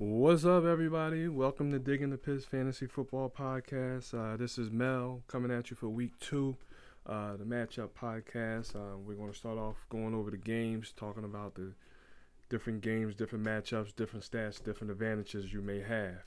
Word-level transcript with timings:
What's 0.00 0.44
up, 0.44 0.64
everybody? 0.64 1.26
Welcome 1.26 1.72
to 1.72 1.80
Dig 1.80 2.02
N 2.02 2.10
The 2.10 2.18
Pitts 2.18 2.44
Fantasy 2.44 2.86
Football 2.86 3.34
Podcast. 3.36 4.14
Uh, 4.14 4.36
this 4.36 4.56
is 4.56 4.70
Mel 4.70 5.24
coming 5.26 5.50
at 5.50 5.70
you 5.70 5.76
for 5.76 5.88
week 5.88 6.12
two, 6.20 6.56
uh, 7.04 7.36
the 7.36 7.42
matchup 7.42 7.88
podcast. 8.00 8.76
Uh, 8.76 8.96
we're 8.96 9.16
going 9.16 9.32
to 9.32 9.36
start 9.36 9.58
off 9.58 9.74
going 9.90 10.14
over 10.14 10.30
the 10.30 10.36
games, 10.36 10.92
talking 10.96 11.24
about 11.24 11.56
the 11.56 11.72
different 12.48 12.80
games, 12.80 13.16
different 13.16 13.44
matchups, 13.44 13.96
different 13.96 14.24
stats, 14.24 14.62
different 14.62 14.92
advantages 14.92 15.52
you 15.52 15.62
may 15.62 15.80
have. 15.80 16.22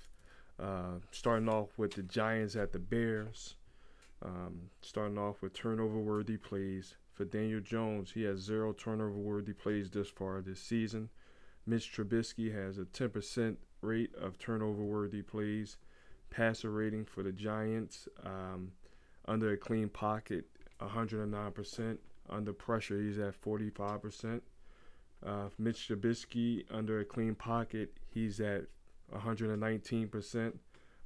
Uh, 0.59 0.99
starting 1.11 1.47
off 1.47 1.69
with 1.77 1.93
the 1.93 2.03
Giants 2.03 2.57
at 2.57 2.73
the 2.73 2.79
Bears. 2.79 3.55
Um, 4.21 4.63
starting 4.81 5.17
off 5.17 5.41
with 5.41 5.53
turnover 5.53 5.97
worthy 5.97 6.35
plays. 6.35 6.95
For 7.13 7.23
Daniel 7.23 7.61
Jones, 7.61 8.11
he 8.11 8.23
has 8.23 8.39
zero 8.39 8.73
turnover 8.73 9.11
worthy 9.11 9.53
plays 9.53 9.89
this 9.89 10.09
far 10.09 10.41
this 10.41 10.59
season. 10.59 11.07
Mitch 11.65 11.91
Trubisky 11.93 12.53
has 12.53 12.77
a 12.77 12.85
10% 12.85 13.57
rate 13.81 14.13
of 14.15 14.37
turnover 14.39 14.83
worthy 14.83 15.21
plays. 15.21 15.77
Passer 16.29 16.71
rating 16.71 17.05
for 17.05 17.23
the 17.23 17.31
Giants 17.31 18.07
um, 18.23 18.71
under 19.27 19.51
a 19.51 19.57
clean 19.57 19.89
pocket, 19.89 20.45
109%. 20.79 21.97
Under 22.29 22.53
pressure, 22.53 23.01
he's 23.01 23.19
at 23.19 23.39
45%. 23.41 24.41
Uh, 25.25 25.49
Mitch 25.59 25.89
Trubisky 25.89 26.63
under 26.71 26.99
a 26.99 27.05
clean 27.05 27.35
pocket, 27.35 27.93
he's 28.09 28.39
at 28.39 28.63
119%. 29.13 30.53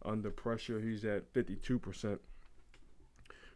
Under 0.03 0.29
pressure, 0.29 0.79
he's 0.79 1.03
at 1.03 1.33
52%. 1.33 2.19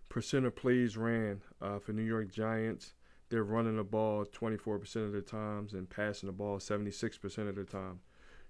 Percent 0.09 0.45
of 0.45 0.55
plays 0.55 0.97
ran 0.97 1.41
uh, 1.61 1.77
for 1.77 1.93
New 1.93 2.03
York 2.03 2.31
Giants, 2.31 2.93
they're 3.29 3.43
running 3.43 3.77
the 3.77 3.83
ball 3.83 4.25
24% 4.25 5.05
of 5.05 5.11
the 5.11 5.21
times 5.21 5.73
and 5.73 5.89
passing 5.89 6.27
the 6.27 6.33
ball 6.33 6.57
76% 6.57 7.49
of 7.49 7.55
the 7.55 7.63
time. 7.63 7.99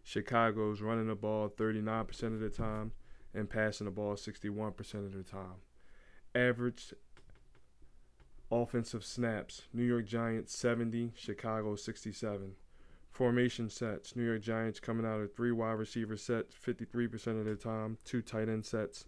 Chicago's 0.04 0.82
running 0.82 1.08
the 1.08 1.16
ball 1.16 1.50
39% 1.50 2.24
of 2.24 2.40
the 2.40 2.50
time 2.50 2.94
and 3.34 3.50
passing 3.50 3.86
the 3.86 3.92
ball 3.92 4.16
61% 4.16 4.94
of 5.06 5.14
the 5.14 5.24
time. 5.24 5.62
Average 6.34 6.94
offensive 8.52 9.04
snaps 9.04 9.64
New 9.74 9.84
York 9.84 10.06
Giants 10.06 10.56
70, 10.56 11.12
Chicago 11.16 11.76
67. 11.76 12.54
Formation 13.12 13.70
sets 13.70 14.16
New 14.16 14.24
York 14.24 14.42
Giants 14.42 14.80
coming 14.80 15.06
out 15.06 15.20
of 15.20 15.34
three 15.34 15.52
wide 15.52 15.74
receiver 15.74 16.16
sets 16.16 16.56
53% 16.56 17.40
of 17.40 17.46
the 17.46 17.56
time, 17.56 17.98
two 18.06 18.22
tight 18.22 18.48
end 18.48 18.66
sets 18.66 19.06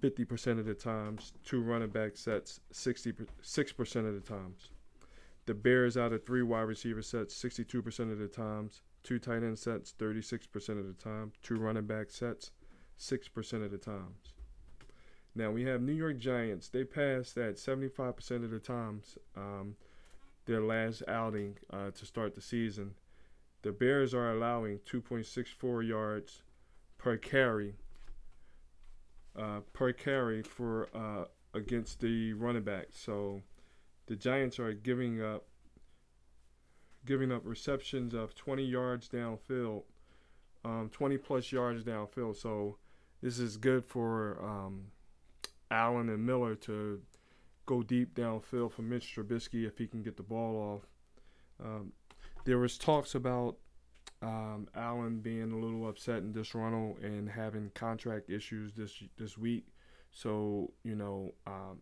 50% 0.00 0.58
of 0.58 0.64
the 0.64 0.74
times, 0.74 1.32
two 1.44 1.60
running 1.60 1.88
back 1.88 2.16
sets 2.16 2.60
66% 2.72 3.26
of 3.96 4.14
the 4.14 4.20
times. 4.20 4.70
The 5.50 5.54
Bears 5.54 5.96
out 5.96 6.12
of 6.12 6.24
three 6.24 6.44
wide 6.44 6.60
receiver 6.60 7.02
sets 7.02 7.34
62% 7.34 8.12
of 8.12 8.20
the 8.20 8.28
times, 8.28 8.82
two 9.02 9.18
tight 9.18 9.42
end 9.42 9.58
sets 9.58 9.92
36% 9.98 10.78
of 10.78 10.86
the 10.86 10.92
time, 10.92 11.32
two 11.42 11.56
running 11.56 11.86
back 11.88 12.08
sets 12.10 12.52
6% 13.00 13.64
of 13.64 13.72
the 13.72 13.76
times. 13.76 14.34
Now 15.34 15.50
we 15.50 15.64
have 15.64 15.82
New 15.82 15.92
York 15.92 16.18
Giants. 16.18 16.68
They 16.68 16.84
passed 16.84 17.34
that 17.34 17.56
75% 17.56 18.44
of 18.44 18.50
the 18.52 18.60
times 18.60 19.18
um, 19.36 19.74
their 20.46 20.60
last 20.62 21.02
outing 21.08 21.58
uh, 21.72 21.90
to 21.90 22.06
start 22.06 22.36
the 22.36 22.40
season. 22.40 22.94
The 23.62 23.72
Bears 23.72 24.14
are 24.14 24.30
allowing 24.30 24.78
2.64 24.88 25.84
yards 25.84 26.44
per 26.96 27.16
carry 27.16 27.74
uh, 29.36 29.62
per 29.72 29.92
carry 29.92 30.42
for 30.42 30.90
uh, 30.94 31.24
against 31.54 31.98
the 31.98 32.34
running 32.34 32.62
back. 32.62 32.86
So 32.92 33.42
the 34.10 34.16
Giants 34.16 34.58
are 34.58 34.72
giving 34.72 35.22
up 35.22 35.44
giving 37.06 37.30
up 37.30 37.42
receptions 37.44 38.12
of 38.12 38.34
20 38.34 38.64
yards 38.64 39.08
downfield, 39.08 39.84
um, 40.64 40.90
20 40.92 41.16
plus 41.16 41.52
yards 41.52 41.84
downfield. 41.84 42.36
So 42.36 42.76
this 43.22 43.38
is 43.38 43.56
good 43.56 43.84
for 43.84 44.36
um, 44.42 44.86
Allen 45.70 46.08
and 46.08 46.26
Miller 46.26 46.56
to 46.56 47.00
go 47.66 47.84
deep 47.84 48.16
downfield 48.16 48.72
for 48.72 48.82
Mitch 48.82 49.14
Trubisky 49.14 49.64
if 49.64 49.78
he 49.78 49.86
can 49.86 50.02
get 50.02 50.16
the 50.16 50.24
ball 50.24 50.56
off. 50.56 51.64
Um, 51.64 51.92
there 52.44 52.58
was 52.58 52.76
talks 52.76 53.14
about 53.14 53.58
um, 54.22 54.66
Allen 54.74 55.20
being 55.20 55.52
a 55.52 55.56
little 55.56 55.88
upset 55.88 56.16
and 56.16 56.34
disgruntled 56.34 56.98
and 56.98 57.30
having 57.30 57.70
contract 57.76 58.28
issues 58.28 58.72
this 58.72 59.04
this 59.16 59.38
week. 59.38 59.68
So 60.10 60.72
you 60.82 60.96
know 60.96 61.34
um, 61.46 61.78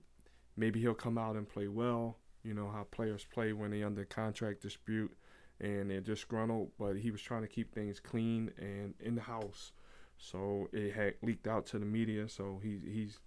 maybe 0.58 0.80
he'll 0.80 0.94
come 0.94 1.16
out 1.16 1.36
and 1.36 1.48
play 1.48 1.68
well. 1.68 2.18
You 2.42 2.54
know 2.54 2.68
how 2.68 2.84
players 2.90 3.24
play 3.32 3.52
when 3.52 3.70
they 3.70 3.82
under 3.82 4.04
contract 4.04 4.62
dispute 4.62 5.16
and 5.60 5.90
they're 5.90 6.00
disgruntled. 6.00 6.70
But 6.78 6.96
he 6.96 7.10
was 7.10 7.22
trying 7.22 7.42
to 7.42 7.48
keep 7.48 7.72
things 7.72 8.00
clean 8.00 8.50
and 8.58 8.94
in 9.00 9.14
the 9.14 9.22
house, 9.22 9.72
so 10.18 10.68
it 10.72 10.94
had 10.94 11.14
leaked 11.22 11.46
out 11.46 11.66
to 11.66 11.78
the 11.78 11.86
media. 11.86 12.28
So 12.28 12.60
he, 12.62 12.78
he's 12.84 13.18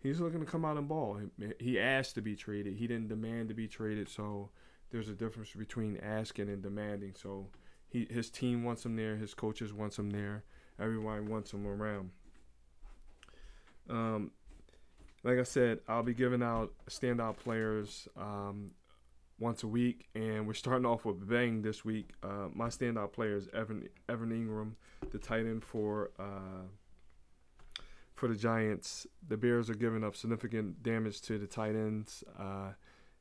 he's 0.00 0.20
looking 0.20 0.40
to 0.40 0.46
come 0.46 0.64
out 0.64 0.76
and 0.76 0.88
ball. 0.88 1.20
He 1.58 1.78
asked 1.78 2.14
to 2.16 2.22
be 2.22 2.36
traded. 2.36 2.76
He 2.76 2.86
didn't 2.86 3.08
demand 3.08 3.48
to 3.48 3.54
be 3.54 3.68
traded. 3.68 4.08
So 4.08 4.50
there's 4.90 5.08
a 5.08 5.14
difference 5.14 5.52
between 5.52 5.96
asking 5.98 6.48
and 6.48 6.62
demanding. 6.62 7.14
So 7.20 7.48
he 7.88 8.06
his 8.10 8.30
team 8.30 8.64
wants 8.64 8.84
him 8.84 8.96
there. 8.96 9.16
His 9.16 9.34
coaches 9.34 9.72
wants 9.72 9.98
him 9.98 10.10
there. 10.10 10.44
Everyone 10.80 11.26
wants 11.26 11.52
him 11.52 11.66
around. 11.66 12.10
Um, 13.90 14.30
like 15.24 15.38
I 15.38 15.44
said, 15.44 15.80
I'll 15.88 16.02
be 16.02 16.14
giving 16.14 16.42
out 16.42 16.72
standout 16.88 17.36
players 17.36 18.08
um, 18.16 18.72
once 19.38 19.62
a 19.62 19.68
week, 19.68 20.08
and 20.14 20.46
we're 20.46 20.54
starting 20.54 20.86
off 20.86 21.04
with 21.04 21.28
bang 21.28 21.62
this 21.62 21.84
week. 21.84 22.10
Uh, 22.22 22.48
my 22.52 22.68
standout 22.68 23.12
player 23.12 23.36
is 23.36 23.48
Evan 23.54 23.88
Evan 24.08 24.30
Engram, 24.30 24.72
the 25.10 25.18
tight 25.18 25.40
end 25.40 25.64
for 25.64 26.10
uh, 26.18 26.66
for 28.14 28.28
the 28.28 28.34
Giants. 28.34 29.06
The 29.28 29.36
Bears 29.36 29.70
are 29.70 29.74
giving 29.74 30.02
up 30.02 30.16
significant 30.16 30.82
damage 30.82 31.20
to 31.22 31.38
the 31.38 31.46
tight 31.46 31.76
ends. 31.76 32.24
Uh, 32.38 32.72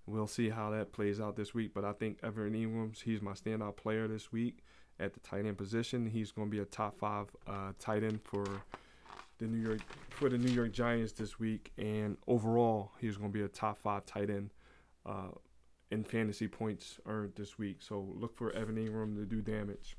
we'll 0.07 0.28
see 0.28 0.50
how 0.50 0.72
that 0.72 0.91
plays 0.94 1.19
out 1.19 1.35
this 1.35 1.53
week, 1.53 1.72
but 1.73 1.85
I 1.85 1.94
think 1.94 2.19
Evan 2.23 2.53
Engram's 2.53 3.01
he's 3.01 3.22
my 3.22 3.33
standout 3.33 3.78
player 3.78 4.07
this 4.07 4.31
week 4.31 4.63
at 5.00 5.13
the 5.13 5.19
tight 5.19 5.45
end 5.45 5.57
position. 5.57 6.07
He's 6.07 6.31
going 6.31 6.47
to 6.47 6.51
be 6.51 6.62
a 6.62 6.66
top 6.66 6.97
five 6.97 7.28
uh, 7.47 7.73
tight 7.79 8.03
end 8.03 8.22
for 8.23 8.45
the 9.41 9.47
New 9.47 9.57
York 9.57 9.81
for 10.09 10.29
the 10.29 10.38
New 10.38 10.52
York 10.52 10.72
Giants 10.72 11.12
this 11.12 11.40
week, 11.40 11.72
and 11.78 12.16
overall, 12.28 12.91
he's 13.00 13.18
going 13.18 13.31
to 13.31 13.38
be 13.38 13.44
a 13.44 13.47
top 13.47 13.79
five 13.79 14.06
tight 14.06 14.29
end 14.29 14.52
uh, 15.06 15.29
in 15.90 16.03
fantasy 16.03 16.47
points 16.47 17.00
earned 17.07 17.34
this 17.35 17.57
week. 17.57 17.81
So 17.81 18.07
look 18.16 18.38
for 18.38 18.51
Evan 18.53 18.75
Engram 18.75 19.16
to 19.16 19.25
do 19.25 19.41
damage. 19.41 19.97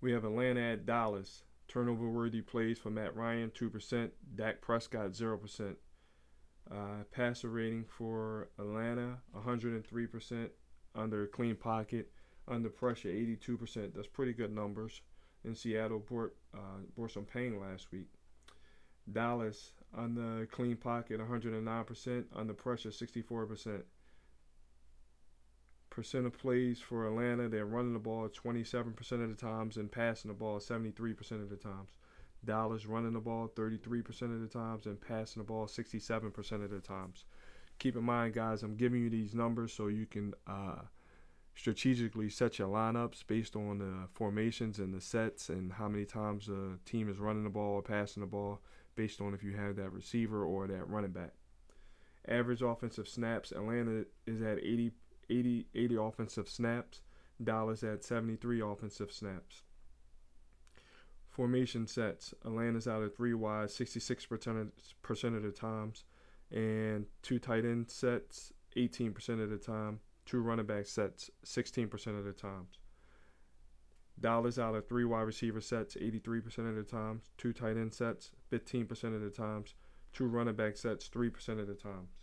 We 0.00 0.12
have 0.12 0.24
Atlanta 0.24 0.60
at 0.60 0.84
Dallas. 0.84 1.44
Turnover 1.68 2.08
worthy 2.08 2.42
plays 2.42 2.78
for 2.78 2.90
Matt 2.90 3.16
Ryan, 3.16 3.50
2%. 3.50 4.10
Dak 4.34 4.60
Prescott, 4.60 5.12
0%. 5.12 5.76
Uh, 6.70 6.74
passer 7.12 7.48
rating 7.48 7.84
for 7.84 8.48
Atlanta, 8.58 9.18
103%. 9.36 10.48
Under 10.96 11.26
clean 11.28 11.54
pocket. 11.54 12.10
Under 12.48 12.68
pressure, 12.68 13.08
82%. 13.08 13.94
That's 13.94 14.08
pretty 14.08 14.32
good 14.32 14.52
numbers 14.52 15.00
in 15.44 15.54
Seattle 15.54 15.98
brought, 15.98 16.34
uh, 16.54 17.08
some 17.08 17.24
pain 17.24 17.60
last 17.60 17.90
week. 17.92 18.06
Dallas 19.10 19.72
on 19.94 20.14
the 20.14 20.46
clean 20.50 20.76
pocket 20.76 21.20
109%, 21.20 22.24
on 22.34 22.46
the 22.46 22.54
pressure 22.54 22.90
64%. 22.90 23.82
Percent 25.90 26.26
of 26.26 26.38
plays 26.38 26.80
for 26.80 27.06
Atlanta, 27.06 27.48
they're 27.48 27.66
running 27.66 27.92
the 27.92 27.98
ball 27.98 28.28
27% 28.28 28.96
of 29.12 29.28
the 29.28 29.34
times 29.34 29.76
and 29.76 29.92
passing 29.92 30.30
the 30.30 30.34
ball 30.34 30.58
73% 30.58 31.32
of 31.32 31.50
the 31.50 31.56
times. 31.56 31.90
Dallas 32.44 32.86
running 32.86 33.12
the 33.12 33.20
ball 33.20 33.48
33% 33.54 34.22
of 34.22 34.40
the 34.40 34.48
times 34.48 34.86
and 34.86 35.00
passing 35.00 35.42
the 35.42 35.46
ball 35.46 35.66
67% 35.66 36.64
of 36.64 36.70
the 36.70 36.80
times. 36.80 37.24
Keep 37.78 37.96
in 37.96 38.04
mind, 38.04 38.34
guys, 38.34 38.62
I'm 38.62 38.76
giving 38.76 39.02
you 39.02 39.10
these 39.10 39.34
numbers 39.34 39.72
so 39.72 39.88
you 39.88 40.06
can 40.06 40.34
uh, 40.46 40.82
strategically 41.54 42.28
set 42.28 42.58
your 42.58 42.68
lineups 42.68 43.26
based 43.26 43.56
on 43.56 43.78
the 43.78 44.08
formations 44.12 44.78
and 44.78 44.94
the 44.94 45.00
sets 45.00 45.48
and 45.48 45.72
how 45.72 45.88
many 45.88 46.04
times 46.04 46.46
the 46.46 46.78
team 46.84 47.08
is 47.08 47.18
running 47.18 47.44
the 47.44 47.50
ball 47.50 47.74
or 47.74 47.82
passing 47.82 48.22
the 48.22 48.26
ball 48.26 48.60
based 48.96 49.20
on 49.20 49.34
if 49.34 49.42
you 49.42 49.52
have 49.52 49.76
that 49.76 49.92
receiver 49.92 50.44
or 50.44 50.66
that 50.66 50.88
running 50.88 51.12
back. 51.12 51.32
Average 52.28 52.62
offensive 52.62 53.08
snaps, 53.08 53.52
Atlanta 53.52 54.04
is 54.26 54.40
at 54.40 54.58
80, 54.58 54.92
80, 55.28 55.66
80 55.74 55.96
offensive 55.96 56.48
snaps. 56.48 57.00
Dallas 57.42 57.82
at 57.82 58.04
73 58.04 58.60
offensive 58.60 59.10
snaps. 59.10 59.62
Formation 61.28 61.86
sets, 61.86 62.34
Atlanta's 62.44 62.86
out 62.86 63.02
of 63.02 63.16
three 63.16 63.34
wide 63.34 63.68
66% 63.68 64.60
of, 64.60 64.68
percent 65.02 65.34
of 65.34 65.42
the 65.42 65.50
times, 65.50 66.04
and 66.50 67.06
two 67.22 67.38
tight 67.38 67.64
end 67.64 67.90
sets 67.90 68.52
18% 68.76 69.42
of 69.42 69.50
the 69.50 69.56
time 69.56 70.00
two 70.24 70.40
running 70.40 70.66
back 70.66 70.86
sets 70.86 71.30
16% 71.44 72.18
of 72.18 72.24
the 72.24 72.32
times. 72.32 72.78
Dallas 74.20 74.58
out 74.58 74.74
of 74.74 74.88
three 74.88 75.04
wide 75.04 75.22
receiver 75.22 75.60
sets 75.60 75.96
83% 75.96 76.68
of 76.68 76.76
the 76.76 76.82
times, 76.82 77.30
two 77.38 77.52
tight 77.52 77.76
end 77.76 77.94
sets 77.94 78.30
15% 78.50 79.14
of 79.14 79.20
the 79.20 79.30
times, 79.30 79.74
two 80.12 80.26
running 80.26 80.54
back 80.54 80.76
sets 80.76 81.08
3% 81.08 81.60
of 81.60 81.66
the 81.66 81.74
times. 81.74 82.22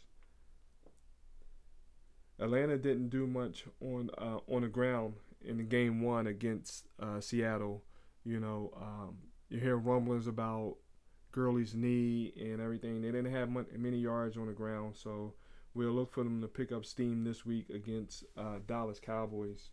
Atlanta 2.39 2.77
didn't 2.77 3.09
do 3.09 3.27
much 3.27 3.65
on 3.81 4.09
uh, 4.17 4.39
on 4.47 4.61
the 4.61 4.69
ground 4.69 5.15
in 5.41 5.57
the 5.57 5.63
game 5.63 6.01
one 6.01 6.27
against 6.27 6.87
uh, 6.99 7.19
Seattle. 7.19 7.83
You 8.23 8.39
know, 8.39 8.71
um, 8.77 9.17
you 9.49 9.59
hear 9.59 9.75
rumblings 9.75 10.27
about 10.27 10.77
Gurley's 11.31 11.75
knee 11.75 12.33
and 12.39 12.61
everything. 12.61 13.01
They 13.01 13.11
didn't 13.11 13.33
have 13.33 13.49
many 13.77 13.97
yards 13.97 14.37
on 14.37 14.47
the 14.47 14.53
ground, 14.53 14.95
so 14.95 15.33
we'll 15.73 15.91
look 15.91 16.11
for 16.11 16.23
them 16.23 16.41
to 16.41 16.47
pick 16.47 16.71
up 16.71 16.85
steam 16.85 17.23
this 17.23 17.45
week 17.45 17.69
against 17.69 18.23
uh, 18.37 18.59
Dallas 18.65 18.99
Cowboys. 18.99 19.69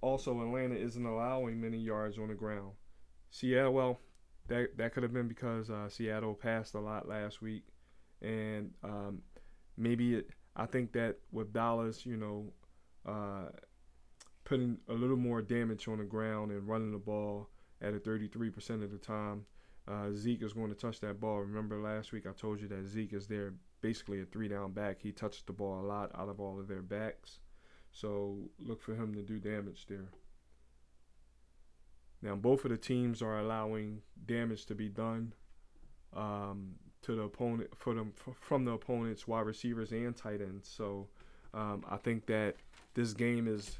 Also, 0.00 0.40
Atlanta 0.42 0.74
isn't 0.74 1.06
allowing 1.06 1.60
many 1.60 1.78
yards 1.78 2.18
on 2.18 2.28
the 2.28 2.34
ground. 2.34 2.72
Seattle, 3.30 3.72
well, 3.72 4.00
that 4.48 4.76
that 4.76 4.92
could 4.92 5.02
have 5.02 5.12
been 5.12 5.28
because 5.28 5.70
uh, 5.70 5.88
Seattle 5.88 6.34
passed 6.34 6.74
a 6.74 6.80
lot 6.80 7.08
last 7.08 7.40
week, 7.40 7.64
and 8.20 8.70
um, 8.82 9.22
maybe 9.76 10.14
it. 10.14 10.28
I 10.56 10.66
think 10.66 10.92
that 10.92 11.16
with 11.32 11.52
Dallas, 11.52 12.06
you 12.06 12.16
know, 12.16 12.52
uh, 13.06 13.48
putting 14.44 14.78
a 14.88 14.92
little 14.92 15.16
more 15.16 15.42
damage 15.42 15.88
on 15.88 15.98
the 15.98 16.04
ground 16.04 16.52
and 16.52 16.68
running 16.68 16.92
the 16.92 16.98
ball 16.98 17.48
at 17.82 17.92
a 17.92 17.98
33% 17.98 18.84
of 18.84 18.92
the 18.92 18.98
time, 18.98 19.46
uh, 19.88 20.12
Zeke 20.12 20.42
is 20.42 20.52
going 20.52 20.68
to 20.68 20.76
touch 20.76 21.00
that 21.00 21.20
ball. 21.20 21.40
Remember 21.40 21.80
last 21.80 22.12
week 22.12 22.24
I 22.26 22.32
told 22.32 22.60
you 22.60 22.68
that 22.68 22.86
Zeke 22.86 23.14
is 23.14 23.26
there 23.26 23.54
basically 23.84 24.22
a 24.22 24.24
three 24.24 24.48
down 24.48 24.72
back. 24.72 24.96
He 25.02 25.12
touched 25.12 25.46
the 25.46 25.52
ball 25.52 25.78
a 25.78 25.86
lot 25.86 26.10
out 26.18 26.30
of 26.30 26.40
all 26.40 26.58
of 26.58 26.68
their 26.68 26.80
backs. 26.80 27.40
So 27.92 28.38
look 28.58 28.80
for 28.80 28.94
him 28.94 29.14
to 29.14 29.20
do 29.20 29.38
damage 29.38 29.84
there. 29.90 30.08
Now 32.22 32.34
both 32.34 32.64
of 32.64 32.70
the 32.70 32.78
teams 32.78 33.20
are 33.20 33.38
allowing 33.38 34.00
damage 34.24 34.64
to 34.66 34.74
be 34.74 34.88
done 34.88 35.34
um, 36.16 36.76
to 37.02 37.14
the 37.14 37.24
opponent 37.24 37.76
for 37.76 37.92
them 37.92 38.14
from 38.40 38.64
the 38.64 38.72
opponent's 38.72 39.28
wide 39.28 39.44
receivers 39.44 39.92
and 39.92 40.16
tight 40.16 40.40
ends. 40.40 40.66
So 40.66 41.08
um, 41.52 41.84
I 41.86 41.98
think 41.98 42.24
that 42.24 42.56
this 42.94 43.12
game 43.12 43.46
is 43.46 43.76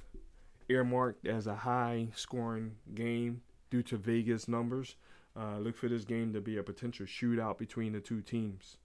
earmarked 0.69 1.27
as 1.27 1.47
a 1.47 1.55
high 1.55 2.09
scoring 2.15 2.73
game 2.95 3.41
due 3.71 3.83
to 3.85 3.97
Vegas 3.97 4.49
numbers. 4.49 4.97
Uh, 5.35 5.57
look 5.61 5.75
for 5.75 5.89
this 5.89 6.05
game 6.05 6.35
to 6.35 6.43
be 6.43 6.59
a 6.59 6.63
potential 6.63 7.07
shootout 7.07 7.57
between 7.57 7.95
the 7.95 8.01
two 8.01 8.21
teams. 8.21 8.77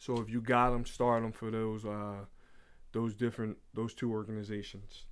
So 0.00 0.18
if 0.18 0.30
you 0.30 0.40
got 0.40 0.70
them, 0.70 0.86
start 0.86 1.22
them 1.22 1.30
for 1.30 1.50
those 1.50 1.84
uh, 1.84 2.24
those 2.92 3.14
different 3.14 3.58
those 3.74 3.92
two 3.92 4.10
organizations. 4.10 5.04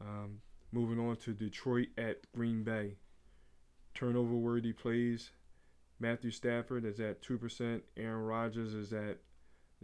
Um, 0.00 0.40
moving 0.72 0.98
on 0.98 1.16
to 1.18 1.32
Detroit 1.32 1.88
at 1.96 2.20
Green 2.34 2.64
Bay. 2.64 2.96
Turnover 3.94 4.34
worthy 4.34 4.72
plays. 4.72 5.30
Matthew 6.00 6.32
Stafford 6.32 6.84
is 6.84 6.98
at 6.98 7.22
two 7.22 7.38
percent. 7.38 7.84
Aaron 7.96 8.24
Rodgers 8.24 8.74
is 8.74 8.92
at 8.92 9.18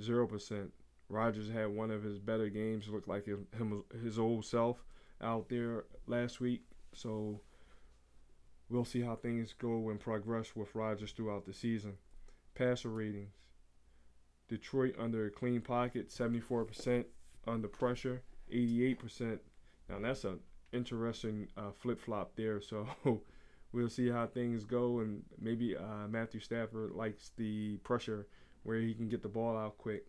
zero 0.01 0.27
percent. 0.27 0.73
Rodgers 1.09 1.49
had 1.49 1.69
one 1.69 1.93
of 1.93 2.03
his 2.03 2.19
better 2.19 2.49
games. 2.49 2.89
Looked 2.89 3.09
like 3.09 3.27
his, 3.27 3.39
him, 3.57 3.85
his 4.03 4.19
old 4.19 4.45
self 4.45 4.83
out 5.23 5.49
there 5.49 5.85
last 6.09 6.41
week. 6.41 6.65
So 6.93 7.41
we'll 8.69 8.85
see 8.85 9.03
how 9.03 9.15
things 9.15 9.55
go 9.57 9.91
and 9.91 10.01
progress 10.01 10.57
with 10.57 10.75
Rodgers 10.75 11.13
throughout 11.13 11.47
the 11.47 11.55
season. 11.55 11.99
Passer 12.57 12.89
ratings. 12.89 13.31
Detroit 14.49 14.95
under 14.99 15.27
a 15.27 15.31
clean 15.31 15.61
pocket, 15.61 16.09
74% 16.09 17.05
under 17.47 17.69
pressure, 17.69 18.23
88%. 18.53 19.39
Now 19.89 19.99
that's 20.01 20.25
an 20.25 20.41
interesting 20.73 21.49
uh, 21.57 21.71
flip 21.71 22.01
flop 22.01 22.33
there. 22.37 22.61
So 22.61 22.87
we'll 23.73 23.89
see 23.89 24.09
how 24.09 24.27
things 24.27 24.65
go, 24.65 25.01
and 25.01 25.23
maybe 25.41 25.77
uh, 25.77 26.09
Matthew 26.09 26.41
Stafford 26.41 26.93
likes 26.93 27.33
the 27.37 27.77
pressure 27.79 28.27
where 28.63 28.79
he 28.81 28.95
can 28.95 29.09
get 29.09 29.23
the 29.23 29.29
ball 29.29 29.57
out 29.57 29.79
quick. 29.79 30.07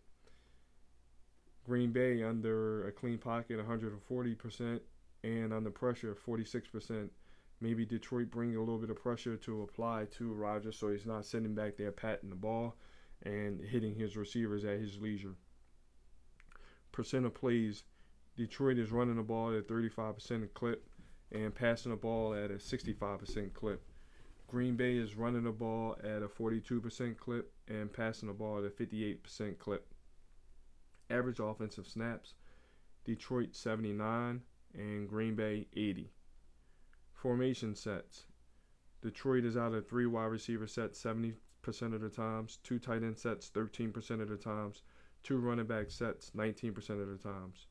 Green 1.64 1.92
Bay 1.92 2.22
under 2.22 2.86
a 2.86 2.92
clean 2.92 3.18
pocket, 3.18 3.58
140%, 3.58 4.80
and 5.22 5.52
under 5.52 5.70
pressure, 5.70 6.14
46%. 6.26 7.08
Maybe 7.60 7.86
Detroit 7.86 8.30
bring 8.30 8.54
a 8.54 8.60
little 8.60 8.78
bit 8.78 8.90
of 8.90 9.02
pressure 9.02 9.36
to 9.38 9.62
apply 9.62 10.06
to 10.18 10.32
Rodgers 10.32 10.78
so 10.78 10.90
he's 10.90 11.06
not 11.06 11.24
sitting 11.24 11.54
back 11.54 11.76
there 11.78 11.92
patting 11.92 12.28
the 12.28 12.36
ball 12.36 12.76
and 13.22 13.60
hitting 13.60 13.94
his 13.94 14.16
receivers 14.16 14.64
at 14.64 14.78
his 14.78 15.00
leisure. 15.00 15.34
Percent 16.92 17.26
of 17.26 17.34
plays, 17.34 17.84
Detroit 18.36 18.78
is 18.78 18.92
running 18.92 19.16
the 19.16 19.22
ball 19.22 19.56
at 19.56 19.68
35% 19.68 20.52
clip 20.54 20.88
and 21.32 21.54
passing 21.54 21.90
the 21.90 21.96
ball 21.96 22.34
at 22.34 22.50
a 22.50 22.54
65% 22.54 23.52
clip. 23.52 23.82
Green 24.46 24.76
Bay 24.76 24.96
is 24.96 25.16
running 25.16 25.44
the 25.44 25.50
ball 25.50 25.96
at 26.04 26.22
a 26.22 26.28
42% 26.28 27.16
clip 27.16 27.52
and 27.66 27.92
passing 27.92 28.28
the 28.28 28.34
ball 28.34 28.58
at 28.58 28.64
a 28.64 28.68
58% 28.68 29.58
clip. 29.58 29.86
Average 31.10 31.40
offensive 31.40 31.86
snaps, 31.86 32.34
Detroit 33.04 33.54
79 33.54 34.42
and 34.74 35.08
Green 35.08 35.34
Bay 35.34 35.66
80. 35.74 36.10
Formation 37.12 37.74
sets. 37.74 38.26
Detroit 39.02 39.44
is 39.44 39.56
out 39.56 39.74
of 39.74 39.88
three 39.88 40.06
wide 40.06 40.24
receiver 40.26 40.66
sets 40.66 41.02
70% 41.02 41.34
of 41.68 42.00
the 42.00 42.08
times, 42.08 42.58
two 42.62 42.78
tight 42.78 43.02
end 43.02 43.18
sets 43.18 43.50
13% 43.50 44.20
of 44.20 44.28
the 44.28 44.36
times, 44.36 44.82
two 45.22 45.38
running 45.38 45.66
back 45.66 45.90
sets 45.90 46.30
19% 46.36 46.76
of 46.90 47.08
the 47.08 47.18
times. 47.28 47.66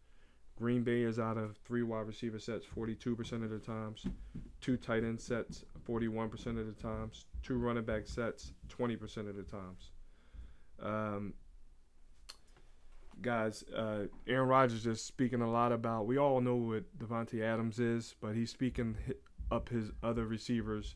Green 0.56 0.84
Bay 0.84 1.02
is 1.02 1.18
out 1.18 1.38
of 1.38 1.58
three 1.66 1.82
wide 1.82 2.08
receiver 2.08 2.40
sets 2.40 2.66
42% 2.66 3.44
of 3.44 3.50
the 3.50 3.60
times, 3.60 4.06
two 4.62 4.78
tight 4.78 5.04
end 5.04 5.20
sets 5.20 5.66
41% 5.88 6.32
of 6.60 6.66
the 6.68 6.82
times, 6.82 7.26
two 7.42 7.58
running 7.58 7.84
back 7.84 8.06
sets 8.06 8.54
20% 8.70 9.30
of 9.30 9.36
the 9.36 9.44
times. 9.44 9.92
Um, 10.82 11.34
guys, 13.22 13.64
uh, 13.76 14.04
Aaron 14.28 14.48
Rodgers 14.48 14.86
is 14.86 15.02
speaking 15.02 15.42
a 15.42 15.50
lot 15.50 15.72
about. 15.72 16.06
We 16.06 16.18
all 16.18 16.42
know 16.42 16.56
what 16.56 16.98
Davante 17.00 17.42
Adams 17.42 17.80
is, 17.80 18.16
but 18.22 18.36
he's 18.36 18.52
speaking 18.52 18.96
up 19.52 19.70
his 19.70 19.92
other 20.04 20.26
receivers, 20.26 20.96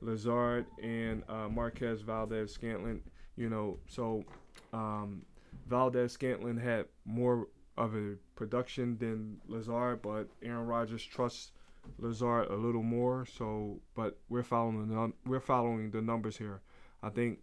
Lazard 0.00 0.66
and 0.82 1.22
uh, 1.28 1.48
Marquez 1.48 2.02
Valdes 2.02 2.52
Scantling. 2.52 3.02
You 3.36 3.48
know, 3.48 3.78
so 3.86 4.24
um, 4.72 5.22
Valdes 5.66 6.12
Scantling 6.12 6.58
had 6.58 6.86
more 7.04 7.48
of 7.76 7.94
a 7.94 8.16
production 8.36 8.98
than 8.98 9.38
Lazard, 9.46 10.02
but 10.02 10.28
Aaron 10.42 10.66
Rodgers 10.66 11.04
trusts 11.04 11.52
Lazard 11.98 12.48
a 12.50 12.56
little 12.56 12.82
more. 12.82 13.26
So, 13.26 13.80
but 13.94 14.18
we're 14.28 14.42
following 14.42 14.88
the 14.88 15.12
we're 15.26 15.40
following 15.40 15.90
the 15.90 16.02
numbers 16.02 16.36
here. 16.36 16.60
I 17.02 17.08
think 17.08 17.38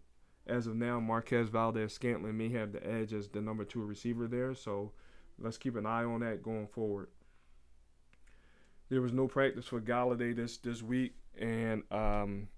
as 0.46 0.66
of 0.66 0.76
now, 0.76 0.98
Marquez 1.00 1.48
Valdes 1.48 1.92
Scantling 1.92 2.36
may 2.36 2.48
have 2.50 2.72
the 2.72 2.86
edge 2.86 3.12
as 3.12 3.28
the 3.28 3.40
number 3.40 3.64
two 3.64 3.84
receiver 3.84 4.26
there. 4.26 4.54
So 4.54 4.92
let's 5.38 5.58
keep 5.58 5.76
an 5.76 5.86
eye 5.86 6.04
on 6.04 6.20
that 6.20 6.42
going 6.42 6.68
forward. 6.68 7.08
There 8.88 9.02
was 9.02 9.12
no 9.12 9.28
practice 9.28 9.66
for 9.66 9.80
Golladay 9.80 10.34
this 10.34 10.56
this 10.56 10.82
week, 10.82 11.14
and 11.38 11.82
um, 11.90 12.48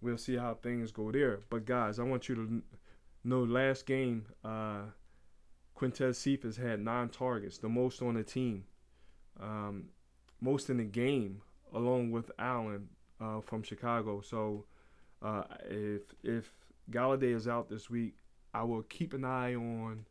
we'll 0.00 0.18
see 0.18 0.36
how 0.36 0.54
things 0.54 0.92
go 0.92 1.10
there. 1.10 1.40
But 1.50 1.64
guys, 1.64 1.98
I 1.98 2.02
want 2.04 2.28
you 2.28 2.34
to 2.34 2.62
know 3.24 3.42
last 3.42 3.86
game, 3.86 4.26
uh, 4.44 4.82
Quintez 5.76 6.16
Cephus 6.16 6.56
had 6.56 6.80
nine 6.80 7.08
targets, 7.08 7.58
the 7.58 7.68
most 7.68 8.00
on 8.00 8.14
the 8.14 8.22
team, 8.22 8.64
um, 9.40 9.84
most 10.40 10.70
in 10.70 10.78
the 10.78 10.84
game, 10.84 11.42
along 11.74 12.10
with 12.10 12.30
Allen 12.38 12.88
uh, 13.20 13.40
from 13.40 13.62
Chicago. 13.62 14.20
So 14.20 14.64
uh, 15.22 15.44
if 15.68 16.02
if 16.22 16.50
Golladay 16.90 17.34
is 17.34 17.48
out 17.48 17.68
this 17.68 17.90
week, 17.90 18.16
I 18.54 18.62
will 18.62 18.82
keep 18.82 19.12
an 19.12 19.24
eye 19.24 19.54
on 19.54 20.06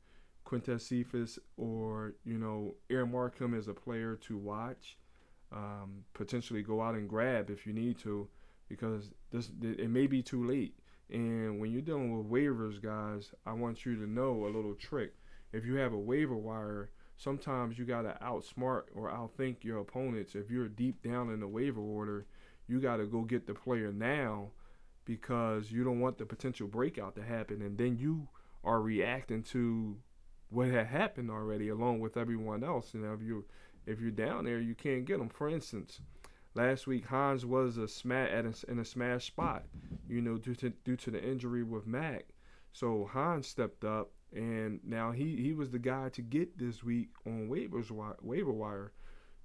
Quintez 0.46 0.82
Cephus 0.82 1.39
or 1.58 2.13
you 2.24 2.38
know 2.38 2.75
earmark 2.89 3.39
him 3.39 3.53
as 3.53 3.67
a 3.67 3.74
player 3.74 4.15
to 4.27 4.38
watch. 4.38 4.98
Um, 5.52 6.04
potentially 6.14 6.64
go 6.64 6.82
out 6.82 6.96
and 6.96 7.08
grab 7.08 7.50
if 7.50 7.66
you 7.66 7.74
need 7.74 7.98
to, 8.00 8.28
because 8.68 9.12
this 9.32 9.52
it 9.62 9.90
may 9.90 10.08
be 10.08 10.22
too 10.22 10.46
late. 10.46 10.75
And 11.10 11.60
when 11.60 11.72
you're 11.72 11.82
dealing 11.82 12.18
with 12.18 12.30
waivers, 12.30 12.82
guys, 12.82 13.32
I 13.46 13.54
want 13.54 13.86
you 13.86 13.96
to 13.96 14.10
know 14.10 14.46
a 14.46 14.48
little 14.48 14.74
trick. 14.74 15.14
If 15.54 15.66
you 15.66 15.75
have 15.75 15.94
a 15.94 15.98
waiver 15.98 16.36
wire, 16.36 16.90
sometimes 17.16 17.78
you 17.78 17.86
gotta 17.86 18.18
outsmart 18.22 18.84
or 18.94 19.12
outthink 19.12 19.64
your 19.64 19.80
opponents. 19.80 20.36
If 20.36 20.50
you're 20.50 20.68
deep 20.68 21.02
down 21.04 21.30
in 21.30 21.40
the 21.40 21.48
waiver 21.48 21.82
order, 21.82 22.25
you 22.68 22.82
gotta 22.82 23.06
go 23.06 23.22
get 23.22 23.46
the 23.46 23.54
player 23.54 23.92
now 23.92 24.50
because 25.06 25.72
you 25.72 25.84
don't 25.84 26.00
want 26.00 26.18
the 26.18 26.25
potential 26.25 26.68
breakout 26.68 27.16
to 27.16 27.24
happen 27.24 27.62
and 27.62 27.78
then 27.78 27.98
you 27.98 28.28
are 28.64 28.82
reacting 28.82 29.44
to 29.44 29.96
what 30.50 30.68
had 30.68 30.88
happened 30.88 31.30
already 31.30 31.70
along 31.70 32.00
with 32.00 32.18
everyone 32.18 32.64
else 32.64 32.94
and 32.94 33.06
if 33.06 33.22
you 33.25 33.46
if 33.86 34.00
you're 34.00 34.12
down 34.12 34.46
there 34.46 34.60
you 34.60 34.75
can't 34.75 35.06
get 35.06 35.18
them 35.18 35.30
for 35.30 35.50
instance 35.50 36.00
last 36.54 36.88
week 36.88 37.06
Hines 37.06 37.46
was 37.46 37.77
a 37.77 37.88
smash 37.88 38.32
at 38.32 38.46
a, 38.46 38.72
in 38.72 38.80
a 38.80 38.86
smash 38.86 39.25
spot 39.25 39.63
you 40.08 40.22
know 40.22 40.38
due 40.38 40.56
to 40.56 40.70
due 40.84 40.96
to 40.98 41.12
the 41.12 41.24
injury 41.24 41.63
with 41.63 41.88
Mack 41.88 42.25
so 42.72 43.10
Hines 43.12 43.48
stepped 43.48 43.84
up 43.84 44.12
and 44.34 44.80
now 44.84 45.12
he 45.12 45.36
he 45.36 45.54
was 45.54 45.72
the 45.72 45.80
guy 45.80 46.10
to 46.10 46.22
get 46.22 46.58
this 46.58 46.84
week 46.84 47.10
on 47.25 47.48
waivers 47.50 47.92
waiver 48.22 48.51
wire 48.51 48.92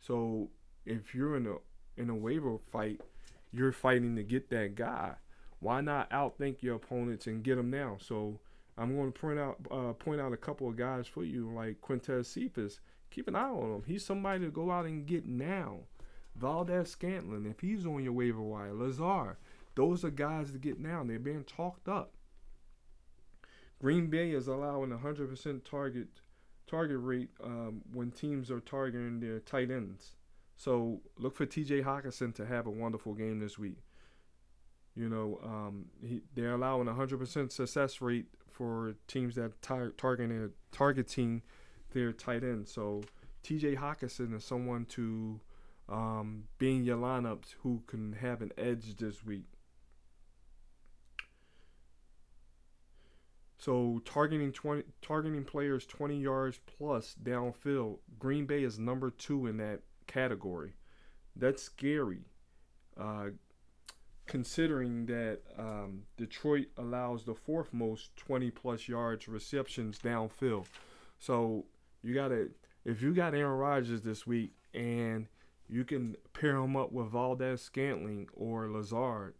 so 0.00 0.48
if 0.86 1.14
you're 1.14 1.36
in 1.36 1.46
a 1.46 2.00
in 2.00 2.10
a 2.10 2.14
waiver 2.14 2.56
fight 2.72 3.00
you're 3.52 3.72
fighting 3.72 4.16
to 4.16 4.22
get 4.22 4.48
that 4.50 4.74
guy 4.74 5.14
why 5.60 5.80
not 5.80 6.10
outthink 6.10 6.62
your 6.62 6.76
opponents 6.76 7.26
and 7.26 7.44
get 7.44 7.56
them 7.56 7.70
now? 7.70 7.98
So 8.00 8.40
I'm 8.76 8.96
going 8.96 9.12
to 9.12 9.18
point 9.18 9.38
out 9.38 9.58
uh, 9.70 9.92
point 9.92 10.20
out 10.20 10.32
a 10.32 10.38
couple 10.38 10.68
of 10.68 10.76
guys 10.76 11.06
for 11.06 11.22
you, 11.22 11.52
like 11.54 11.80
Quintez 11.80 12.26
Cephus. 12.26 12.80
Keep 13.10 13.28
an 13.28 13.36
eye 13.36 13.48
on 13.48 13.74
him. 13.74 13.82
He's 13.86 14.04
somebody 14.04 14.44
to 14.44 14.50
go 14.50 14.70
out 14.70 14.86
and 14.86 15.06
get 15.06 15.26
now. 15.26 15.80
Valdes 16.36 16.90
Scantling, 16.90 17.44
if 17.46 17.60
he's 17.60 17.84
on 17.84 18.04
your 18.04 18.12
waiver 18.12 18.40
wire, 18.40 18.72
Lazard, 18.72 19.36
those 19.74 20.04
are 20.04 20.10
guys 20.10 20.52
to 20.52 20.58
get 20.58 20.78
now. 20.78 21.02
They're 21.04 21.18
being 21.18 21.44
talked 21.44 21.88
up. 21.88 22.12
Green 23.80 24.08
Bay 24.08 24.30
is 24.30 24.46
allowing 24.46 24.90
100% 24.90 25.64
target 25.64 26.08
target 26.66 26.98
rate 27.00 27.30
um, 27.42 27.80
when 27.92 28.12
teams 28.12 28.48
are 28.50 28.60
targeting 28.60 29.18
their 29.18 29.40
tight 29.40 29.70
ends. 29.70 30.14
So 30.56 31.00
look 31.18 31.34
for 31.34 31.46
T.J. 31.46 31.82
Hockenson 31.82 32.32
to 32.36 32.46
have 32.46 32.66
a 32.66 32.70
wonderful 32.70 33.14
game 33.14 33.40
this 33.40 33.58
week. 33.58 33.78
You 34.94 35.08
know, 35.08 35.40
um, 35.42 35.86
he, 36.00 36.20
they're 36.34 36.52
allowing 36.52 36.86
100% 36.86 37.50
success 37.50 38.00
rate 38.00 38.26
for 38.50 38.94
teams 39.08 39.34
that 39.36 39.60
tar- 39.62 39.90
targeting 39.96 40.50
targeting 40.70 41.42
their 41.90 42.12
tight 42.12 42.42
end. 42.42 42.68
So 42.68 43.02
T.J. 43.42 43.76
Hockenson 43.76 44.34
is 44.34 44.44
someone 44.44 44.84
to 44.86 45.40
um, 45.88 46.44
be 46.58 46.76
in 46.76 46.84
your 46.84 46.96
lineups 46.96 47.54
who 47.62 47.82
can 47.86 48.12
have 48.14 48.42
an 48.42 48.52
edge 48.56 48.96
this 48.96 49.24
week. 49.24 49.46
So 53.58 54.00
targeting 54.06 54.52
20 54.52 54.84
targeting 55.02 55.44
players 55.44 55.84
20 55.84 56.18
yards 56.18 56.58
plus 56.78 57.14
downfield, 57.22 57.98
Green 58.18 58.46
Bay 58.46 58.62
is 58.62 58.78
number 58.78 59.10
2 59.10 59.48
in 59.48 59.58
that 59.58 59.80
category. 60.06 60.72
That's 61.36 61.62
scary. 61.62 62.24
Uh, 62.98 63.30
considering 64.26 65.06
that 65.06 65.40
um, 65.58 66.02
Detroit 66.16 66.68
allows 66.78 67.24
the 67.24 67.34
fourth 67.34 67.72
most 67.72 68.16
20 68.16 68.50
plus 68.52 68.88
yards 68.88 69.26
receptions 69.28 69.98
downfield. 69.98 70.66
So 71.18 71.66
you 72.02 72.14
got 72.14 72.28
to 72.28 72.50
if 72.84 73.02
you 73.02 73.14
got 73.14 73.34
Aaron 73.34 73.58
Rodgers 73.58 74.02
this 74.02 74.26
week 74.26 74.52
and 74.72 75.26
you 75.68 75.84
can 75.84 76.16
pair 76.32 76.56
him 76.56 76.76
up 76.76 76.92
with 76.92 77.08
Valdes 77.08 77.62
Scantling 77.62 78.28
or 78.34 78.68
Lazard, 78.68 79.34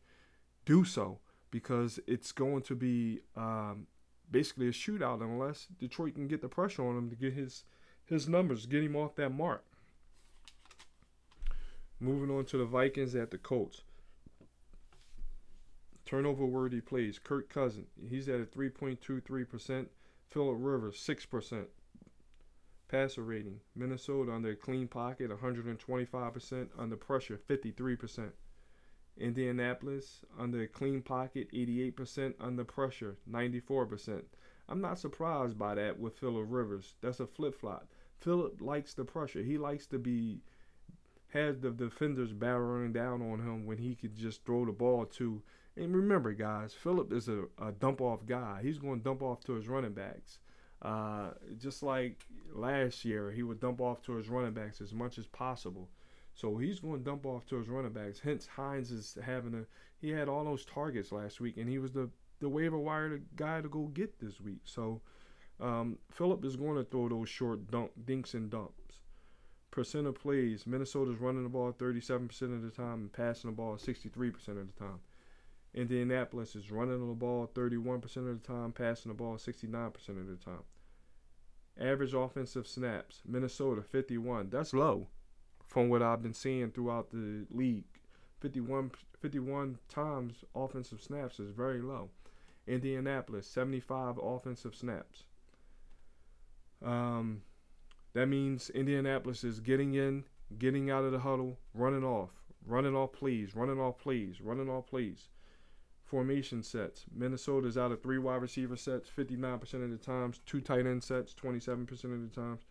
do 0.65 0.85
so 0.85 1.19
because 1.51 1.99
it's 2.07 2.33
going 2.33 2.63
to 2.63 2.75
be 2.75 3.21
um, 3.37 3.87
basically 4.31 4.69
a 4.69 4.73
shootout 4.73 5.23
unless 5.23 5.67
Detroit 5.79 6.15
can 6.15 6.29
get 6.29 6.43
the 6.43 6.49
pressure 6.49 6.87
on 6.87 6.97
him 6.97 7.11
to 7.11 7.17
get 7.17 7.33
his 7.33 7.65
his 8.05 8.29
numbers, 8.29 8.67
get 8.67 8.83
him 8.83 8.97
off 8.97 9.15
that 9.17 9.31
mark. 9.31 9.65
Moving 12.01 12.35
on 12.35 12.45
to 12.47 12.57
the 12.57 12.65
Vikings 12.65 13.15
at 13.15 13.31
the 13.31 13.39
Colts. 13.39 13.83
Turnover 16.05 16.45
worthy 16.45 16.81
plays. 16.81 17.21
Kirk 17.21 17.49
Cousin, 17.49 17.87
he's 18.09 18.29
at 18.29 18.41
a 18.41 18.45
3.23%. 18.45 19.87
Philip 20.29 20.57
Rivers, 20.59 20.97
6%. 20.97 21.67
Passer 22.91 23.23
rating. 23.23 23.61
Minnesota 23.77 24.33
under 24.33 24.57
clean 24.57 24.89
pocket, 24.89 25.31
125%. 25.31 26.69
Under 26.77 26.97
pressure, 26.97 27.39
53%. 27.49 28.33
Indianapolis 29.17 30.25
under 30.37 30.67
clean 30.67 31.01
pocket, 31.01 31.49
88%. 31.53 32.35
Under 32.41 32.65
pressure, 32.65 33.17
94%. 33.31 34.25
I'm 34.69 34.81
not 34.81 34.99
surprised 34.99 35.57
by 35.57 35.77
that 35.77 36.01
with 36.01 36.19
Philip 36.19 36.47
Rivers. 36.49 36.95
That's 37.01 37.21
a 37.21 37.29
flip 37.29 37.55
flop. 37.55 37.87
Philip 38.19 38.61
likes 38.61 38.95
the 38.95 39.05
pressure. 39.05 39.43
He 39.45 39.57
likes 39.57 39.87
to 39.87 39.99
be 39.99 40.41
has 41.29 41.61
the 41.61 41.71
defenders 41.71 42.33
barreling 42.33 42.93
down 42.93 43.23
on 43.23 43.39
him 43.39 43.67
when 43.67 43.79
he 43.79 43.95
could 43.95 44.17
just 44.17 44.45
throw 44.45 44.65
the 44.65 44.73
ball 44.73 45.07
to. 45.07 45.41
And 45.77 45.95
remember, 45.95 46.33
guys, 46.33 46.75
Philip 46.75 47.13
is 47.13 47.29
a, 47.29 47.45
a 47.63 47.71
dump 47.71 48.01
off 48.01 48.27
guy. 48.27 48.61
He's 48.65 48.79
going 48.79 48.99
to 48.99 49.05
dump 49.05 49.23
off 49.23 49.45
to 49.45 49.53
his 49.53 49.69
running 49.69 49.93
backs. 49.93 50.41
Uh, 50.83 51.31
just 51.59 51.83
like 51.83 52.25
last 52.53 53.05
year, 53.05 53.31
he 53.31 53.43
would 53.43 53.61
dump 53.61 53.81
off 53.81 54.03
to 54.03 54.13
his 54.13 54.29
running 54.29 54.53
backs 54.53 54.81
as 54.81 54.95
much 54.95 55.19
as 55.19 55.27
possible. 55.27 55.89
So 56.35 56.57
he's 56.57 56.81
going 56.81 56.99
to 56.99 57.05
dump 57.05 57.27
off 57.27 57.47
to 57.47 57.57
his 57.57 57.69
running 57.69 57.93
backs. 57.93 58.21
Hence, 58.21 58.47
Hines 58.47 58.91
is 58.91 59.19
having 59.23 59.55
a. 59.55 59.65
He 60.01 60.11
had 60.11 60.29
all 60.29 60.45
those 60.45 60.65
targets 60.65 61.13
last 61.13 61.41
week, 61.41 61.59
and 61.59 61.69
he 61.69 61.79
was 61.79 61.93
the 61.93 62.09
the 62.41 62.49
waiver 62.49 62.79
wire 62.79 63.21
guy 63.37 63.61
to 63.61 63.69
go 63.69 63.87
get 63.89 64.19
this 64.19 64.41
week. 64.41 64.61
So 64.65 65.03
um, 65.61 65.99
Philip 66.11 66.45
is 66.45 66.57
going 66.57 66.77
to 66.77 66.85
throw 66.85 67.09
those 67.09 67.29
short 67.29 67.71
dunk 67.71 67.91
dinks 68.07 68.33
and 68.33 68.51
dumps. 68.51 69.01
Percent 69.71 70.07
of 70.07 70.15
plays: 70.15 70.67
Minnesota's 70.67 71.19
running 71.19 71.43
the 71.43 71.49
ball 71.49 71.73
37% 71.73 72.43
of 72.43 72.63
the 72.63 72.71
time 72.71 73.01
and 73.03 73.13
passing 73.13 73.51
the 73.51 73.57
ball 73.57 73.77
63% 73.77 74.49
of 74.49 74.67
the 74.67 74.79
time. 74.79 75.01
Indianapolis 75.75 76.57
is 76.57 76.71
running 76.71 77.07
the 77.07 77.15
ball 77.15 77.49
31% 77.55 78.05
of 78.17 78.43
the 78.43 78.47
time, 78.47 78.73
passing 78.73 79.11
the 79.11 79.15
ball 79.15 79.37
69% 79.37 80.09
of 80.09 80.27
the 80.27 80.37
time. 80.45 80.65
Average 81.81 82.15
offensive 82.15 82.67
snaps: 82.67 83.23
Minnesota 83.27 83.83
51. 83.83 84.51
That's 84.51 84.75
low 84.75 85.07
from 85.67 85.89
what 85.89 86.03
I've 86.03 86.23
been 86.23 86.35
seeing 86.35 86.71
throughout 86.71 87.11
the 87.11 87.47
league. 87.51 87.85
51, 88.41 88.91
51 89.21 89.79
times 89.89 90.45
offensive 90.55 91.01
snaps 91.01 91.39
is 91.39 91.53
very 91.53 91.81
low. 91.81 92.11
Indianapolis, 92.67 93.47
75 93.47 94.19
offensive 94.23 94.75
snaps. 94.75 95.25
Um, 96.83 97.43
that 98.15 98.27
means 98.27 98.71
Indianapolis 98.71 99.45
is 99.45 99.61
getting 99.61 99.95
in, 99.95 100.25
getting 100.59 100.91
out 100.91 101.05
of 101.05 101.13
the 101.13 101.21
huddle, 101.21 101.59
running 101.75 102.05
off, 102.05 102.31
running 102.67 102.97
off, 102.97 103.13
please, 103.13 103.55
running 103.55 103.79
off, 103.79 103.99
please, 103.99 104.41
running 104.41 104.69
off, 104.69 104.87
please. 104.87 105.29
Formation 106.11 106.63
sets. 106.63 107.05
Minnesota's 107.15 107.79
out 107.79 107.93
of 107.93 108.03
three 108.03 108.19
wide 108.19 108.43
receiver 108.43 108.77
sets, 108.77 109.09
59% 109.09 109.85
of 109.85 109.91
the 109.91 109.97
times, 109.97 110.41
two 110.45 110.61
tight 110.61 110.87
end 110.87 111.05
sets, 111.05 111.33
27% 111.35 111.91
of 112.05 112.23
the 112.23 112.35
times 112.35 112.65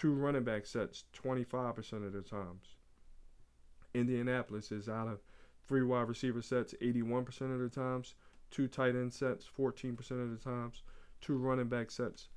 two 0.00 0.12
running 0.12 0.44
back 0.44 0.66
sets 0.66 1.04
25% 1.14 2.06
of 2.06 2.12
the 2.12 2.22
times. 2.22 2.76
Indianapolis 3.94 4.72
is 4.72 4.88
out 4.88 5.08
of 5.08 5.20
three 5.66 5.82
wide 5.82 6.08
receiver 6.08 6.42
sets 6.42 6.74
81% 6.82 7.52
of 7.52 7.60
the 7.60 7.68
times, 7.68 8.14
two 8.50 8.68
tight 8.68 8.94
end 8.94 9.12
sets 9.12 9.46
14% 9.58 9.98
of 10.22 10.30
the 10.30 10.42
times, 10.42 10.82
two 11.20 11.36
running 11.36 11.68
back 11.68 11.90
sets 11.90 12.28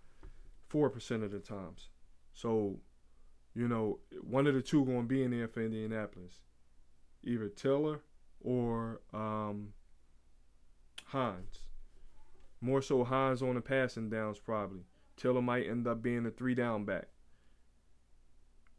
4% 0.71 1.23
of 1.23 1.31
the 1.31 1.39
times. 1.39 1.89
So, 2.33 2.79
you 3.53 3.67
know, 3.67 3.99
one 4.21 4.47
of 4.47 4.55
the 4.55 4.61
two 4.61 4.83
going 4.85 5.03
to 5.03 5.07
be 5.07 5.23
in 5.23 5.31
there 5.31 5.47
for 5.47 5.61
Indianapolis. 5.61 6.41
Either 7.23 7.47
Taylor 7.47 8.01
or 8.41 8.99
um, 9.13 9.69
Hines. 11.05 11.67
More 12.61 12.81
so 12.81 13.03
Hines 13.03 13.41
on 13.41 13.55
the 13.55 13.61
passing 13.61 14.09
downs 14.09 14.39
probably. 14.39 14.81
Taylor 15.17 15.41
might 15.41 15.67
end 15.67 15.87
up 15.87 16.01
being 16.01 16.25
a 16.25 16.31
three 16.31 16.55
down 16.55 16.85
back. 16.85 17.07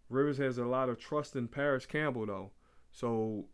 Rivers 0.08 0.38
has 0.38 0.58
a 0.58 0.64
lot 0.64 0.88
of 0.88 0.98
trust 0.98 1.36
in 1.36 1.48
Parris 1.48 1.86
Campbell 1.86 2.26
though. 2.26 2.50
So, 2.92 3.46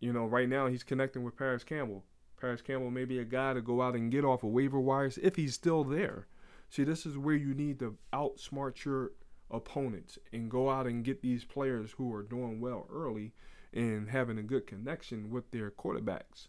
you 0.00 0.12
know, 0.12 0.26
right 0.26 0.48
now 0.48 0.68
he's 0.68 0.82
connecting 0.82 1.24
with 1.24 1.36
Parris 1.36 1.64
Campbell. 1.64 2.04
Parris 2.40 2.62
Campbell 2.62 2.90
may 2.90 3.04
be 3.04 3.18
a 3.18 3.24
guy 3.24 3.54
to 3.54 3.62
go 3.62 3.80
out 3.80 3.94
and 3.94 4.10
get 4.10 4.24
off 4.24 4.42
of 4.44 4.50
waiver 4.50 4.80
wires 4.80 5.18
if 5.22 5.36
he's 5.36 5.54
still 5.54 5.84
there. 5.84 6.26
See, 6.68 6.84
this 6.84 7.06
is 7.06 7.16
where 7.16 7.36
you 7.36 7.54
need 7.54 7.78
to 7.78 7.96
outsmart 8.12 8.84
your 8.84 9.12
opponents 9.50 10.18
and 10.32 10.50
go 10.50 10.70
out 10.70 10.86
and 10.86 11.04
get 11.04 11.22
these 11.22 11.44
players 11.44 11.92
who 11.92 12.12
are 12.12 12.22
doing 12.22 12.60
well 12.60 12.86
early 12.90 13.32
and 13.72 14.08
having 14.08 14.38
a 14.38 14.42
good 14.42 14.66
connection 14.66 15.30
with 15.30 15.50
their 15.50 15.70
quarterbacks. 15.70 16.48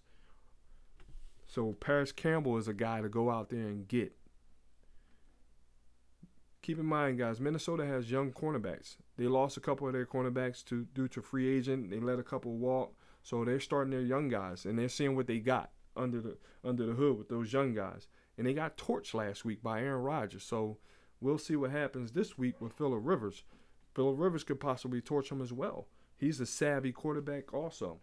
So 1.47 1.73
Parris 1.73 2.11
Campbell 2.11 2.57
is 2.57 2.67
a 2.67 2.73
guy 2.73 3.01
to 3.01 3.09
go 3.09 3.29
out 3.29 3.49
there 3.49 3.59
and 3.59 3.87
get 3.87 4.13
keep 6.65 6.79
in 6.79 6.85
mind, 6.85 7.19
guys, 7.19 7.39
Minnesota 7.39 7.85
has 7.85 8.09
young 8.09 8.31
cornerbacks. 8.31 8.97
They 9.17 9.27
lost 9.27 9.55
a 9.55 9.59
couple 9.59 9.85
of 9.85 9.93
their 9.93 10.07
cornerbacks 10.07 10.65
to 10.65 10.87
due 10.95 11.07
to 11.09 11.21
free 11.21 11.55
agent. 11.55 11.91
They 11.91 11.99
let 11.99 12.17
a 12.17 12.23
couple 12.23 12.53
walk, 12.57 12.95
so 13.21 13.45
they're 13.45 13.59
starting 13.59 13.91
their 13.91 14.01
young 14.01 14.29
guys, 14.29 14.65
and 14.65 14.79
they're 14.79 14.89
seeing 14.89 15.15
what 15.15 15.27
they 15.27 15.37
got 15.37 15.69
under 15.95 16.19
the 16.19 16.37
under 16.63 16.87
the 16.87 16.93
hood 16.93 17.19
with 17.19 17.29
those 17.29 17.53
young 17.53 17.75
guys. 17.75 18.07
And 18.37 18.47
they 18.47 18.53
got 18.53 18.77
torched 18.77 19.13
last 19.13 19.45
week 19.45 19.61
by 19.61 19.81
Aaron 19.81 20.01
Rodgers. 20.01 20.43
So 20.43 20.77
we'll 21.21 21.37
see 21.37 21.55
what 21.55 21.69
happens 21.69 22.11
this 22.11 22.35
week 22.35 22.59
with 22.59 22.73
Philip 22.73 23.01
Rivers. 23.03 23.43
Philip 23.93 24.15
Rivers 24.17 24.43
could 24.43 24.59
possibly 24.59 25.01
torch 25.01 25.31
him 25.31 25.41
as 25.41 25.53
well. 25.53 25.87
He's 26.17 26.39
a 26.39 26.47
savvy 26.47 26.91
quarterback 26.91 27.53
also. 27.53 27.99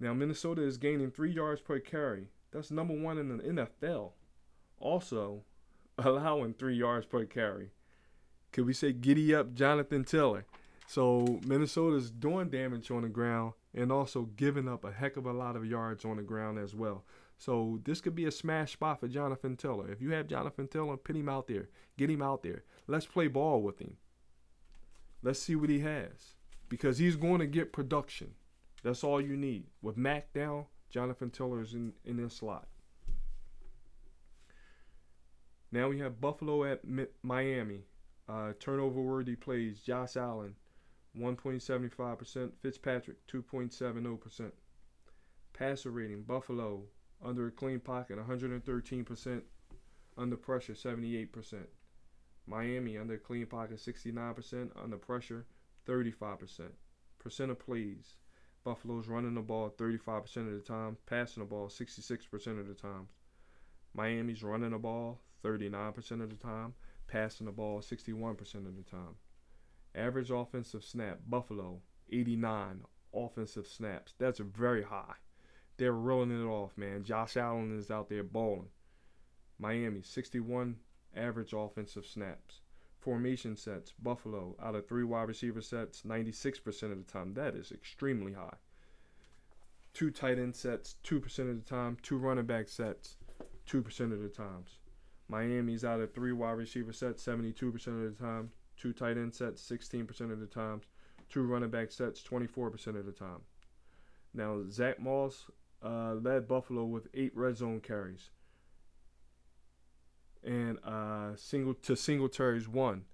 Now 0.00 0.14
Minnesota 0.14 0.62
is 0.62 0.78
gaining 0.78 1.10
three 1.10 1.32
yards 1.32 1.60
per 1.60 1.78
carry. 1.78 2.28
That's 2.50 2.70
number 2.70 2.94
one 2.94 3.18
in 3.18 3.36
the 3.36 3.44
NFL. 3.44 4.12
Also, 4.80 5.42
allowing 5.98 6.54
three 6.54 6.76
yards 6.76 7.06
per 7.06 7.24
carry. 7.26 7.70
Could 8.52 8.66
we 8.66 8.72
say 8.72 8.92
giddy 8.92 9.34
up 9.34 9.54
Jonathan 9.54 10.02
Taylor? 10.02 10.46
So 10.88 11.38
Minnesota's 11.46 12.10
doing 12.10 12.48
damage 12.48 12.90
on 12.90 13.02
the 13.02 13.08
ground 13.08 13.52
and 13.74 13.92
also 13.92 14.22
giving 14.36 14.68
up 14.68 14.84
a 14.84 14.90
heck 14.90 15.16
of 15.16 15.26
a 15.26 15.32
lot 15.32 15.54
of 15.54 15.64
yards 15.64 16.04
on 16.04 16.16
the 16.16 16.22
ground 16.22 16.58
as 16.58 16.74
well. 16.74 17.04
So 17.38 17.80
this 17.84 18.00
could 18.00 18.16
be 18.16 18.24
a 18.24 18.30
smash 18.32 18.72
spot 18.72 19.00
for 19.00 19.06
Jonathan 19.06 19.56
Taylor. 19.56 19.90
If 19.90 20.02
you 20.02 20.10
have 20.10 20.26
Jonathan 20.26 20.66
Taylor, 20.66 20.96
put 20.96 21.16
him 21.16 21.28
out 21.28 21.46
there. 21.46 21.68
Get 21.96 22.10
him 22.10 22.22
out 22.22 22.42
there. 22.42 22.64
Let's 22.88 23.06
play 23.06 23.28
ball 23.28 23.62
with 23.62 23.78
him. 23.78 23.98
Let's 25.22 25.40
see 25.40 25.54
what 25.54 25.70
he 25.70 25.78
has. 25.80 26.34
Because 26.68 26.98
he's 26.98 27.16
going 27.16 27.38
to 27.38 27.46
get 27.46 27.72
production. 27.72 28.34
That's 28.82 29.04
all 29.04 29.20
you 29.20 29.36
need. 29.36 29.66
With 29.82 29.96
Mack 29.96 30.32
down, 30.32 30.66
Jonathan 30.90 31.30
Taylor 31.30 31.60
is 31.62 31.74
in, 31.74 31.92
in 32.04 32.16
this 32.16 32.34
slot. 32.34 32.66
Now 35.72 35.88
we 35.88 35.98
have 36.00 36.20
Buffalo 36.20 36.64
at 36.64 36.80
Miami. 37.22 37.84
Uh, 38.28 38.52
turnover 38.58 39.00
worthy 39.00 39.36
plays 39.36 39.80
Josh 39.80 40.16
Allen, 40.16 40.54
1.75%. 41.16 42.50
Fitzpatrick, 42.60 43.26
2.70%. 43.26 44.52
Passer 45.52 45.90
rating, 45.90 46.22
Buffalo, 46.22 46.84
under 47.22 47.48
a 47.48 47.50
clean 47.50 47.80
pocket, 47.80 48.18
113%. 48.18 49.42
Under 50.16 50.36
pressure, 50.36 50.72
78%. 50.72 51.66
Miami, 52.46 52.98
under 52.98 53.14
a 53.14 53.18
clean 53.18 53.46
pocket, 53.46 53.78
69%. 53.78 54.70
Under 54.82 54.96
pressure, 54.96 55.46
35%. 55.86 56.70
Percent 57.18 57.50
of 57.50 57.58
plays, 57.58 58.16
Buffalo's 58.64 59.08
running 59.08 59.34
the 59.34 59.40
ball 59.40 59.74
35% 59.78 60.36
of 60.36 60.52
the 60.52 60.60
time, 60.60 60.96
passing 61.06 61.42
the 61.42 61.48
ball 61.48 61.68
66% 61.68 62.60
of 62.60 62.68
the 62.68 62.74
time. 62.74 63.08
Miami's 63.94 64.42
running 64.42 64.70
the 64.70 64.78
ball 64.78 65.20
39% 65.42 66.22
of 66.22 66.30
the 66.30 66.36
time, 66.36 66.74
passing 67.08 67.46
the 67.46 67.52
ball 67.52 67.80
61% 67.80 68.40
of 68.66 68.76
the 68.76 68.82
time. 68.82 69.16
Average 69.94 70.30
offensive 70.30 70.84
snap, 70.84 71.20
Buffalo, 71.26 71.80
89 72.12 72.82
offensive 73.14 73.66
snaps. 73.66 74.14
That's 74.18 74.38
very 74.38 74.82
high. 74.82 75.14
They're 75.76 75.92
rolling 75.92 76.30
it 76.30 76.46
off, 76.46 76.76
man. 76.76 77.04
Josh 77.04 77.36
Allen 77.36 77.76
is 77.78 77.90
out 77.90 78.08
there 78.08 78.22
balling. 78.22 78.68
Miami, 79.58 80.02
61 80.02 80.76
average 81.16 81.52
offensive 81.54 82.06
snaps. 82.06 82.60
Formation 83.00 83.56
sets, 83.56 83.92
Buffalo, 84.02 84.56
out 84.62 84.74
of 84.74 84.86
three 84.86 85.04
wide 85.04 85.28
receiver 85.28 85.60
sets, 85.60 86.02
96% 86.02 86.66
of 86.92 87.04
the 87.04 87.12
time. 87.12 87.34
That 87.34 87.54
is 87.54 87.72
extremely 87.72 88.34
high. 88.34 88.56
Two 89.94 90.10
tight 90.10 90.38
end 90.38 90.54
sets, 90.54 90.96
2% 91.04 91.50
of 91.50 91.64
the 91.64 91.68
time. 91.68 91.96
Two 92.02 92.18
running 92.18 92.46
back 92.46 92.68
sets, 92.68 93.16
2% 93.66 94.12
of 94.12 94.22
the 94.22 94.28
times. 94.28 94.78
Miami's 95.28 95.84
out 95.84 96.00
of 96.00 96.12
three 96.12 96.32
wide 96.32 96.52
receiver 96.52 96.92
sets, 96.92 97.24
72% 97.24 97.72
of 97.86 98.16
the 98.16 98.22
time 98.22 98.50
two 98.80 98.92
tight 98.92 99.18
end 99.18 99.34
sets 99.34 99.62
16% 99.62 100.32
of 100.32 100.40
the 100.40 100.46
times, 100.46 100.84
two 101.28 101.42
running 101.42 101.70
back 101.70 101.92
sets 101.92 102.22
24% 102.22 102.98
of 102.98 103.04
the 103.04 103.12
time. 103.12 103.42
Now, 104.32 104.62
Zach 104.70 104.98
Moss 104.98 105.46
uh, 105.84 106.14
led 106.14 106.48
Buffalo 106.48 106.84
with 106.84 107.08
eight 107.14 107.36
red 107.36 107.56
zone 107.56 107.80
carries. 107.80 108.30
And 110.42 110.78
uh, 110.84 111.36
single 111.36 111.74
to 111.74 111.94
Singletary's 111.94 112.68
one. 112.68 113.04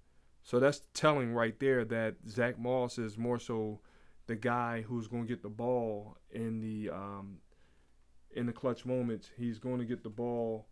So 0.43 0.59
that's 0.59 0.81
telling 0.93 1.33
right 1.33 1.59
there 1.59 1.83
that 1.85 2.15
Zach 2.29 2.57
Moss 2.57 2.97
is 2.97 3.17
more 3.17 3.37
so 3.37 3.81
the 4.27 4.35
guy 4.35 4.81
who's 4.81 5.07
going 5.07 5.23
to 5.23 5.27
get 5.27 5.43
the 5.43 5.49
ball 5.49 6.17
in 6.31 6.61
the 6.61 6.89
um, 6.89 7.39
in 8.31 8.45
the 8.45 8.53
clutch 8.53 8.85
moments. 8.85 9.29
He's 9.37 9.59
going 9.59 9.79
to 9.79 9.85
get 9.85 10.03
the 10.03 10.09
ball 10.09 10.67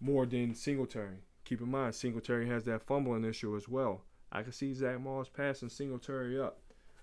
more 0.00 0.26
than 0.26 0.54
Singletary. 0.54 1.18
Keep 1.44 1.60
in 1.60 1.70
mind, 1.70 1.94
Singletary 1.94 2.48
has 2.48 2.64
that 2.64 2.82
fumbling 2.82 3.24
issue 3.24 3.56
as 3.56 3.68
well. 3.68 4.02
I 4.32 4.42
can 4.42 4.52
see 4.52 4.74
Zach 4.74 5.00
Moss 5.00 5.28
passing 5.28 5.68
Singletary 5.68 6.40
up. 6.40 6.58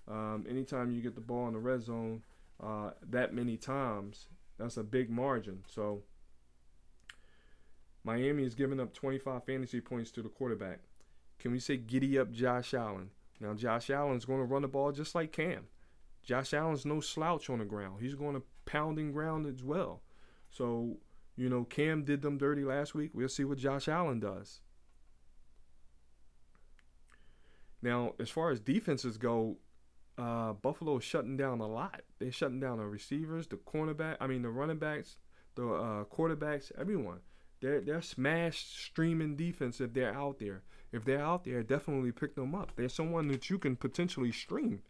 Um, 0.08 0.44
anytime 0.48 0.90
you 0.90 1.00
get 1.00 1.14
the 1.14 1.20
ball 1.20 1.46
in 1.46 1.54
the 1.54 1.58
red 1.58 1.82
zone 1.82 2.22
uh, 2.62 2.90
that 3.08 3.32
many 3.32 3.56
times, 3.56 4.26
that's 4.58 4.76
a 4.76 4.82
big 4.82 5.08
margin. 5.08 5.62
So 5.66 6.02
Miami 8.04 8.44
is 8.44 8.54
giving 8.54 8.80
up 8.80 8.94
25 8.94 9.44
fantasy 9.44 9.80
points 9.80 10.10
to 10.12 10.22
the 10.22 10.28
quarterback. 10.28 10.80
Can 11.38 11.52
we 11.52 11.58
say 11.58 11.76
giddy 11.76 12.18
up 12.18 12.30
Josh 12.30 12.74
Allen? 12.74 13.10
Now 13.40 13.54
Josh 13.54 13.90
Allen's 13.90 14.24
going 14.24 14.40
to 14.40 14.44
run 14.46 14.62
the 14.62 14.68
ball 14.68 14.92
just 14.92 15.14
like 15.14 15.32
Cam. 15.32 15.66
Josh 16.22 16.52
Allen's 16.52 16.84
no 16.84 17.00
slouch 17.00 17.48
on 17.48 17.58
the 17.58 17.64
ground. 17.64 18.00
He's 18.00 18.14
going 18.14 18.34
to 18.34 18.42
pounding 18.66 19.12
ground 19.12 19.46
as 19.46 19.62
well. 19.62 20.02
So 20.50 20.98
you 21.36 21.48
know, 21.48 21.64
Cam 21.64 22.04
did 22.04 22.20
them 22.20 22.36
dirty 22.36 22.64
last 22.64 22.94
week. 22.94 23.12
We'll 23.14 23.28
see 23.28 23.44
what 23.44 23.58
Josh 23.58 23.88
Allen 23.88 24.20
does. 24.20 24.60
Now, 27.82 28.12
as 28.20 28.28
far 28.28 28.50
as 28.50 28.60
defenses 28.60 29.16
go, 29.16 29.56
uh, 30.18 30.52
Buffalo 30.52 30.98
is 30.98 31.04
shutting 31.04 31.38
down 31.38 31.60
a 31.60 31.66
lot. 31.66 32.02
They're 32.18 32.30
shutting 32.30 32.60
down 32.60 32.76
the 32.76 32.84
receivers, 32.84 33.46
the 33.46 33.56
cornerback, 33.56 34.16
I 34.20 34.26
mean 34.26 34.42
the 34.42 34.50
running 34.50 34.78
backs, 34.78 35.16
the 35.54 35.66
uh, 35.66 36.04
quarterbacks, 36.04 36.70
everyone. 36.78 37.20
They're 37.60 37.80
they're 37.80 38.02
smash 38.02 38.64
streaming 38.64 39.36
defense 39.36 39.80
if 39.80 39.92
they're 39.92 40.14
out 40.14 40.38
there. 40.38 40.62
If 40.92 41.04
they're 41.04 41.22
out 41.22 41.44
there, 41.44 41.62
definitely 41.62 42.12
pick 42.12 42.34
them 42.34 42.54
up. 42.54 42.72
They're 42.74 42.88
someone 42.88 43.28
that 43.28 43.48
you 43.48 43.58
can 43.58 43.76
potentially 43.76 44.32
stream. 44.32 44.82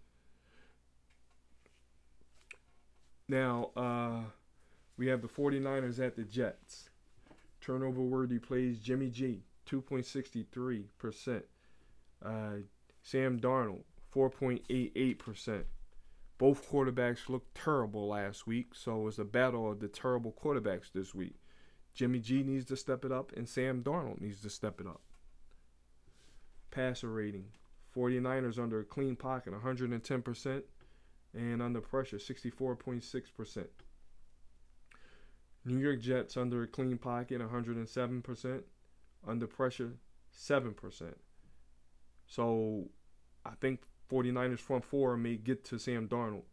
Now, 3.28 3.70
uh, 3.76 4.22
we 4.96 5.06
have 5.09 5.22
the 5.22 5.28
49ers 5.28 6.04
at 6.04 6.16
the 6.16 6.24
Jets. 6.24 6.90
Turnover 7.61 8.00
worthy 8.00 8.38
plays 8.38 8.80
Jimmy 8.80 9.11
G, 9.11 9.44
2.63%. 9.68 11.42
Uh, 12.24 12.50
Sam 13.02 13.38
Darnold, 13.38 13.83
4.88%. 14.14 15.64
Both 16.38 16.70
quarterbacks 16.70 17.28
looked 17.28 17.54
terrible 17.54 18.09
last 18.09 18.46
week, 18.46 18.74
so 18.74 19.06
it's 19.06 19.18
a 19.18 19.24
battle 19.24 19.70
of 19.70 19.78
the 19.80 19.88
terrible 19.88 20.35
quarterbacks 20.42 20.90
this 20.92 21.14
week. 21.14 21.39
Jimmy 21.94 22.18
G 22.18 22.42
needs 22.42 22.64
to 22.66 22.76
step 22.76 23.05
it 23.05 23.12
up, 23.12 23.33
and 23.37 23.48
Sam 23.48 23.83
Darnold 23.83 24.20
needs 24.20 24.40
to 24.42 24.50
step 24.50 24.81
it 24.81 24.87
up. 24.87 25.00
Passer 26.70 27.11
rating 27.11 27.46
49ers 27.94 28.59
under 28.59 28.81
a 28.81 28.85
clean 28.85 29.16
pocket, 29.16 29.53
110%, 29.53 30.62
and 31.35 31.62
under 31.62 31.81
pressure, 31.81 32.18
64.6%. 32.18 33.66
New 35.64 35.79
York 35.79 36.00
Jets 36.00 36.37
under 36.37 36.62
a 36.62 36.66
clean 36.66 36.96
pocket, 36.96 37.40
107%. 37.40 38.62
Under 39.26 39.46
pressure, 39.46 39.92
7%. 40.35 41.14
So 42.26 42.88
I 43.44 43.50
think 43.61 43.83
49ers 44.11 44.61
front 44.61 44.85
four 44.85 45.16
may 45.16 45.37
get 45.37 45.64
to 45.64 45.79
Sam 45.79 46.09
Darnold. 46.09 46.44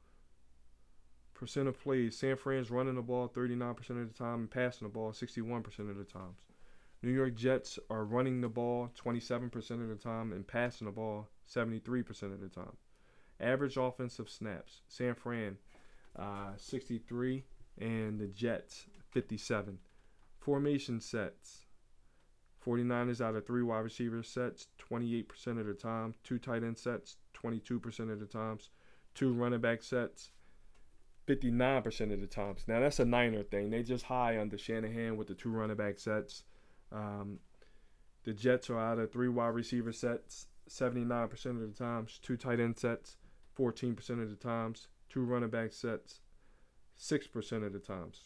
Percent 1.37 1.67
of 1.67 1.79
plays, 1.79 2.17
San 2.17 2.35
Fran's 2.35 2.71
running 2.71 2.95
the 2.95 3.01
ball 3.03 3.29
39% 3.29 3.77
of 3.91 4.11
the 4.11 4.17
time 4.17 4.39
and 4.39 4.51
passing 4.51 4.87
the 4.87 4.91
ball 4.91 5.11
61% 5.11 5.65
of 5.79 5.95
the 5.95 6.03
times. 6.03 6.39
New 7.03 7.11
York 7.11 7.35
Jets 7.35 7.77
are 7.91 8.05
running 8.05 8.41
the 8.41 8.49
ball 8.49 8.89
27% 8.99 9.55
of 9.69 9.87
the 9.87 9.95
time 9.95 10.33
and 10.33 10.47
passing 10.47 10.85
the 10.85 10.91
ball 10.91 11.27
73% 11.47 12.23
of 12.23 12.41
the 12.41 12.49
time. 12.49 12.75
Average 13.39 13.77
offensive 13.77 14.29
snaps, 14.29 14.81
San 14.87 15.13
Fran 15.13 15.57
uh, 16.17 16.53
63 16.57 17.43
and 17.79 18.19
the 18.19 18.27
Jets 18.27 18.87
57. 19.11 19.77
Formation 20.39 20.99
sets. 20.99 21.65
49ers 22.65 23.21
out 23.21 23.35
of 23.35 23.45
three 23.45 23.61
wide 23.61 23.79
receiver 23.79 24.23
sets, 24.23 24.67
28% 24.89 25.59
of 25.59 25.67
the 25.67 25.73
time. 25.73 26.15
Two 26.23 26.39
tight 26.39 26.63
end 26.63 26.77
sets, 26.77 27.17
22% 27.41 28.11
of 28.11 28.19
the 28.19 28.25
times. 28.25 28.71
Two 29.13 29.33
running 29.33 29.61
back 29.61 29.83
sets, 29.83 30.31
59% 31.27 32.13
of 32.13 32.21
the 32.21 32.27
times. 32.27 32.63
Now 32.67 32.79
that's 32.79 32.99
a 32.99 33.05
Niner 33.05 33.43
thing. 33.43 33.69
They 33.69 33.83
just 33.83 34.05
high 34.05 34.39
under 34.39 34.57
Shanahan 34.57 35.17
with 35.17 35.27
the 35.27 35.35
two 35.35 35.49
running 35.49 35.75
back 35.75 35.99
sets. 35.99 36.43
Um, 36.91 37.39
the 38.23 38.33
Jets 38.33 38.69
are 38.69 38.79
out 38.79 38.99
of 38.99 39.11
three 39.11 39.29
wide 39.29 39.47
receiver 39.47 39.91
sets, 39.91 40.47
79% 40.69 41.45
of 41.45 41.59
the 41.59 41.67
times. 41.77 42.19
Two 42.21 42.37
tight 42.37 42.59
end 42.59 42.77
sets, 42.77 43.17
14% 43.57 44.21
of 44.21 44.29
the 44.29 44.35
times. 44.35 44.87
Two 45.09 45.23
running 45.23 45.49
back 45.49 45.71
sets, 45.71 46.19
6% 46.99 47.65
of 47.65 47.73
the 47.73 47.79
times. 47.79 48.25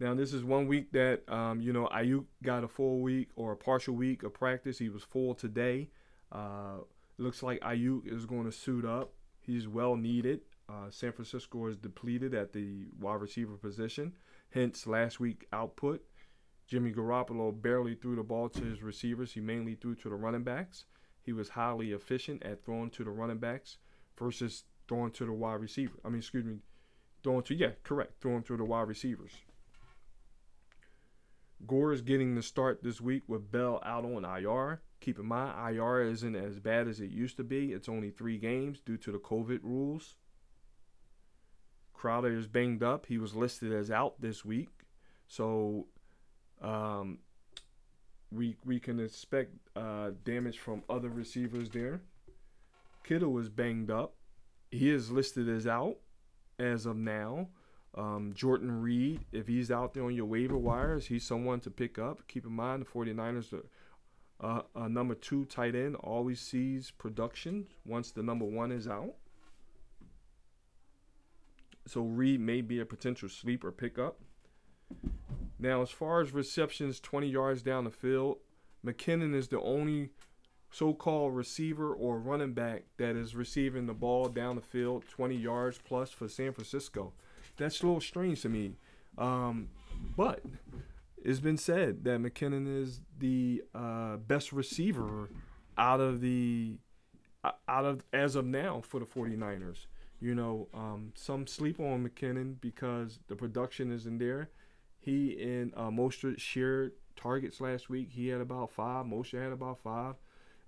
Now, 0.00 0.14
this 0.14 0.32
is 0.34 0.44
one 0.44 0.66
week 0.66 0.92
that, 0.92 1.22
um, 1.32 1.60
you 1.60 1.72
know, 1.72 1.88
Aiyuk 1.92 2.24
got 2.42 2.64
a 2.64 2.68
full 2.68 3.00
week 3.00 3.28
or 3.36 3.52
a 3.52 3.56
partial 3.56 3.94
week 3.94 4.22
of 4.22 4.34
practice. 4.34 4.78
He 4.78 4.88
was 4.88 5.02
full 5.02 5.34
today. 5.34 5.88
Uh, 6.32 6.78
looks 7.16 7.42
like 7.42 7.60
Aiyuk 7.60 8.12
is 8.12 8.26
going 8.26 8.44
to 8.44 8.52
suit 8.52 8.84
up. 8.84 9.12
He's 9.40 9.68
well 9.68 9.96
needed. 9.96 10.40
Uh, 10.68 10.90
San 10.90 11.12
Francisco 11.12 11.66
is 11.66 11.76
depleted 11.76 12.34
at 12.34 12.52
the 12.52 12.86
wide 12.98 13.20
receiver 13.20 13.56
position, 13.56 14.12
hence 14.50 14.86
last 14.86 15.20
week 15.20 15.46
output. 15.52 16.02
Jimmy 16.66 16.92
Garoppolo 16.92 17.52
barely 17.60 17.94
threw 17.94 18.16
the 18.16 18.22
ball 18.22 18.48
to 18.48 18.64
his 18.64 18.82
receivers. 18.82 19.32
He 19.32 19.40
mainly 19.40 19.74
threw 19.74 19.94
to 19.96 20.08
the 20.08 20.14
running 20.14 20.42
backs. 20.42 20.86
He 21.22 21.32
was 21.32 21.50
highly 21.50 21.92
efficient 21.92 22.42
at 22.42 22.64
throwing 22.64 22.90
to 22.90 23.04
the 23.04 23.10
running 23.10 23.38
backs 23.38 23.78
versus 24.18 24.64
throwing 24.88 25.10
to 25.12 25.26
the 25.26 25.32
wide 25.32 25.60
receiver. 25.60 25.98
I 26.04 26.08
mean, 26.08 26.18
excuse 26.18 26.44
me, 26.44 26.58
throwing 27.22 27.42
to 27.44 27.54
yeah, 27.54 27.72
correct, 27.82 28.20
throwing 28.20 28.42
to 28.44 28.56
the 28.56 28.64
wide 28.64 28.88
receivers. 28.88 29.32
Gore 31.66 31.92
is 31.92 32.02
getting 32.02 32.34
the 32.34 32.42
start 32.42 32.82
this 32.82 33.00
week 33.00 33.22
with 33.26 33.50
Bell 33.50 33.80
out 33.84 34.04
on 34.04 34.24
IR. 34.24 34.82
Keep 35.00 35.18
in 35.18 35.26
mind, 35.26 35.76
IR 35.76 36.02
isn't 36.02 36.36
as 36.36 36.58
bad 36.58 36.88
as 36.88 37.00
it 37.00 37.10
used 37.10 37.36
to 37.38 37.44
be. 37.44 37.72
It's 37.72 37.88
only 37.88 38.10
three 38.10 38.38
games 38.38 38.80
due 38.80 38.98
to 38.98 39.12
the 39.12 39.18
COVID 39.18 39.60
rules. 39.62 40.16
Crowder 42.04 42.36
is 42.36 42.46
banged 42.46 42.82
up. 42.82 43.06
He 43.06 43.16
was 43.16 43.34
listed 43.34 43.72
as 43.72 43.90
out 43.90 44.20
this 44.20 44.44
week. 44.44 44.68
So 45.26 45.86
um, 46.60 47.20
we 48.30 48.58
we 48.62 48.78
can 48.78 49.00
expect 49.00 49.54
uh, 49.74 50.10
damage 50.22 50.58
from 50.58 50.82
other 50.90 51.08
receivers 51.08 51.70
there. 51.70 52.02
Kittle 53.04 53.38
is 53.38 53.48
banged 53.48 53.90
up. 53.90 54.16
He 54.70 54.90
is 54.90 55.10
listed 55.10 55.48
as 55.48 55.66
out 55.66 55.96
as 56.58 56.84
of 56.84 56.98
now. 56.98 57.48
Um, 57.94 58.34
Jordan 58.34 58.82
Reed, 58.82 59.24
if 59.32 59.48
he's 59.48 59.70
out 59.70 59.94
there 59.94 60.04
on 60.04 60.14
your 60.14 60.26
waiver 60.26 60.58
wires, 60.58 61.06
he's 61.06 61.24
someone 61.24 61.60
to 61.60 61.70
pick 61.70 61.98
up. 61.98 62.28
Keep 62.28 62.44
in 62.44 62.52
mind 62.52 62.82
the 62.82 62.86
49ers 62.86 63.54
are, 63.54 63.64
uh, 64.46 64.62
a 64.74 64.90
number 64.90 65.14
two 65.14 65.46
tight 65.46 65.74
end 65.74 65.96
always 65.96 66.38
sees 66.38 66.90
production 66.90 67.66
once 67.86 68.10
the 68.10 68.22
number 68.22 68.44
one 68.44 68.72
is 68.72 68.86
out. 68.86 69.14
So 71.86 72.02
Reed 72.02 72.40
may 72.40 72.60
be 72.60 72.80
a 72.80 72.86
potential 72.86 73.28
sleeper 73.28 73.70
pickup. 73.70 74.18
Now, 75.58 75.82
as 75.82 75.90
far 75.90 76.20
as 76.20 76.32
receptions 76.32 77.00
20 77.00 77.28
yards 77.28 77.62
down 77.62 77.84
the 77.84 77.90
field, 77.90 78.38
McKinnon 78.84 79.34
is 79.34 79.48
the 79.48 79.60
only 79.60 80.10
so-called 80.70 81.34
receiver 81.36 81.92
or 81.94 82.18
running 82.18 82.52
back 82.52 82.84
that 82.96 83.14
is 83.16 83.36
receiving 83.36 83.86
the 83.86 83.94
ball 83.94 84.28
down 84.28 84.56
the 84.56 84.62
field 84.62 85.04
20 85.08 85.36
yards 85.36 85.78
plus 85.78 86.10
for 86.10 86.28
San 86.28 86.52
Francisco. 86.52 87.12
That's 87.56 87.80
a 87.80 87.86
little 87.86 88.00
strange 88.00 88.42
to 88.42 88.48
me. 88.48 88.72
Um, 89.16 89.68
but 90.16 90.42
it's 91.22 91.40
been 91.40 91.56
said 91.56 92.04
that 92.04 92.20
McKinnon 92.20 92.82
is 92.82 93.00
the 93.18 93.62
uh, 93.74 94.16
best 94.16 94.52
receiver 94.52 95.30
out 95.78 96.00
of 96.00 96.20
the 96.20 96.76
out 97.68 97.84
of 97.84 98.04
as 98.12 98.36
of 98.36 98.46
now 98.46 98.80
for 98.80 98.98
the 98.98 99.06
49ers. 99.06 99.86
You 100.24 100.34
know, 100.34 100.68
um, 100.72 101.12
some 101.14 101.46
sleep 101.46 101.78
on 101.78 102.08
McKinnon 102.08 102.58
because 102.58 103.18
the 103.28 103.36
production 103.36 103.92
isn't 103.92 104.16
there. 104.16 104.48
He 104.98 105.36
and 105.38 105.70
uh, 105.76 105.90
Mostert 105.90 106.40
shared 106.40 106.92
targets 107.14 107.60
last 107.60 107.90
week. 107.90 108.08
He 108.10 108.28
had 108.28 108.40
about 108.40 108.70
five. 108.70 109.04
Mostert 109.04 109.42
had 109.42 109.52
about 109.52 109.80
five. 109.80 110.14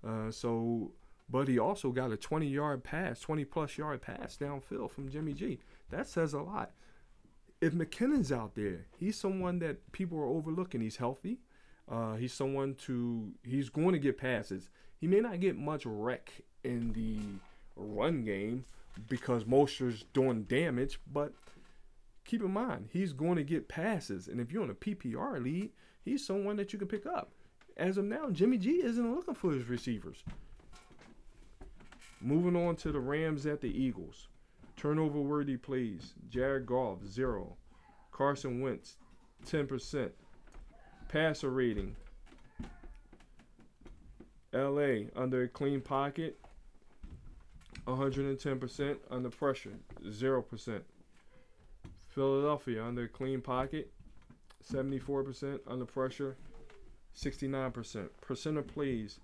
Uh, 0.07 0.29
so, 0.29 0.91
but 1.27 1.47
he 1.47 1.57
also 1.57 1.89
got 1.89 2.11
a 2.11 2.17
20 2.17 2.47
yard 2.47 2.83
pass, 2.83 3.19
20 3.19 3.45
plus 3.45 3.79
yard 3.79 3.99
pass 3.99 4.37
downfield 4.39 4.91
from 4.91 5.09
Jimmy 5.09 5.33
G. 5.33 5.57
That 5.89 6.07
says 6.07 6.33
a 6.33 6.41
lot. 6.41 6.73
If 7.59 7.73
McKinnon's 7.73 8.31
out 8.31 8.53
there, 8.53 8.85
he's 8.99 9.17
someone 9.17 9.57
that 9.57 9.91
people 9.91 10.19
are 10.19 10.27
overlooking. 10.27 10.81
He's 10.81 10.97
healthy. 10.97 11.39
Uh, 11.91 12.13
he's 12.13 12.31
someone 12.31 12.75
to 12.85 13.31
he's 13.43 13.69
going 13.69 13.93
to 13.93 13.99
get 13.99 14.19
passes. 14.19 14.69
He 15.01 15.07
may 15.07 15.19
not 15.19 15.39
get 15.39 15.57
much 15.57 15.83
wreck 15.83 16.31
in 16.63 16.93
the 16.93 17.17
run 17.75 18.23
game 18.23 18.65
because 19.07 19.43
Mostert's 19.43 20.05
doing 20.13 20.43
damage, 20.43 20.99
but 21.11 21.33
keep 22.25 22.41
in 22.41 22.51
mind 22.51 22.89
he's 22.91 23.13
going 23.13 23.37
to 23.37 23.43
get 23.43 23.67
passes. 23.67 24.27
And 24.27 24.39
if 24.39 24.51
you're 24.51 24.63
on 24.63 24.69
a 24.69 24.75
PPR 24.75 25.41
lead, 25.41 25.71
he's 26.03 26.25
someone 26.25 26.57
that 26.57 26.73
you 26.73 26.79
can 26.79 26.87
pick 26.87 27.05
up 27.05 27.31
as 27.77 27.97
of 27.97 28.05
now, 28.05 28.29
Jimmy 28.31 28.57
G 28.57 28.83
isn't 28.83 29.15
looking 29.15 29.35
for 29.35 29.51
his 29.51 29.69
receivers. 29.69 30.23
Moving 32.19 32.55
on 32.55 32.75
to 32.77 32.91
the 32.91 32.99
Rams 32.99 33.45
at 33.45 33.61
the 33.61 33.69
Eagles. 33.69 34.27
Turnover 34.75 35.19
worthy 35.19 35.57
plays. 35.57 36.13
Jared 36.29 36.65
Goff, 36.65 37.05
zero. 37.05 37.55
Carson 38.11 38.61
Wentz, 38.61 38.97
10%. 39.45 40.09
Passer 41.07 41.51
rating. 41.51 41.95
LA 44.53 45.09
under 45.15 45.43
a 45.43 45.47
clean 45.47 45.81
pocket, 45.81 46.39
110% 47.87 48.97
under 49.09 49.29
pressure, 49.29 49.79
0%. 50.05 50.81
Philadelphia 52.07 52.83
under 52.83 53.07
clean 53.07 53.41
pocket, 53.41 53.91
74% 54.69 55.59
under 55.67 55.85
pressure, 55.85 56.35
69%. 57.15 58.09
Percent 58.21 58.57
of 58.57 58.67
plays. 58.67 59.19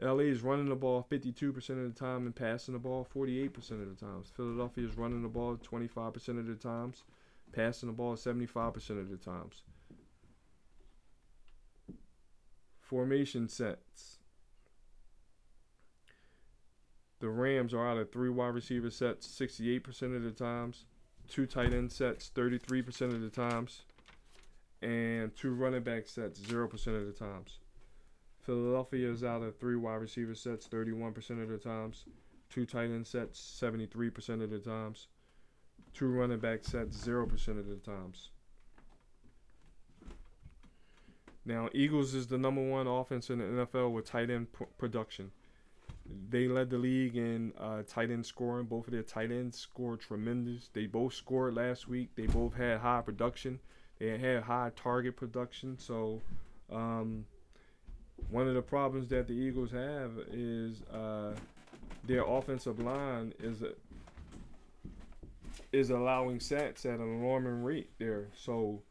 LA 0.00 0.24
is 0.24 0.42
running 0.42 0.68
the 0.68 0.74
ball 0.74 1.06
52% 1.08 1.54
of 1.70 1.94
the 1.94 1.98
time 1.98 2.26
and 2.26 2.34
passing 2.34 2.74
the 2.74 2.80
ball 2.80 3.06
48% 3.14 3.56
of 3.72 3.98
the 3.98 4.06
times. 4.06 4.32
Philadelphia 4.34 4.86
is 4.86 4.96
running 4.96 5.22
the 5.22 5.28
ball 5.28 5.56
25% 5.56 6.28
of 6.38 6.46
the 6.46 6.54
times, 6.54 7.04
passing 7.52 7.88
the 7.88 7.92
ball 7.92 8.16
75% 8.16 8.90
of 8.90 9.10
the 9.10 9.16
times. 9.16 9.62
Formation 12.80 13.48
sets. 13.48 14.18
The 17.24 17.30
Rams 17.30 17.72
are 17.72 17.88
out 17.88 17.96
of 17.96 18.12
three 18.12 18.28
wide 18.28 18.52
receiver 18.52 18.90
sets 18.90 19.26
68% 19.26 20.14
of 20.14 20.24
the 20.24 20.30
times, 20.30 20.84
two 21.26 21.46
tight 21.46 21.72
end 21.72 21.90
sets 21.90 22.30
33% 22.34 23.00
of 23.14 23.22
the 23.22 23.30
times 23.30 23.80
and 24.82 25.34
two 25.34 25.54
running 25.54 25.82
back 25.82 26.06
sets 26.06 26.38
0% 26.38 26.70
of 26.88 27.06
the 27.06 27.14
times. 27.18 27.60
Philadelphia 28.42 29.10
is 29.10 29.24
out 29.24 29.40
of 29.40 29.56
three 29.56 29.74
wide 29.74 30.02
receiver 30.02 30.34
sets 30.34 30.68
31% 30.68 31.42
of 31.42 31.48
the 31.48 31.56
times, 31.56 32.04
two 32.50 32.66
tight 32.66 32.90
end 32.90 33.06
sets 33.06 33.40
73% 33.58 34.42
of 34.42 34.50
the 34.50 34.58
times, 34.58 35.06
two 35.94 36.08
running 36.08 36.40
back 36.40 36.62
sets 36.62 36.94
0% 36.94 37.32
of 37.58 37.66
the 37.66 37.76
times. 37.76 38.32
Now, 41.46 41.70
Eagles 41.72 42.12
is 42.12 42.26
the 42.26 42.36
number 42.36 42.62
one 42.62 42.86
offense 42.86 43.30
in 43.30 43.38
the 43.38 43.64
NFL 43.64 43.92
with 43.92 44.04
tight 44.04 44.28
end 44.28 44.52
p- 44.52 44.66
production. 44.76 45.30
They 46.28 46.48
led 46.48 46.70
the 46.70 46.78
league 46.78 47.16
in 47.16 47.52
uh, 47.58 47.82
tight 47.86 48.10
end 48.10 48.26
scoring. 48.26 48.66
Both 48.66 48.86
of 48.86 48.92
their 48.92 49.02
tight 49.02 49.30
ends 49.30 49.58
scored 49.58 50.00
tremendous. 50.00 50.68
They 50.72 50.86
both 50.86 51.14
scored 51.14 51.54
last 51.54 51.88
week. 51.88 52.10
They 52.14 52.26
both 52.26 52.54
had 52.54 52.78
high 52.80 53.00
production. 53.00 53.58
They 53.98 54.18
had 54.18 54.42
high 54.42 54.70
target 54.76 55.16
production. 55.16 55.78
So, 55.78 56.20
um, 56.70 57.24
one 58.28 58.48
of 58.48 58.54
the 58.54 58.62
problems 58.62 59.08
that 59.08 59.26
the 59.26 59.32
Eagles 59.32 59.70
have 59.70 60.12
is 60.30 60.82
uh, 60.92 61.34
their 62.06 62.24
offensive 62.24 62.80
line 62.80 63.32
is 63.42 63.62
a, 63.62 63.72
is 65.72 65.90
allowing 65.90 66.38
sacks 66.38 66.84
at 66.84 66.98
an 66.98 67.22
alarming 67.22 67.62
rate 67.62 67.90
there. 67.98 68.28
So, 68.36 68.82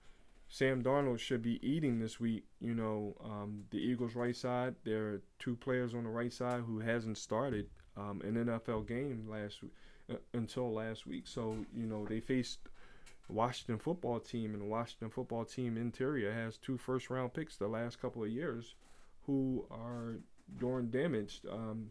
Sam 0.54 0.84
Darnold 0.84 1.18
should 1.18 1.42
be 1.42 1.60
eating 1.68 1.98
this 1.98 2.20
week. 2.20 2.44
You 2.60 2.76
know, 2.76 3.16
um, 3.24 3.64
the 3.72 3.80
Eagles' 3.80 4.14
right 4.14 4.36
side. 4.36 4.76
There 4.84 5.08
are 5.08 5.22
two 5.40 5.56
players 5.56 5.96
on 5.96 6.04
the 6.04 6.12
right 6.12 6.32
side 6.32 6.62
who 6.68 6.78
hasn't 6.78 7.18
started 7.18 7.72
um, 7.98 8.22
an 8.24 8.36
NFL 8.36 8.88
game 8.88 9.26
last 9.28 9.64
uh, 10.12 10.18
until 10.34 10.72
last 10.72 11.08
week. 11.08 11.26
So 11.26 11.58
you 11.76 11.88
know 11.88 12.06
they 12.06 12.20
faced 12.20 12.60
Washington 13.30 13.80
football 13.80 14.20
team, 14.20 14.54
and 14.54 14.62
the 14.62 14.68
Washington 14.68 15.10
football 15.10 15.44
team 15.44 15.76
interior 15.76 16.32
has 16.32 16.60
two 16.60 16.78
first 16.78 17.10
round 17.10 17.34
picks 17.34 17.58
the 17.58 17.68
last 17.68 18.00
couple 18.00 18.24
of 18.24 18.30
years 18.30 18.76
who 19.26 19.66
are 19.72 20.20
doing 20.60 20.92
damage. 20.92 21.42
Um, 21.52 21.90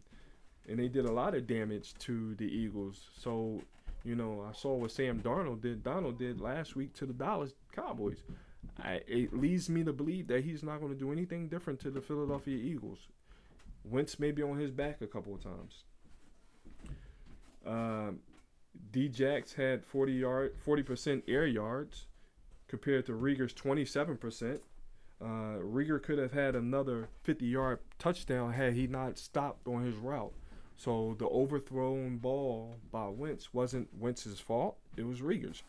and 0.69 0.79
they 0.79 0.87
did 0.87 1.03
a 1.03 1.11
lot 1.11 1.35
of 1.35 1.47
damage 1.47 1.95
to 1.95 2.33
the 2.35 2.45
Eagles. 2.45 3.09
So, 3.19 3.61
you 4.05 4.15
know, 4.15 4.47
I 4.49 4.53
saw 4.53 4.73
what 4.73 4.91
Sam 4.91 5.19
Darnold 5.19 5.61
did. 5.61 5.83
Donald 5.83 6.17
did 6.17 6.39
last 6.39 6.77
week 6.77 6.93
to 6.93 7.05
the 7.05 7.11
Dallas 7.11 7.51
Cowboys. 7.75 8.23
I, 8.83 9.01
it 9.07 9.33
leads 9.33 9.69
me 9.69 9.83
to 9.85 9.93
believe 9.93 10.27
that 10.27 10.43
he's 10.43 10.61
not 10.61 10.79
going 10.81 10.91
to 10.91 10.99
do 10.99 11.11
anything 11.11 11.47
different 11.47 11.79
to 11.81 11.89
the 11.89 12.01
Philadelphia 12.01 12.57
Eagles. 12.57 13.07
Wentz 13.85 14.19
may 14.19 14.31
be 14.31 14.43
on 14.43 14.59
his 14.59 14.71
back 14.71 15.01
a 15.01 15.07
couple 15.07 15.33
of 15.33 15.41
times. 15.41 15.83
Um, 17.65 18.19
Djax 18.91 19.55
had 19.55 19.85
40 19.85 20.13
yard, 20.13 20.55
40% 20.65 21.23
air 21.27 21.45
yards 21.45 22.07
compared 22.67 23.05
to 23.05 23.13
Reagor's 23.13 23.53
27%. 23.53 24.59
Uh, 25.21 25.25
Reagor 25.25 26.01
could 26.01 26.17
have 26.17 26.33
had 26.33 26.55
another 26.55 27.07
50 27.23 27.45
yard 27.45 27.79
touchdown 27.99 28.51
had 28.53 28.73
he 28.73 28.87
not 28.87 29.17
stopped 29.17 29.67
on 29.67 29.85
his 29.85 29.95
route. 29.95 30.33
So 30.75 31.15
the 31.17 31.27
overthrown 31.27 32.17
ball 32.17 32.77
by 32.91 33.07
Wentz 33.07 33.53
wasn't 33.53 33.87
Wentz's 33.97 34.41
fault, 34.41 34.77
it 34.97 35.05
was 35.05 35.21
Reagor's. 35.21 35.63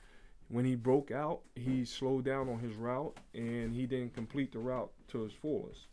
When 0.48 0.64
he 0.64 0.74
broke 0.74 1.10
out, 1.10 1.40
he 1.54 1.84
slowed 1.84 2.24
down 2.24 2.48
on 2.48 2.58
his 2.58 2.76
route 2.76 3.16
and 3.34 3.74
he 3.74 3.86
didn't 3.86 4.14
complete 4.14 4.52
the 4.52 4.58
route 4.58 4.92
to 5.08 5.22
his 5.22 5.32
fullest. 5.32 5.86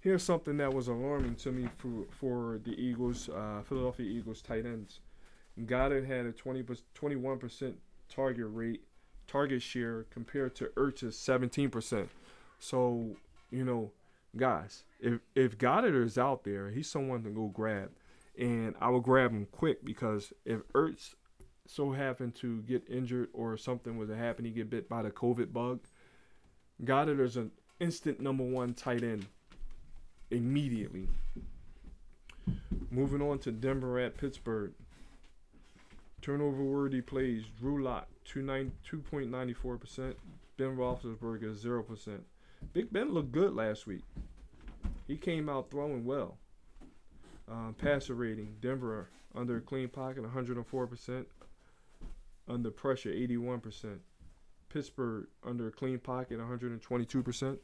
Here's 0.00 0.22
something 0.22 0.56
that 0.56 0.72
was 0.72 0.88
alarming 0.88 1.36
to 1.36 1.52
me 1.52 1.68
for, 1.78 2.06
for 2.10 2.60
the 2.64 2.72
Eagles, 2.72 3.28
uh, 3.28 3.62
Philadelphia 3.64 4.06
Eagles 4.06 4.42
tight 4.42 4.66
ends. 4.66 5.00
Goedert 5.60 6.06
had 6.06 6.26
a 6.26 6.32
20 6.32 6.64
21% 6.94 7.74
target 8.08 8.46
rate, 8.48 8.82
target 9.26 9.62
share 9.62 10.04
compared 10.10 10.54
to 10.56 10.66
Ertz's 10.76 11.16
17%. 11.16 12.08
So, 12.58 13.16
you 13.50 13.64
know, 13.64 13.92
guys, 14.36 14.84
if 14.98 15.20
if 15.34 15.58
Goedert 15.58 15.94
is 16.04 16.18
out 16.18 16.44
there, 16.44 16.70
he's 16.70 16.88
someone 16.88 17.22
to 17.24 17.30
go 17.30 17.48
grab. 17.48 17.90
And 18.38 18.74
I 18.80 18.88
will 18.88 19.00
grab 19.00 19.30
him 19.30 19.46
quick 19.52 19.84
because 19.84 20.32
if 20.44 20.60
Ertz 20.72 21.14
so 21.72 21.90
happened 21.90 22.34
to 22.34 22.60
get 22.62 22.82
injured 22.88 23.28
or 23.32 23.56
something 23.56 23.96
was 23.96 24.10
to 24.10 24.16
happen, 24.16 24.44
he 24.44 24.50
get 24.50 24.68
bit 24.68 24.88
by 24.88 25.02
the 25.02 25.10
COVID 25.10 25.52
bug, 25.52 25.80
Goedert 26.84 27.20
is 27.20 27.36
an 27.36 27.50
instant 27.80 28.20
number 28.20 28.44
one 28.44 28.74
tight 28.74 29.02
end 29.02 29.26
immediately. 30.30 31.08
Moving 32.90 33.22
on 33.22 33.38
to 33.40 33.52
Denver 33.52 33.98
at 33.98 34.18
Pittsburgh. 34.18 34.72
Turnover 36.20 36.62
worthy 36.62 37.00
plays 37.00 37.44
Drew 37.58 37.82
Lock 37.82 38.06
2.94%. 38.26 40.14
Ben 40.58 40.76
Roethlisberger 40.76 41.56
0%. 41.56 42.20
Big 42.74 42.92
Ben 42.92 43.12
looked 43.12 43.32
good 43.32 43.54
last 43.54 43.86
week. 43.86 44.02
He 45.08 45.16
came 45.16 45.48
out 45.48 45.70
throwing 45.70 46.04
well. 46.04 46.36
Um, 47.50 47.74
passer 47.78 48.14
rating 48.14 48.56
Denver 48.60 49.08
under 49.34 49.56
a 49.56 49.60
clean 49.60 49.88
pocket 49.88 50.22
104%. 50.22 51.24
Under 52.48 52.70
pressure 52.70 53.10
81%. 53.10 53.98
Pittsburgh 54.68 55.26
under 55.44 55.68
a 55.68 55.72
clean 55.72 55.98
pocket 55.98 56.38
122%. 56.38 57.58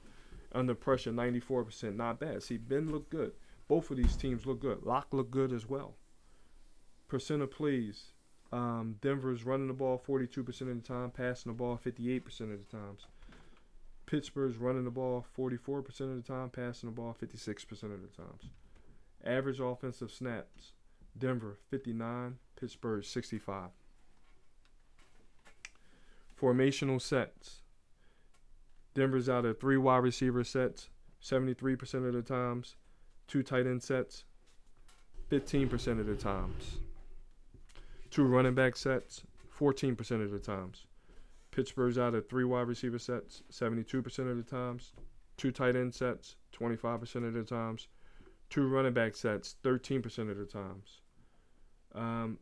Under 0.52 0.74
pressure, 0.74 1.12
94%. 1.12 1.96
Not 1.96 2.20
bad. 2.20 2.42
See, 2.42 2.56
Ben 2.56 2.90
looked 2.90 3.10
good. 3.10 3.32
Both 3.66 3.90
of 3.90 3.96
these 3.96 4.16
teams 4.16 4.46
look 4.46 4.60
good. 4.60 4.82
Lock 4.82 5.08
looked 5.12 5.30
good 5.30 5.52
as 5.52 5.68
well. 5.68 5.94
Percent 7.06 7.42
of 7.42 7.50
plays. 7.50 8.12
Um, 8.50 8.96
Denver's 9.02 9.44
running 9.44 9.68
the 9.68 9.74
ball 9.74 10.02
42% 10.06 10.48
of 10.48 10.66
the 10.68 10.74
time, 10.76 11.10
passing 11.10 11.52
the 11.52 11.56
ball 11.56 11.78
58% 11.82 12.26
of 12.40 12.66
the 12.66 12.76
times. 12.76 13.06
Pittsburgh's 14.06 14.56
running 14.56 14.84
the 14.84 14.90
ball 14.90 15.26
44% 15.38 15.86
of 16.00 16.16
the 16.16 16.22
time, 16.22 16.48
passing 16.48 16.88
the 16.88 16.94
ball 16.94 17.14
56% 17.20 17.70
of 17.82 18.00
the 18.00 18.08
times. 18.16 18.48
Average 19.24 19.60
offensive 19.60 20.10
snaps. 20.10 20.72
Denver 21.18 21.58
59, 21.68 22.38
Pittsburgh 22.58 23.04
65. 23.04 23.68
Formational 26.40 27.00
sets. 27.00 27.62
Denver's 28.94 29.28
out 29.28 29.44
of 29.44 29.60
three 29.60 29.76
wide 29.76 29.98
receiver 29.98 30.44
sets, 30.44 30.88
73% 31.22 32.06
of 32.06 32.12
the 32.12 32.22
times. 32.22 32.76
Two 33.26 33.42
tight 33.42 33.66
end 33.66 33.82
sets, 33.82 34.24
15% 35.30 36.00
of 36.00 36.06
the 36.06 36.16
times. 36.16 36.78
Two 38.10 38.24
running 38.24 38.54
back 38.54 38.76
sets, 38.76 39.22
14% 39.58 40.24
of 40.24 40.30
the 40.30 40.38
times. 40.38 40.86
Pittsburgh's 41.50 41.98
out 41.98 42.14
of 42.14 42.28
three 42.28 42.44
wide 42.44 42.68
receiver 42.68 42.98
sets, 42.98 43.42
72% 43.50 44.30
of 44.30 44.36
the 44.36 44.42
times. 44.42 44.92
Two 45.36 45.50
tight 45.50 45.76
end 45.76 45.94
sets, 45.94 46.36
25% 46.58 47.26
of 47.26 47.34
the 47.34 47.42
times. 47.42 47.88
Two 48.50 48.66
running 48.68 48.94
back 48.94 49.14
sets, 49.14 49.56
13% 49.62 50.30
of 50.30 50.38
the 50.38 50.46
times. 50.46 51.00
Um, 51.94 52.38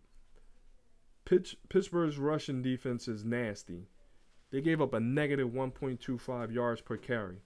Pitch, 1.27 1.57
Pittsburgh's 1.69 2.19
rushing 2.19 2.63
defense 2.63 3.09
is 3.09 3.25
nasty. 3.25 3.89
They 4.53 4.61
gave 4.61 4.81
up 4.81 4.95
a 4.95 5.01
negative 5.01 5.49
1.25 5.49 6.55
yards 6.55 6.81
per 6.81 6.97
carry. 6.97 7.39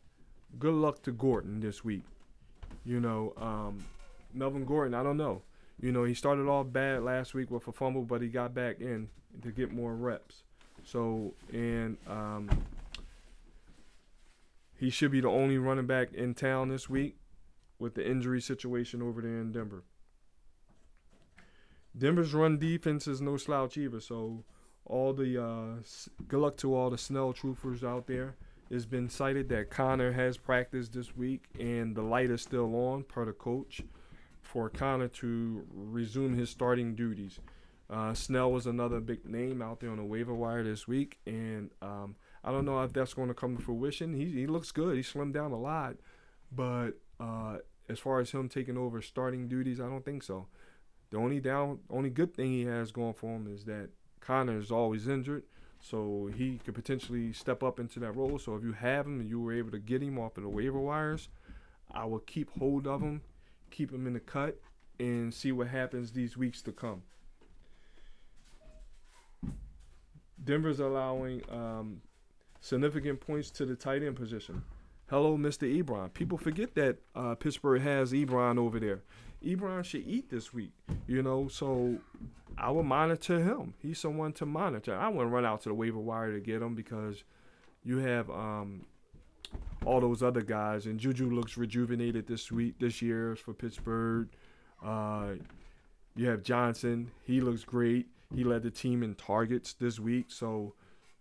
Good 0.58 0.74
luck 0.74 1.02
to 1.04 1.12
Gordon 1.12 1.60
this 1.60 1.82
week. 1.82 2.04
You 2.84 3.00
know, 3.00 3.32
um, 3.38 3.82
Melvin 4.34 4.66
Gordon, 4.66 4.94
I 4.94 5.02
don't 5.02 5.16
know. 5.16 5.42
You 5.80 5.92
know, 5.92 6.04
he 6.04 6.12
started 6.12 6.46
off 6.46 6.70
bad 6.70 7.02
last 7.02 7.32
week 7.32 7.50
with 7.50 7.66
a 7.68 7.72
fumble, 7.72 8.02
but 8.02 8.20
he 8.20 8.28
got 8.28 8.54
back 8.54 8.80
in 8.80 9.08
to 9.42 9.50
get 9.50 9.72
more 9.72 9.94
reps. 9.94 10.42
So, 10.84 11.32
and 11.50 11.96
um, 12.06 12.50
he 14.78 14.90
should 14.90 15.10
be 15.10 15.22
the 15.22 15.28
only 15.28 15.56
running 15.56 15.86
back 15.86 16.12
in 16.12 16.34
town 16.34 16.68
this 16.68 16.90
week 16.90 17.16
with 17.78 17.94
the 17.94 18.06
injury 18.06 18.42
situation 18.42 19.00
over 19.00 19.22
there 19.22 19.40
in 19.40 19.52
Denver. 19.52 19.84
Denver's 21.96 22.34
run 22.34 22.58
defense 22.58 23.06
is 23.06 23.20
no 23.20 23.36
slouch 23.36 23.76
either. 23.76 24.00
So, 24.00 24.44
all 24.84 25.12
the 25.12 25.42
uh, 25.42 25.82
good 26.28 26.40
luck 26.40 26.56
to 26.58 26.74
all 26.74 26.90
the 26.90 26.98
Snell 26.98 27.32
troopers 27.32 27.84
out 27.84 28.06
there. 28.06 28.36
It's 28.70 28.86
been 28.86 29.08
cited 29.08 29.48
that 29.48 29.70
Conner 29.70 30.12
has 30.12 30.36
practiced 30.36 30.92
this 30.92 31.16
week, 31.16 31.46
and 31.58 31.96
the 31.96 32.02
light 32.02 32.30
is 32.30 32.42
still 32.42 32.74
on 32.76 33.02
per 33.02 33.24
the 33.24 33.32
coach 33.32 33.82
for 34.40 34.68
Conner 34.68 35.08
to 35.08 35.66
resume 35.72 36.36
his 36.36 36.50
starting 36.50 36.94
duties. 36.94 37.40
Uh, 37.88 38.14
Snell 38.14 38.52
was 38.52 38.66
another 38.66 39.00
big 39.00 39.28
name 39.28 39.60
out 39.60 39.80
there 39.80 39.90
on 39.90 39.96
the 39.96 40.04
waiver 40.04 40.34
wire 40.34 40.62
this 40.62 40.86
week, 40.86 41.18
and 41.26 41.70
um, 41.82 42.14
I 42.44 42.52
don't 42.52 42.64
know 42.64 42.80
if 42.82 42.92
that's 42.92 43.14
going 43.14 43.28
to 43.28 43.34
come 43.34 43.56
to 43.56 43.62
fruition. 43.62 44.14
He, 44.14 44.26
he 44.26 44.46
looks 44.46 44.70
good. 44.70 44.96
He 44.96 45.02
slimmed 45.02 45.34
down 45.34 45.50
a 45.50 45.58
lot, 45.58 45.96
but 46.52 46.92
uh, 47.18 47.58
as 47.88 47.98
far 47.98 48.20
as 48.20 48.30
him 48.30 48.48
taking 48.48 48.76
over 48.76 49.02
starting 49.02 49.48
duties, 49.48 49.80
I 49.80 49.88
don't 49.88 50.04
think 50.04 50.22
so. 50.22 50.46
The 51.10 51.16
only 51.16 51.40
down, 51.40 51.80
only 51.90 52.10
good 52.10 52.34
thing 52.34 52.52
he 52.52 52.64
has 52.64 52.92
going 52.92 53.14
for 53.14 53.36
him 53.36 53.52
is 53.52 53.64
that 53.64 53.90
Conner 54.20 54.58
is 54.58 54.70
always 54.70 55.08
injured, 55.08 55.42
so 55.80 56.30
he 56.36 56.60
could 56.64 56.74
potentially 56.74 57.32
step 57.32 57.62
up 57.62 57.80
into 57.80 57.98
that 58.00 58.12
role. 58.12 58.38
So 58.38 58.54
if 58.54 58.62
you 58.62 58.72
have 58.72 59.06
him 59.06 59.18
and 59.20 59.28
you 59.28 59.40
were 59.40 59.52
able 59.52 59.72
to 59.72 59.78
get 59.78 60.02
him 60.02 60.18
off 60.18 60.36
of 60.36 60.44
the 60.44 60.48
waiver 60.48 60.78
wires, 60.78 61.28
I 61.90 62.04
will 62.04 62.20
keep 62.20 62.50
hold 62.58 62.86
of 62.86 63.00
him, 63.00 63.22
keep 63.70 63.92
him 63.92 64.06
in 64.06 64.12
the 64.12 64.20
cut, 64.20 64.60
and 65.00 65.34
see 65.34 65.50
what 65.50 65.66
happens 65.66 66.12
these 66.12 66.36
weeks 66.36 66.62
to 66.62 66.72
come. 66.72 67.02
Denver's 70.42 70.80
allowing 70.80 71.42
um, 71.50 72.00
significant 72.60 73.20
points 73.20 73.50
to 73.50 73.66
the 73.66 73.74
tight 73.74 74.02
end 74.02 74.16
position. 74.16 74.62
Hello, 75.08 75.36
Mr. 75.36 75.82
Ebron. 75.82 76.12
People 76.14 76.38
forget 76.38 76.74
that 76.76 76.98
uh, 77.16 77.34
Pittsburgh 77.34 77.82
has 77.82 78.12
Ebron 78.12 78.58
over 78.58 78.78
there. 78.78 79.02
Ebron 79.44 79.84
should 79.84 80.06
eat 80.06 80.30
this 80.30 80.52
week, 80.52 80.72
you 81.06 81.22
know. 81.22 81.48
So 81.48 81.98
I 82.58 82.70
will 82.70 82.82
monitor 82.82 83.40
him. 83.40 83.74
He's 83.78 83.98
someone 83.98 84.32
to 84.34 84.46
monitor. 84.46 84.96
I 84.96 85.08
wouldn't 85.08 85.32
run 85.32 85.44
out 85.44 85.62
to 85.62 85.70
the 85.70 85.74
waiver 85.74 85.98
wire 85.98 86.32
to 86.32 86.40
get 86.40 86.60
him 86.60 86.74
because 86.74 87.24
you 87.84 87.98
have 87.98 88.28
um, 88.30 88.84
all 89.86 90.00
those 90.00 90.22
other 90.22 90.42
guys, 90.42 90.86
and 90.86 90.98
Juju 90.98 91.30
looks 91.30 91.56
rejuvenated 91.56 92.26
this 92.26 92.52
week, 92.52 92.78
this 92.78 93.00
year 93.00 93.36
for 93.36 93.54
Pittsburgh. 93.54 94.28
Uh, 94.84 95.34
you 96.16 96.28
have 96.28 96.42
Johnson. 96.42 97.10
He 97.22 97.40
looks 97.40 97.64
great. 97.64 98.06
He 98.34 98.44
led 98.44 98.62
the 98.62 98.70
team 98.70 99.02
in 99.02 99.14
targets 99.14 99.72
this 99.72 99.98
week, 99.98 100.26
so 100.28 100.74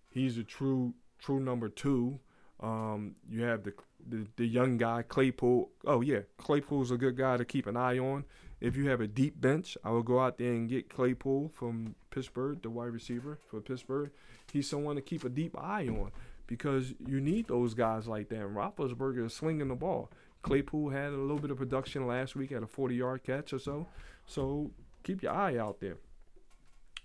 he's 0.09 0.37
a 0.37 0.43
true 0.43 0.93
true 1.19 1.39
number 1.39 1.69
two. 1.69 2.19
Um, 2.61 3.15
you 3.29 3.43
have 3.43 3.63
the, 3.63 3.73
the 4.07 4.27
the 4.35 4.45
young 4.45 4.77
guy 4.77 5.03
Claypool. 5.03 5.69
Oh 5.85 6.01
yeah, 6.01 6.21
Claypool's 6.37 6.91
a 6.91 6.97
good 6.97 7.17
guy 7.17 7.37
to 7.37 7.45
keep 7.45 7.67
an 7.67 7.77
eye 7.77 7.97
on. 7.97 8.25
If 8.59 8.75
you 8.75 8.89
have 8.89 8.99
a 8.99 9.07
deep 9.07 9.39
bench, 9.39 9.77
I 9.83 9.91
will 9.91 10.03
go 10.03 10.19
out 10.19 10.37
there 10.37 10.51
and 10.51 10.67
get 10.67 10.89
Claypool 10.89 11.51
from 11.53 11.95
Pittsburgh, 12.11 12.61
the 12.61 12.69
wide 12.69 12.91
receiver 12.91 13.39
for 13.49 13.61
Pittsburgh. 13.61 14.11
He's 14.51 14.69
someone 14.69 14.97
to 14.97 15.01
keep 15.01 15.23
a 15.23 15.29
deep 15.29 15.57
eye 15.57 15.87
on 15.87 16.11
because 16.45 16.93
you 17.05 17.21
need 17.21 17.47
those 17.47 17.73
guys 17.73 18.07
like 18.07 18.27
that. 18.29 18.41
Roethlisberger 18.41 19.25
is 19.27 19.33
slinging 19.33 19.69
the 19.69 19.75
ball. 19.75 20.09
Claypool 20.41 20.89
had 20.89 21.13
a 21.13 21.17
little 21.17 21.39
bit 21.39 21.51
of 21.51 21.57
production 21.57 22.07
last 22.07 22.35
week 22.35 22.51
at 22.51 22.63
a 22.63 22.67
40-yard 22.67 23.23
catch 23.23 23.53
or 23.53 23.59
so. 23.59 23.87
So 24.25 24.71
keep 25.03 25.21
your 25.21 25.33
eye 25.33 25.57
out 25.57 25.79
there. 25.79 25.97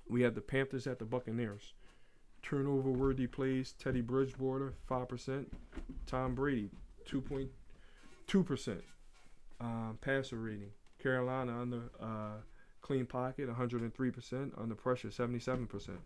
We 0.08 0.22
have 0.22 0.34
the 0.34 0.40
Panthers 0.40 0.86
at 0.86 0.98
the 0.98 1.04
Buccaneers. 1.04 1.74
Turnover 2.44 2.90
worthy 2.90 3.26
plays 3.26 3.72
Teddy 3.78 4.02
Bridgewater, 4.02 4.74
5%. 4.90 5.46
Tom 6.06 6.34
Brady, 6.34 6.68
2.2%. 7.08 8.82
Um, 9.60 9.98
passer 10.02 10.36
rating. 10.36 10.70
Carolina 11.02 11.58
under 11.58 11.82
uh, 11.98 12.36
clean 12.82 13.06
pocket, 13.06 13.48
103%. 13.48 14.50
Under 14.60 14.74
pressure, 14.74 15.08
77%. 15.08 15.96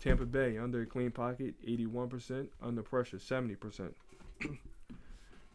Tampa 0.00 0.24
Bay 0.24 0.56
under 0.56 0.86
clean 0.86 1.10
pocket, 1.10 1.54
81%. 1.66 2.48
Under 2.62 2.82
pressure, 2.82 3.18
70%. 3.18 3.92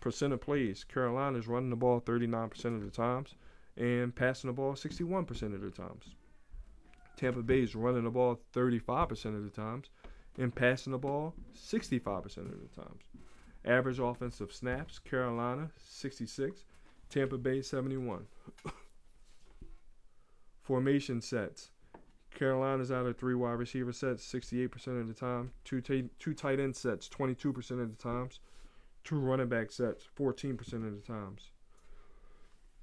Percent 0.02 0.34
of 0.34 0.40
plays. 0.40 0.84
Carolina's 0.84 1.48
running 1.48 1.72
the 1.72 1.76
ball 1.76 2.00
39% 2.00 2.66
of 2.76 2.86
the 2.86 2.92
times 2.92 3.34
and 3.76 4.16
passing 4.16 4.50
the 4.50 4.54
ball 4.54 4.74
61% 4.74 5.30
of 5.56 5.62
the 5.62 5.72
times. 5.72 6.14
Tampa 7.20 7.42
Bay 7.42 7.64
is 7.64 7.76
running 7.76 8.06
the 8.06 8.10
ball 8.10 8.40
35% 8.56 9.36
of 9.36 9.44
the 9.44 9.50
times 9.50 9.90
and 10.38 10.56
passing 10.56 10.92
the 10.92 10.98
ball 10.98 11.34
65% 11.54 12.26
of 12.38 12.62
the 12.62 12.82
times. 12.82 13.04
Average 13.66 14.00
offensive 14.00 14.54
snaps, 14.54 15.00
Carolina 15.00 15.70
66, 15.78 16.64
Tampa 17.10 17.38
Bay 17.38 17.62
71. 17.62 18.26
Formation 20.62 21.20
sets. 21.20 21.72
Carolina's 22.34 22.90
out 22.90 23.06
of 23.06 23.18
three 23.18 23.36
wide 23.36 23.60
receiver 23.60 23.92
sets 23.92 24.26
68% 24.26 25.02
of 25.02 25.10
the 25.10 25.14
time, 25.14 25.52
two, 25.66 25.82
t- 25.82 26.10
two 26.20 26.34
tight 26.34 26.62
end 26.62 26.74
sets 26.74 27.10
22% 27.10 27.82
of 27.82 27.98
the 27.98 28.02
times, 28.02 28.40
two 29.04 29.20
running 29.20 29.50
back 29.50 29.74
sets 29.74 30.08
14% 30.18 30.58
of 30.74 30.96
the 30.96 31.06
times. 31.06 31.52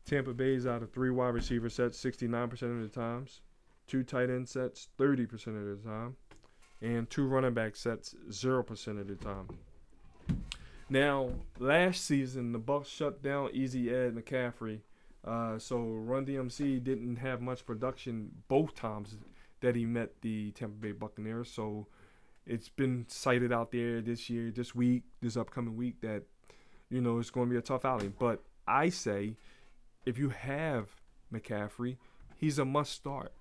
Tampa 0.05 0.35
Bay's 0.35 0.67
out 0.67 0.83
of 0.83 0.93
three 0.93 1.11
wide 1.11 1.33
receiver 1.33 1.71
sets 1.71 1.99
69% 2.05 2.53
of 2.53 2.83
the 2.83 2.89
times, 2.89 3.41
two 3.87 4.03
tight 4.03 4.31
end 4.31 4.49
sets 4.49 4.89
30% 4.99 5.33
of 5.49 5.83
the 5.83 5.89
time, 5.89 6.17
and 6.81 7.09
two 7.09 7.27
running 7.27 7.55
back 7.55 7.77
sets 7.77 8.15
0% 8.31 9.01
of 9.01 9.09
the 9.09 9.15
time. 9.15 9.49
Now, 10.89 11.31
last 11.59 12.05
season 12.05 12.53
the 12.53 12.61
Bucs 12.61 12.87
shut 12.87 13.23
down 13.23 13.51
Easy 13.53 13.91
Ed 13.93 14.15
McCaffrey, 14.15 14.81
uh, 15.25 15.59
so 15.59 15.79
Run 15.79 16.25
DMC 16.25 16.83
didn't 16.83 17.17
have 17.17 17.41
much 17.41 17.67
production 17.67 18.31
both 18.49 18.75
times 18.75 19.17
that 19.61 19.75
he 19.75 19.85
met 19.85 20.21
the 20.23 20.53
Tampa 20.53 20.77
Bay 20.77 20.93
Buccaneers. 20.93 21.51
So 21.51 21.89
it's 22.47 22.69
been 22.69 23.07
cited 23.09 23.53
out 23.53 23.73
there 23.73 24.01
this 24.01 24.31
year, 24.31 24.53
this 24.53 24.75
week, 24.75 25.03
this 25.21 25.37
upcoming 25.37 25.77
week 25.77 26.01
that 26.03 26.23
you 26.89 27.01
know 27.01 27.19
it's 27.19 27.31
going 27.31 27.49
to 27.49 27.53
be 27.53 27.59
a 27.59 27.63
tough 27.63 27.85
outing. 27.85 28.15
But 28.19 28.43
I 28.69 28.89
say, 28.91 29.37
if 30.05 30.19
you 30.19 30.29
have 30.29 30.89
McCaffrey, 31.35 31.97
he's 32.37 32.61
a 32.61 32.65
must 32.65 32.93
start. 32.93 33.33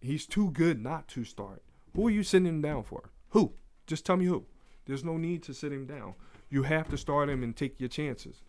He's 0.00 0.26
too 0.26 0.50
good 0.50 0.82
not 0.82 1.08
to 1.08 1.24
start. 1.24 1.62
Who 1.94 2.06
are 2.06 2.10
you 2.10 2.22
sitting 2.22 2.46
him 2.46 2.62
down 2.62 2.84
for? 2.84 3.10
Who? 3.30 3.54
Just 3.86 4.06
tell 4.06 4.16
me 4.16 4.26
who. 4.26 4.46
There's 4.86 5.04
no 5.04 5.16
need 5.16 5.42
to 5.44 5.54
sit 5.54 5.72
him 5.72 5.86
down 5.86 6.14
you 6.50 6.62
have 6.62 6.88
to 6.88 6.96
start 6.96 7.28
him 7.28 7.42
and 7.42 7.54
take 7.54 7.80
your 7.80 7.88
chances. 7.88 8.42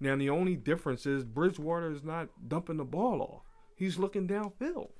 Now 0.00 0.16
the 0.16 0.30
only 0.30 0.56
difference 0.56 1.06
is 1.06 1.24
Bridgewater 1.24 1.90
is 1.90 2.02
not 2.02 2.28
dumping 2.48 2.76
the 2.76 2.84
ball 2.84 3.22
off; 3.22 3.42
he's 3.74 3.98
looking 3.98 4.28
downfield. 4.28 4.90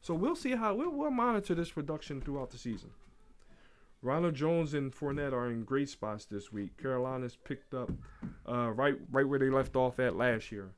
So 0.00 0.14
we'll 0.14 0.36
see 0.36 0.52
how 0.52 0.74
we'll, 0.74 0.92
we'll 0.92 1.10
monitor 1.10 1.54
this 1.54 1.70
production 1.70 2.20
throughout 2.20 2.50
the 2.50 2.58
season. 2.58 2.90
Ronald 4.02 4.34
Jones 4.34 4.74
and 4.74 4.92
Fournette 4.92 5.32
are 5.32 5.50
in 5.50 5.64
great 5.64 5.88
spots 5.88 6.26
this 6.26 6.52
week. 6.52 6.76
Carolina's 6.80 7.36
picked 7.36 7.74
up 7.74 7.90
uh, 8.48 8.70
right 8.70 8.94
right 9.10 9.26
where 9.26 9.38
they 9.38 9.50
left 9.50 9.74
off 9.74 9.98
at 9.98 10.16
last 10.16 10.52
year, 10.52 10.70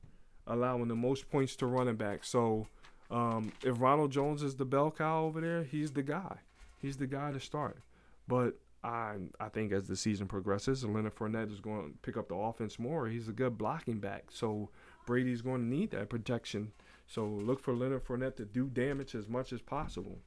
allowing 0.46 0.88
the 0.88 0.96
most 0.96 1.29
points 1.31 1.57
to 1.57 1.66
running 1.66 1.96
back. 1.96 2.24
So 2.24 2.68
um, 3.10 3.52
if 3.64 3.80
Ronald 3.80 4.12
Jones 4.12 4.42
is 4.42 4.56
the 4.56 4.64
bell 4.64 4.90
cow 4.90 5.24
over 5.24 5.40
there, 5.40 5.64
he's 5.64 5.92
the 5.92 6.02
guy. 6.02 6.38
He's 6.80 6.96
the 6.96 7.06
guy 7.06 7.32
to 7.32 7.40
start. 7.40 7.78
But 8.26 8.58
I 8.84 9.16
I 9.40 9.48
think 9.48 9.72
as 9.72 9.88
the 9.88 9.96
season 9.96 10.26
progresses, 10.26 10.84
Leonard 10.84 11.16
Fournette 11.16 11.52
is 11.52 11.60
going 11.60 11.90
to 11.90 11.98
pick 12.02 12.16
up 12.16 12.28
the 12.28 12.34
offense 12.34 12.78
more. 12.78 13.08
He's 13.08 13.28
a 13.28 13.32
good 13.32 13.56
blocking 13.56 13.98
back. 13.98 14.26
So 14.30 14.70
Brady's 15.06 15.42
going 15.42 15.62
to 15.62 15.76
need 15.76 15.90
that 15.92 16.10
protection. 16.10 16.72
So 17.06 17.24
look 17.24 17.60
for 17.60 17.74
Leonard 17.74 18.04
Fournette 18.04 18.36
to 18.36 18.44
do 18.44 18.66
damage 18.66 19.14
as 19.14 19.28
much 19.28 19.52
as 19.52 19.62
possible. 19.62 20.18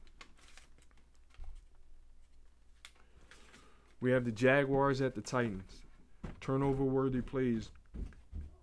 We 4.00 4.10
have 4.10 4.24
the 4.24 4.32
Jaguars 4.32 5.00
at 5.00 5.14
the 5.14 5.20
Titans. 5.20 5.82
Turnover 6.40 6.82
worthy 6.82 7.20
plays. 7.20 7.70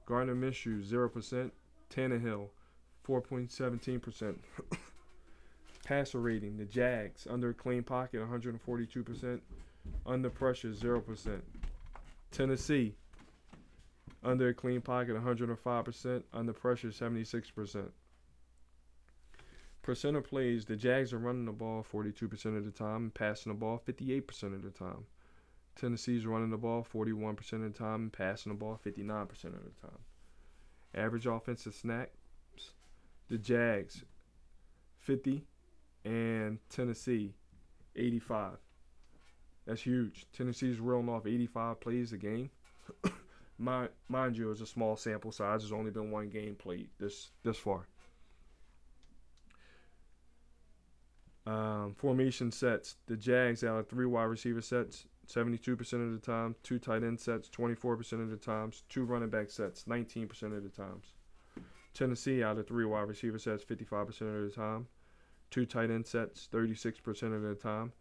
Gardner 0.05 0.36
Minshew, 0.36 0.84
0%. 0.84 1.51
Tannehill, 1.89 2.49
4.17%. 3.10 4.36
Passer 5.84 6.19
rating, 6.19 6.58
the 6.58 6.65
Jags, 6.65 7.26
under 7.28 7.52
clean 7.54 7.82
pocket, 7.82 8.22
142%. 8.22 9.39
Under 10.06 10.30
pressure, 10.30 10.69
0%. 10.69 11.41
Tennessee, 12.32 12.93
under 14.24 14.54
clean 14.54 14.82
pocket, 14.82 15.15
105%. 15.15 16.24
Under 16.34 16.54
pressure, 16.54 16.89
76%. 16.89 17.89
Percent 19.82 20.17
of 20.17 20.24
plays, 20.26 20.65
the 20.65 20.76
Jags 20.76 21.13
are 21.13 21.17
running 21.17 21.45
the 21.45 21.52
ball 21.52 21.84
42% 21.91 22.58
of 22.58 22.65
the 22.65 22.72
time 22.72 23.04
and 23.04 23.13
passing 23.13 23.52
the 23.52 23.58
ball 23.58 23.82
58% 23.88 24.43
of 24.54 24.62
the 24.62 24.69
time. 24.69 25.06
Tennessee's 25.76 26.28
running 26.28 26.52
the 26.52 26.58
ball 26.58 26.86
41% 26.93 27.54
of 27.54 27.62
the 27.62 27.69
time 27.69 28.02
and 28.02 28.13
passing 28.13 28.52
the 28.52 28.58
ball 28.58 28.80
59% 28.86 29.32
of 29.45 29.63
the 29.63 29.82
time. 29.82 29.98
Average 30.93 31.26
offensive 31.26 31.74
snaps, 31.74 32.18
the 33.30 33.38
Jags 33.38 34.04
50 34.98 35.44
and 36.06 36.60
Tennessee 36.70 37.34
85. 37.96 38.58
That's 39.65 39.82
huge. 39.82 40.26
Tennessee's 40.34 40.80
reeling 40.80 41.10
off 41.10 41.28
85 41.28 41.80
plays 41.80 42.12
a 42.12 42.18
game. 42.18 42.50
mind, 43.60 43.89
mind 44.08 44.36
you, 44.36 44.50
it's 44.52 44.62
a 44.62 44.65
small 44.65 44.98
sample 44.98 45.32
size. 45.32 45.62
There's 45.62 45.72
only 45.72 45.92
been 45.92 46.12
one 46.12 46.30
game 46.30 46.56
played 46.56 46.89
this 47.00 47.30
this 47.44 47.58
far. 47.58 47.88
Um, 51.46 51.96
formation 51.98 52.52
sets. 52.52 52.96
The 53.08 53.15
Jags 53.15 53.63
out 53.63 53.78
of 53.78 53.88
three 53.88 54.06
wide 54.06 54.24
receiver 54.24 54.62
sets, 54.62 55.06
72% 55.28 55.80
of 55.94 56.12
the 56.12 56.20
time. 56.20 56.56
Two 56.63 56.80
tight 56.80 57.04
end 57.04 57.20
sets, 57.20 57.50
24% 57.50 58.22
of 58.22 58.30
the 58.30 58.38
times. 58.38 58.84
Two 58.89 59.04
running 59.04 59.30
back 59.30 59.50
sets, 59.50 59.84
19% 59.84 60.56
of 60.56 60.63
the 60.63 60.70
times. 60.70 61.13
Tennessee 61.93 62.43
out 62.43 62.58
of 62.58 62.67
three 62.67 62.86
wide 62.86 63.08
receiver 63.08 63.39
sets, 63.39 63.63
55% 63.63 64.21
of 64.21 64.49
the 64.49 64.56
time. 64.56 64.88
Two 65.49 65.65
tight 65.65 65.89
end 65.89 66.06
sets, 66.06 66.47
36% 66.52 67.36
of 67.36 67.41
the 67.41 67.56
time. 67.56 67.91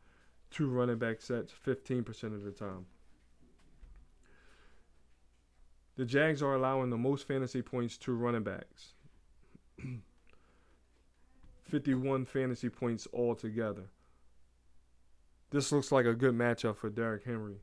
Two 0.50 0.68
running 0.68 0.98
back 0.98 1.20
sets, 1.20 1.52
15% 1.66 2.34
of 2.34 2.42
the 2.42 2.50
time. 2.50 2.86
The 5.96 6.04
Jags 6.04 6.42
are 6.42 6.54
allowing 6.54 6.90
the 6.90 6.96
most 6.96 7.26
fantasy 7.26 7.60
points 7.60 7.96
to 7.98 8.12
running 8.12 8.44
backs. 8.44 8.92
51 11.64 12.24
fantasy 12.24 12.68
points 12.68 13.08
altogether. 13.12 13.90
This 15.50 15.72
looks 15.72 15.90
like 15.90 16.06
a 16.06 16.14
good 16.14 16.34
matchup 16.34 16.76
for 16.76 16.88
Derrick 16.90 17.24
Henry 17.24 17.62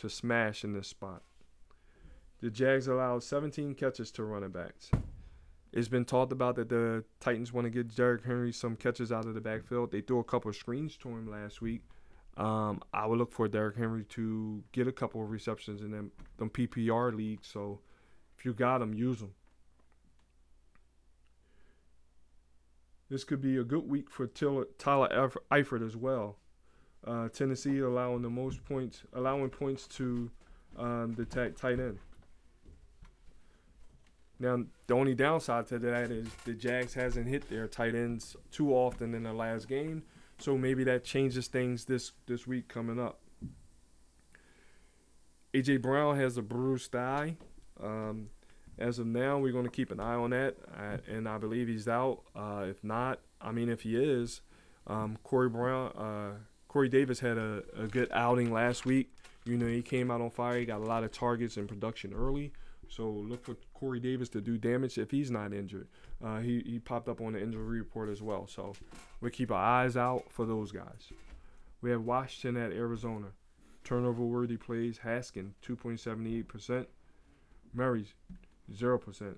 to 0.00 0.10
smash 0.10 0.64
in 0.64 0.72
this 0.72 0.88
spot. 0.88 1.22
The 2.40 2.50
Jags 2.50 2.88
allowed 2.88 3.22
17 3.22 3.74
catches 3.74 4.10
to 4.12 4.24
running 4.24 4.50
backs. 4.50 4.90
It's 5.72 5.88
been 5.88 6.04
talked 6.04 6.32
about 6.32 6.56
that 6.56 6.68
the 6.68 7.04
Titans 7.20 7.52
want 7.52 7.66
to 7.66 7.70
get 7.70 7.94
Derrick 7.94 8.24
Henry 8.24 8.52
some 8.52 8.74
catches 8.76 9.12
out 9.12 9.26
of 9.26 9.34
the 9.34 9.40
backfield. 9.40 9.92
They 9.92 10.00
threw 10.00 10.18
a 10.18 10.24
couple 10.24 10.48
of 10.48 10.56
screens 10.56 10.96
to 10.98 11.08
him 11.08 11.30
last 11.30 11.62
week. 11.62 11.82
Um, 12.36 12.82
I 12.92 13.06
would 13.06 13.18
look 13.18 13.32
for 13.32 13.46
Derrick 13.46 13.76
Henry 13.76 14.04
to 14.10 14.62
get 14.72 14.88
a 14.88 14.92
couple 14.92 15.22
of 15.22 15.30
receptions 15.30 15.82
in 15.82 15.90
them, 15.90 16.10
them 16.38 16.50
PPR 16.50 17.14
leagues. 17.14 17.46
So 17.46 17.80
if 18.36 18.44
you 18.44 18.52
got 18.52 18.78
them, 18.78 18.94
use 18.94 19.20
them. 19.20 19.32
This 23.08 23.24
could 23.24 23.40
be 23.40 23.56
a 23.56 23.64
good 23.64 23.88
week 23.88 24.08
for 24.08 24.26
Tyler 24.26 24.68
Eifert 25.52 25.84
as 25.84 25.96
well. 25.96 26.36
Uh, 27.04 27.28
Tennessee 27.28 27.78
allowing 27.78 28.22
the 28.22 28.30
most 28.30 28.64
points, 28.64 29.02
allowing 29.12 29.50
points 29.50 29.86
to 29.88 30.30
um, 30.76 31.14
the 31.14 31.24
tight 31.24 31.60
end. 31.64 31.98
Now, 34.40 34.64
the 34.86 34.94
only 34.94 35.14
downside 35.14 35.66
to 35.66 35.78
that 35.78 36.10
is 36.10 36.26
the 36.46 36.54
Jags 36.54 36.94
hasn't 36.94 37.28
hit 37.28 37.50
their 37.50 37.68
tight 37.68 37.94
ends 37.94 38.36
too 38.50 38.72
often 38.72 39.14
in 39.14 39.24
the 39.24 39.34
last 39.34 39.68
game, 39.68 40.02
so 40.38 40.56
maybe 40.56 40.82
that 40.84 41.04
changes 41.04 41.46
things 41.46 41.84
this 41.84 42.12
this 42.26 42.46
week 42.46 42.66
coming 42.66 42.98
up. 42.98 43.20
AJ 45.52 45.82
Brown 45.82 46.16
has 46.16 46.38
a 46.38 46.42
bruised 46.42 46.90
thigh. 46.90 47.36
Um, 47.82 48.30
as 48.78 48.98
of 48.98 49.06
now, 49.06 49.38
we're 49.38 49.52
going 49.52 49.64
to 49.64 49.70
keep 49.70 49.90
an 49.90 50.00
eye 50.00 50.14
on 50.14 50.30
that, 50.30 50.56
uh, 50.74 50.96
and 51.06 51.28
I 51.28 51.36
believe 51.36 51.68
he's 51.68 51.86
out. 51.86 52.22
Uh, 52.34 52.64
if 52.66 52.82
not, 52.82 53.20
I 53.42 53.52
mean, 53.52 53.68
if 53.68 53.82
he 53.82 53.96
is, 53.96 54.40
um, 54.86 55.18
Corey 55.22 55.50
Brown, 55.50 55.92
uh, 55.92 56.38
Corey 56.66 56.88
Davis 56.88 57.20
had 57.20 57.36
a, 57.36 57.62
a 57.76 57.86
good 57.86 58.08
outing 58.10 58.50
last 58.50 58.86
week. 58.86 59.12
You 59.44 59.58
know, 59.58 59.66
he 59.66 59.82
came 59.82 60.10
out 60.10 60.22
on 60.22 60.30
fire. 60.30 60.58
He 60.58 60.64
got 60.64 60.80
a 60.80 60.84
lot 60.84 61.04
of 61.04 61.12
targets 61.12 61.58
and 61.58 61.68
production 61.68 62.14
early. 62.14 62.52
So 62.90 63.08
look 63.08 63.44
for 63.44 63.56
Corey 63.72 64.00
Davis 64.00 64.28
to 64.30 64.40
do 64.40 64.58
damage 64.58 64.98
if 64.98 65.12
he's 65.12 65.30
not 65.30 65.52
injured. 65.52 65.86
Uh, 66.22 66.40
he, 66.40 66.62
he 66.66 66.78
popped 66.80 67.08
up 67.08 67.20
on 67.20 67.34
the 67.34 67.40
injury 67.40 67.78
report 67.78 68.08
as 68.08 68.20
well. 68.20 68.48
So 68.48 68.74
we 69.20 69.30
keep 69.30 69.52
our 69.52 69.64
eyes 69.64 69.96
out 69.96 70.24
for 70.28 70.44
those 70.44 70.72
guys. 70.72 71.12
We 71.80 71.90
have 71.92 72.02
Washington 72.02 72.60
at 72.60 72.72
Arizona. 72.72 73.28
Turnover 73.84 74.24
worthy 74.24 74.56
plays 74.56 74.98
Haskin 74.98 75.52
2.78%. 75.64 76.86
Murray's 77.72 78.12
0%. 78.72 79.34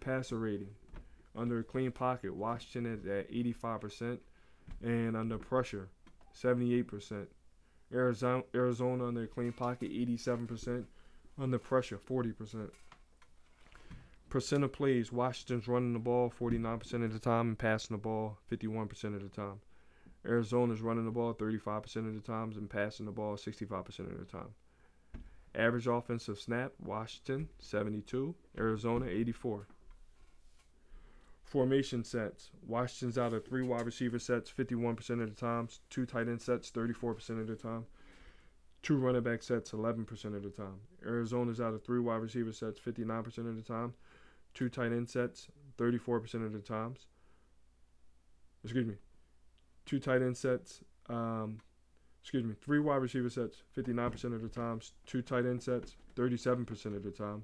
Passer 0.00 0.38
rating. 0.38 0.70
Under 1.36 1.58
a 1.58 1.64
clean 1.64 1.92
pocket, 1.92 2.34
Washington 2.34 2.92
is 2.92 3.06
at 3.06 3.30
85%. 3.30 4.18
And 4.82 5.14
under 5.14 5.36
pressure, 5.36 5.90
78%. 6.34 7.26
Arizona, 7.92 8.42
Arizona 8.54 9.04
on 9.04 9.14
their 9.14 9.26
clean 9.26 9.52
pocket, 9.52 9.90
87%. 9.92 10.84
Under 11.38 11.58
pressure, 11.58 11.98
40%. 11.98 12.70
Percent 14.28 14.64
of 14.64 14.72
plays, 14.72 15.12
Washington's 15.12 15.68
running 15.68 15.92
the 15.92 15.98
ball 15.98 16.30
49% 16.30 17.04
of 17.04 17.12
the 17.12 17.18
time 17.18 17.48
and 17.48 17.58
passing 17.58 17.96
the 17.96 18.02
ball 18.02 18.38
51% 18.50 19.04
of 19.14 19.22
the 19.22 19.28
time. 19.28 19.60
Arizona's 20.26 20.82
running 20.82 21.04
the 21.04 21.10
ball 21.10 21.32
35% 21.32 21.96
of 21.96 22.14
the 22.14 22.20
times 22.20 22.56
and 22.56 22.68
passing 22.68 23.06
the 23.06 23.12
ball 23.12 23.36
65% 23.36 23.98
of 24.00 24.18
the 24.18 24.24
time. 24.24 24.54
Average 25.54 25.86
offensive 25.86 26.38
snap, 26.38 26.72
Washington 26.78 27.48
72, 27.58 28.34
Arizona 28.58 29.06
84. 29.06 29.66
Formation 31.42 32.04
sets. 32.04 32.50
Washington's 32.66 33.16
out 33.16 33.32
of 33.32 33.46
three 33.46 33.62
wide 33.62 33.86
receiver 33.86 34.18
sets 34.18 34.52
51% 34.52 35.22
of 35.22 35.30
the 35.30 35.40
times, 35.40 35.80
two 35.88 36.04
tight 36.04 36.28
end 36.28 36.42
sets 36.42 36.70
34% 36.70 37.40
of 37.40 37.46
the 37.46 37.56
time, 37.56 37.86
two 38.82 38.96
running 38.96 39.22
back 39.22 39.42
sets 39.42 39.72
11% 39.72 40.36
of 40.36 40.42
the 40.42 40.50
time. 40.50 40.80
Arizona's 41.04 41.60
out 41.60 41.74
of 41.74 41.82
three 41.82 42.00
wide 42.00 42.16
receiver 42.16 42.52
sets 42.52 42.78
59% 42.78 43.38
of 43.38 43.56
the 43.56 43.62
time, 43.62 43.94
two 44.54 44.68
tight 44.68 44.92
end 44.92 45.08
sets 45.08 45.48
34% 45.78 46.44
of 46.44 46.52
the 46.52 46.58
times. 46.58 47.06
Excuse 48.64 48.86
me. 48.86 48.94
Two 49.86 49.98
tight 49.98 50.22
end 50.22 50.36
sets, 50.36 50.80
um, 51.08 51.60
excuse 52.20 52.44
me, 52.44 52.54
three 52.60 52.78
wide 52.78 52.96
receiver 52.96 53.30
sets 53.30 53.62
59% 53.76 54.34
of 54.34 54.42
the 54.42 54.48
times, 54.48 54.92
two 55.06 55.22
tight 55.22 55.46
end 55.46 55.62
sets 55.62 55.96
37% 56.16 56.96
of 56.96 57.02
the 57.02 57.10
time, 57.10 57.42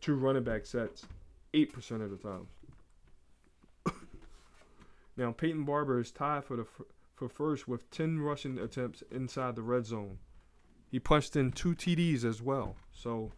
two 0.00 0.16
running 0.16 0.42
back 0.42 0.66
sets 0.66 1.06
8% 1.54 2.02
of 2.02 2.10
the 2.10 2.16
times. 2.16 2.48
Now 5.16 5.32
Peyton 5.32 5.64
Barber 5.64 5.98
is 5.98 6.12
tied 6.12 6.44
for 6.44 6.56
the 6.56 6.66
for 7.16 7.28
first 7.28 7.66
with 7.66 7.90
10 7.90 8.20
rushing 8.20 8.58
attempts 8.58 9.02
inside 9.10 9.56
the 9.56 9.62
red 9.62 9.84
zone. 9.84 10.18
He 10.90 10.98
punched 10.98 11.36
in 11.36 11.52
two 11.52 11.74
TDs 11.74 12.24
as 12.24 12.40
well. 12.40 12.76
So 12.92 13.32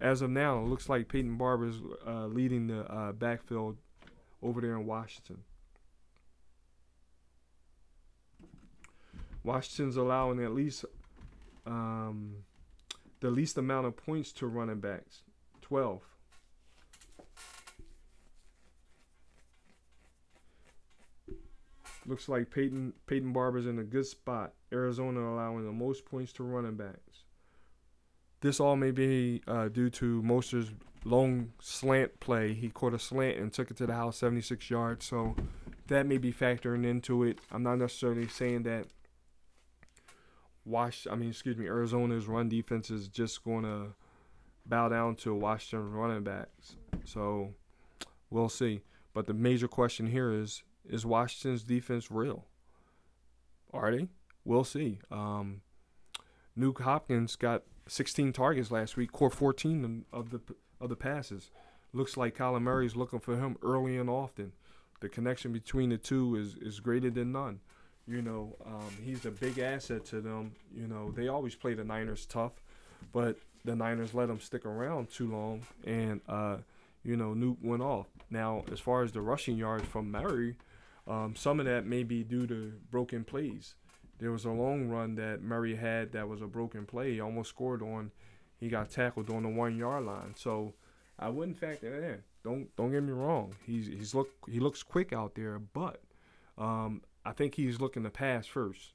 as 0.00 0.22
of 0.22 0.30
now, 0.30 0.58
it 0.58 0.68
looks 0.68 0.88
like 0.88 1.08
Peyton 1.08 1.36
Barber 1.36 1.66
is 1.66 1.80
uh, 2.06 2.26
leading 2.26 2.68
the 2.68 2.84
uh, 2.84 3.12
backfield 3.12 3.76
over 4.42 4.60
there 4.60 4.76
in 4.76 4.86
Washington. 4.86 5.38
Washington's 9.44 9.96
allowing 9.96 10.42
at 10.42 10.52
least 10.52 10.84
um, 11.66 12.36
the 13.20 13.30
least 13.30 13.58
amount 13.58 13.86
of 13.86 13.96
points 13.96 14.32
to 14.32 14.46
running 14.46 14.80
backs, 14.80 15.22
12. 15.62 16.00
Looks 22.06 22.28
like 22.28 22.50
Peyton 22.50 22.92
Peyton 23.06 23.32
Barber's 23.32 23.66
in 23.66 23.78
a 23.78 23.84
good 23.84 24.06
spot. 24.06 24.52
Arizona 24.72 25.20
allowing 25.20 25.64
the 25.64 25.72
most 25.72 26.04
points 26.04 26.32
to 26.34 26.42
running 26.42 26.76
backs. 26.76 27.24
This 28.40 28.58
all 28.58 28.76
may 28.76 28.90
be 28.90 29.40
uh, 29.46 29.68
due 29.68 29.90
to 29.90 30.22
Mostert's 30.22 30.72
long 31.04 31.52
slant 31.60 32.18
play. 32.20 32.54
He 32.54 32.68
caught 32.68 32.94
a 32.94 32.98
slant 32.98 33.38
and 33.38 33.52
took 33.52 33.70
it 33.70 33.76
to 33.78 33.86
the 33.86 33.94
house 33.94 34.18
76 34.18 34.68
yards. 34.68 35.06
So 35.06 35.36
that 35.88 36.06
may 36.06 36.18
be 36.18 36.32
factoring 36.32 36.84
into 36.84 37.22
it. 37.24 37.38
I'm 37.50 37.62
not 37.62 37.76
necessarily 37.76 38.28
saying 38.28 38.64
that 38.64 38.86
Wash 40.64 41.06
I 41.10 41.16
mean 41.16 41.30
excuse 41.30 41.56
me, 41.56 41.66
Arizona's 41.66 42.26
run 42.26 42.48
defense 42.48 42.90
is 42.90 43.08
just 43.08 43.42
gonna 43.44 43.94
bow 44.64 44.88
down 44.88 45.16
to 45.16 45.34
Washington 45.34 45.92
running 45.92 46.22
backs. 46.22 46.76
So 47.04 47.54
we'll 48.30 48.48
see. 48.48 48.82
But 49.12 49.26
the 49.26 49.34
major 49.34 49.68
question 49.68 50.06
here 50.06 50.32
is 50.32 50.62
is 50.88 51.06
Washington's 51.06 51.62
defense 51.62 52.10
real? 52.10 52.46
Are 53.72 53.94
they? 53.94 54.08
We'll 54.44 54.64
see. 54.64 54.98
Um, 55.10 55.62
Nuke 56.58 56.82
Hopkins 56.82 57.36
got 57.36 57.62
16 57.88 58.32
targets 58.32 58.70
last 58.70 58.96
week, 58.96 59.12
caught 59.12 59.32
14 59.32 60.04
of 60.12 60.30
the 60.30 60.40
of 60.80 60.88
the 60.88 60.96
passes. 60.96 61.50
Looks 61.92 62.16
like 62.16 62.36
Kyler 62.36 62.84
is 62.84 62.96
looking 62.96 63.20
for 63.20 63.36
him 63.36 63.56
early 63.62 63.96
and 63.96 64.10
often. 64.10 64.52
The 65.00 65.08
connection 65.08 65.52
between 65.52 65.90
the 65.90 65.98
two 65.98 66.36
is 66.36 66.56
is 66.56 66.80
greater 66.80 67.10
than 67.10 67.32
none. 67.32 67.60
You 68.06 68.20
know, 68.20 68.56
um, 68.66 68.90
he's 69.02 69.24
a 69.26 69.30
big 69.30 69.58
asset 69.58 70.04
to 70.06 70.20
them. 70.20 70.52
You 70.74 70.88
know, 70.88 71.12
they 71.12 71.28
always 71.28 71.54
play 71.54 71.74
the 71.74 71.84
Niners 71.84 72.26
tough, 72.26 72.52
but 73.12 73.36
the 73.64 73.76
Niners 73.76 74.12
let 74.12 74.26
them 74.26 74.40
stick 74.40 74.66
around 74.66 75.10
too 75.10 75.30
long, 75.30 75.62
and 75.84 76.20
uh, 76.28 76.56
you 77.04 77.16
know, 77.16 77.34
Nuke 77.34 77.62
went 77.62 77.82
off. 77.82 78.06
Now, 78.30 78.64
as 78.72 78.80
far 78.80 79.02
as 79.02 79.12
the 79.12 79.20
rushing 79.20 79.56
yards 79.56 79.84
from 79.86 80.10
Murray, 80.10 80.56
um, 81.06 81.34
some 81.36 81.60
of 81.60 81.66
that 81.66 81.86
may 81.86 82.02
be 82.02 82.22
due 82.22 82.46
to 82.46 82.72
broken 82.90 83.24
plays. 83.24 83.74
There 84.18 84.30
was 84.30 84.44
a 84.44 84.50
long 84.50 84.88
run 84.88 85.16
that 85.16 85.42
Murray 85.42 85.74
had 85.74 86.12
that 86.12 86.28
was 86.28 86.42
a 86.42 86.46
broken 86.46 86.86
play. 86.86 87.14
He 87.14 87.20
almost 87.20 87.50
scored 87.50 87.82
on. 87.82 88.12
He 88.58 88.68
got 88.68 88.90
tackled 88.90 89.30
on 89.30 89.42
the 89.42 89.48
one 89.48 89.76
yard 89.76 90.04
line. 90.04 90.34
So 90.36 90.74
I 91.18 91.28
wouldn't 91.28 91.58
factor 91.58 91.90
that 91.90 92.06
in. 92.06 92.22
Don't 92.44 92.74
don't 92.76 92.92
get 92.92 93.02
me 93.02 93.12
wrong. 93.12 93.54
He's 93.66 93.86
he's 93.86 94.14
look 94.14 94.28
he 94.48 94.60
looks 94.60 94.82
quick 94.82 95.12
out 95.12 95.34
there, 95.34 95.58
but 95.58 96.02
um, 96.58 97.02
I 97.24 97.32
think 97.32 97.54
he's 97.54 97.80
looking 97.80 98.02
to 98.04 98.10
pass 98.10 98.46
first, 98.46 98.92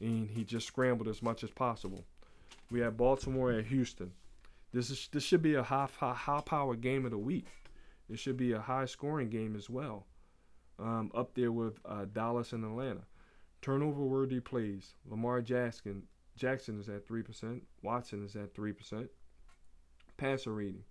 and 0.00 0.28
he 0.30 0.44
just 0.44 0.66
scrambled 0.66 1.08
as 1.08 1.22
much 1.22 1.44
as 1.44 1.50
possible. 1.50 2.04
We 2.70 2.80
have 2.80 2.96
Baltimore 2.96 3.52
at 3.52 3.66
Houston. 3.66 4.12
This 4.72 4.90
is 4.90 5.08
this 5.12 5.22
should 5.22 5.42
be 5.42 5.54
a 5.54 5.62
high 5.62 5.88
high, 5.98 6.14
high 6.14 6.40
power 6.40 6.74
game 6.74 7.04
of 7.04 7.12
the 7.12 7.18
week. 7.18 7.46
It 8.08 8.18
should 8.18 8.36
be 8.36 8.52
a 8.52 8.60
high 8.60 8.86
scoring 8.86 9.30
game 9.30 9.56
as 9.56 9.70
well. 9.70 10.06
Um, 10.78 11.12
up 11.14 11.34
there 11.34 11.52
with 11.52 11.78
uh, 11.84 12.06
Dallas 12.12 12.52
and 12.52 12.64
Atlanta. 12.64 13.02
Turnover 13.62 14.04
worthy 14.04 14.40
plays. 14.40 14.94
Lamar 15.08 15.40
Jackson 15.40 16.02
Jackson 16.36 16.80
is 16.80 16.88
at 16.88 17.06
three 17.06 17.22
percent. 17.22 17.62
Watson 17.82 18.24
is 18.24 18.34
at 18.34 18.54
three 18.54 18.72
percent. 18.72 19.08
Passer 20.16 20.52
rating. 20.52 20.84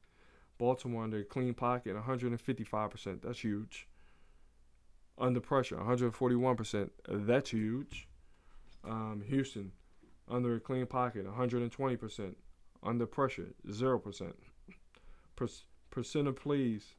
Baltimore 0.57 1.03
under 1.03 1.23
clean 1.23 1.53
pocket 1.53 1.95
155%. 1.95 3.21
That's 3.21 3.39
huge. 3.39 3.87
Under 5.17 5.39
pressure 5.39 5.75
141%. 5.75 6.89
That's 7.07 7.49
huge. 7.49 8.07
Um, 8.83 9.23
Houston 9.27 9.71
under 10.29 10.55
a 10.55 10.59
clean 10.59 10.85
pocket 10.85 11.25
120%. 11.25 12.35
Under 12.81 13.05
pressure 13.05 13.53
0%. 13.67 14.33
Per- 15.35 15.47
percent 15.89 16.27
of 16.27 16.35
plays 16.35 16.95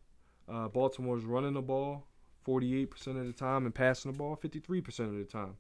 uh, 0.49 0.68
Baltimore's 0.68 1.24
running 1.24 1.55
the 1.55 1.62
ball 1.62 2.07
48% 2.47 3.07
of 3.07 3.27
the 3.27 3.33
time 3.33 3.65
and 3.65 3.75
passing 3.75 4.13
the 4.13 4.19
ball 4.19 4.37
53% 4.37 5.01
of 5.01 5.17
the 5.17 5.25
time. 5.25 5.57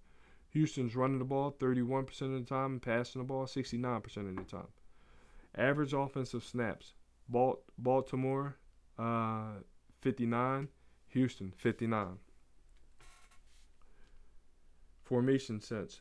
Houston's 0.50 0.94
running 0.94 1.18
the 1.18 1.24
ball 1.24 1.54
31% 1.58 2.08
of 2.22 2.32
the 2.32 2.40
time 2.42 2.72
and 2.72 2.82
passing 2.82 3.20
the 3.20 3.26
ball 3.26 3.46
69% 3.46 4.16
of 4.16 4.36
the 4.36 4.42
time. 4.42 4.68
Average 5.56 5.92
offensive 5.92 6.44
snaps 6.44 6.94
Baltimore 7.28 8.56
uh, 8.98 9.60
59, 10.02 10.68
Houston 11.08 11.52
59. 11.56 12.06
Formation 15.04 15.60
sets 15.60 16.00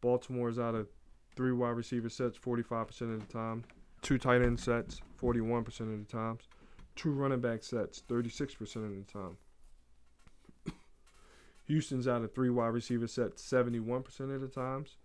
Baltimore's 0.00 0.58
out 0.58 0.74
of 0.74 0.88
three 1.36 1.52
wide 1.52 1.70
receiver 1.70 2.08
sets 2.08 2.38
45% 2.38 3.14
of 3.14 3.26
the 3.26 3.32
time, 3.32 3.64
two 4.02 4.18
tight 4.18 4.42
end 4.42 4.58
sets 4.58 5.00
41% 5.20 5.68
of 5.80 6.06
the 6.06 6.10
times 6.10 6.42
two 7.00 7.12
running 7.12 7.40
back 7.40 7.62
sets, 7.62 8.02
36% 8.10 8.60
of 8.76 8.90
the 8.90 9.12
time. 9.12 9.36
Houston's 11.70 12.08
out 12.08 12.22
of 12.22 12.34
three 12.34 12.50
wide 12.50 12.74
receiver 12.74 13.06
sets, 13.06 13.48
71% 13.48 14.34
of 14.34 14.40
the 14.40 14.48
times. 14.48 14.96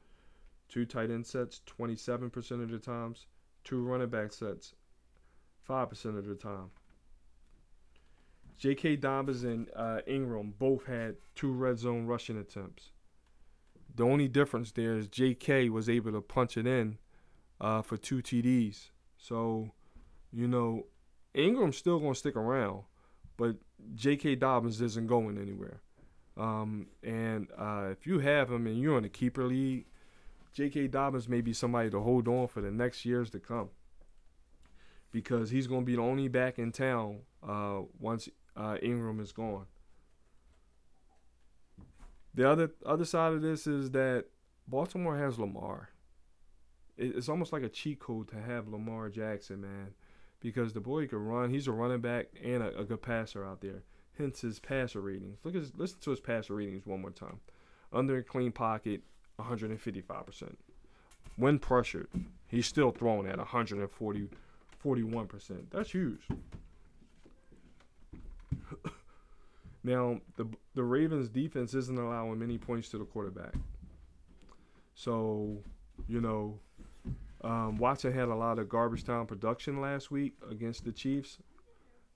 Two 0.67 0.83
tight 0.83 1.11
end 1.11 1.27
sets, 1.27 1.61
27% 1.67 2.63
of 2.63 2.71
the 2.71 2.79
times. 2.79 3.27
Two 3.63 3.83
running 3.83 4.09
back 4.09 4.33
sets, 4.33 4.73
5% 5.69 6.17
of 6.17 6.25
the 6.25 6.33
time. 6.33 6.71
J.K. 8.57 8.95
Dobbins 8.95 9.43
and 9.43 9.67
uh, 9.75 9.99
Ingram 10.07 10.55
both 10.57 10.87
had 10.87 11.17
two 11.35 11.51
red 11.51 11.77
zone 11.77 12.07
rushing 12.07 12.37
attempts. 12.37 12.89
The 13.93 14.03
only 14.03 14.27
difference 14.27 14.71
there 14.71 14.97
is 14.97 15.07
J.K. 15.07 15.69
was 15.69 15.87
able 15.87 16.13
to 16.13 16.21
punch 16.21 16.57
it 16.57 16.65
in 16.65 16.97
uh, 17.61 17.83
for 17.83 17.95
two 17.95 18.23
TDs. 18.23 18.89
So, 19.19 19.69
you 20.33 20.47
know, 20.47 20.87
Ingram's 21.35 21.77
still 21.77 21.99
going 21.99 22.13
to 22.13 22.19
stick 22.19 22.35
around, 22.35 22.85
but 23.37 23.57
J.K. 23.93 24.35
Dobbins 24.35 24.81
isn't 24.81 25.05
going 25.05 25.37
anywhere. 25.37 25.81
Um, 26.37 26.87
and 27.03 27.47
uh, 27.57 27.87
if 27.91 28.05
you 28.05 28.19
have 28.19 28.51
him 28.51 28.67
and 28.67 28.79
you're 28.79 28.97
in 28.97 29.05
a 29.05 29.09
keeper 29.09 29.45
league, 29.45 29.85
J.K. 30.53 30.87
Dobbins 30.87 31.27
may 31.27 31.41
be 31.41 31.53
somebody 31.53 31.89
to 31.89 31.99
hold 31.99 32.27
on 32.27 32.47
for 32.47 32.61
the 32.61 32.71
next 32.71 33.05
years 33.05 33.29
to 33.31 33.39
come 33.39 33.69
because 35.11 35.49
he's 35.49 35.67
going 35.67 35.81
to 35.81 35.85
be 35.85 35.95
the 35.95 36.01
only 36.01 36.27
back 36.27 36.59
in 36.59 36.71
town 36.71 37.19
uh, 37.47 37.81
once 37.99 38.29
uh, 38.55 38.77
Ingram 38.81 39.19
is 39.19 39.31
gone. 39.31 39.65
The 42.33 42.49
other 42.49 42.71
other 42.85 43.05
side 43.05 43.31
of 43.31 43.41
this 43.41 43.65
is 43.65 43.91
that 43.91 44.25
Baltimore 44.67 45.17
has 45.17 45.39
Lamar. 45.39 45.89
It's 46.97 47.29
almost 47.29 47.53
like 47.53 47.63
a 47.63 47.69
cheat 47.69 47.99
code 47.99 48.29
to 48.29 48.41
have 48.41 48.67
Lamar 48.67 49.09
Jackson, 49.09 49.61
man 49.61 49.93
because 50.45 50.73
the 50.73 50.79
boy 50.79 51.07
can 51.07 51.25
run. 51.25 51.49
He's 51.49 51.67
a 51.67 51.71
running 51.71 52.01
back 52.01 52.27
and 52.43 52.61
a, 52.61 52.77
a 52.77 52.83
good 52.83 53.01
passer 53.01 53.43
out 53.43 53.61
there. 53.61 53.81
Hence 54.17 54.41
his 54.41 54.59
passer 54.59 55.01
ratings. 55.01 55.39
Look 55.43 55.55
at 55.55 55.61
his, 55.61 55.73
listen 55.75 55.99
to 56.01 56.11
his 56.11 56.19
passer 56.19 56.55
ratings 56.55 56.85
one 56.85 57.01
more 57.01 57.11
time. 57.11 57.39
Under 57.91 58.21
clean 58.23 58.51
pocket, 58.51 59.01
155%. 59.39 60.55
When 61.37 61.59
pressured, 61.59 62.07
he's 62.47 62.65
still 62.65 62.91
throwing 62.91 63.27
at 63.27 63.37
140, 63.37 64.29
41%. 64.83 65.63
That's 65.69 65.91
huge. 65.91 66.21
now 69.83 70.19
the 70.37 70.47
the 70.75 70.83
Ravens 70.83 71.29
defense 71.29 71.73
isn't 71.73 71.97
allowing 71.97 72.39
many 72.39 72.57
points 72.57 72.89
to 72.89 72.97
the 72.97 73.05
quarterback. 73.05 73.53
So, 74.93 75.57
you 76.07 76.21
know, 76.21 76.59
um, 77.43 77.77
Watson 77.77 78.13
had 78.13 78.29
a 78.29 78.35
lot 78.35 78.59
of 78.59 78.69
garbage 78.69 79.03
time 79.03 79.25
production 79.25 79.81
last 79.81 80.09
week 80.09 80.33
against 80.49 80.85
the 80.85 80.91
Chiefs. 80.91 81.37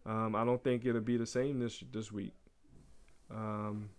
Um, 0.05 0.35
I 0.35 0.43
don't 0.45 0.63
think 0.63 0.85
it'll 0.85 1.01
be 1.01 1.17
the 1.17 1.25
same 1.25 1.59
this 1.59 1.83
this 1.91 2.11
week. 2.11 2.33
Um, 3.31 3.89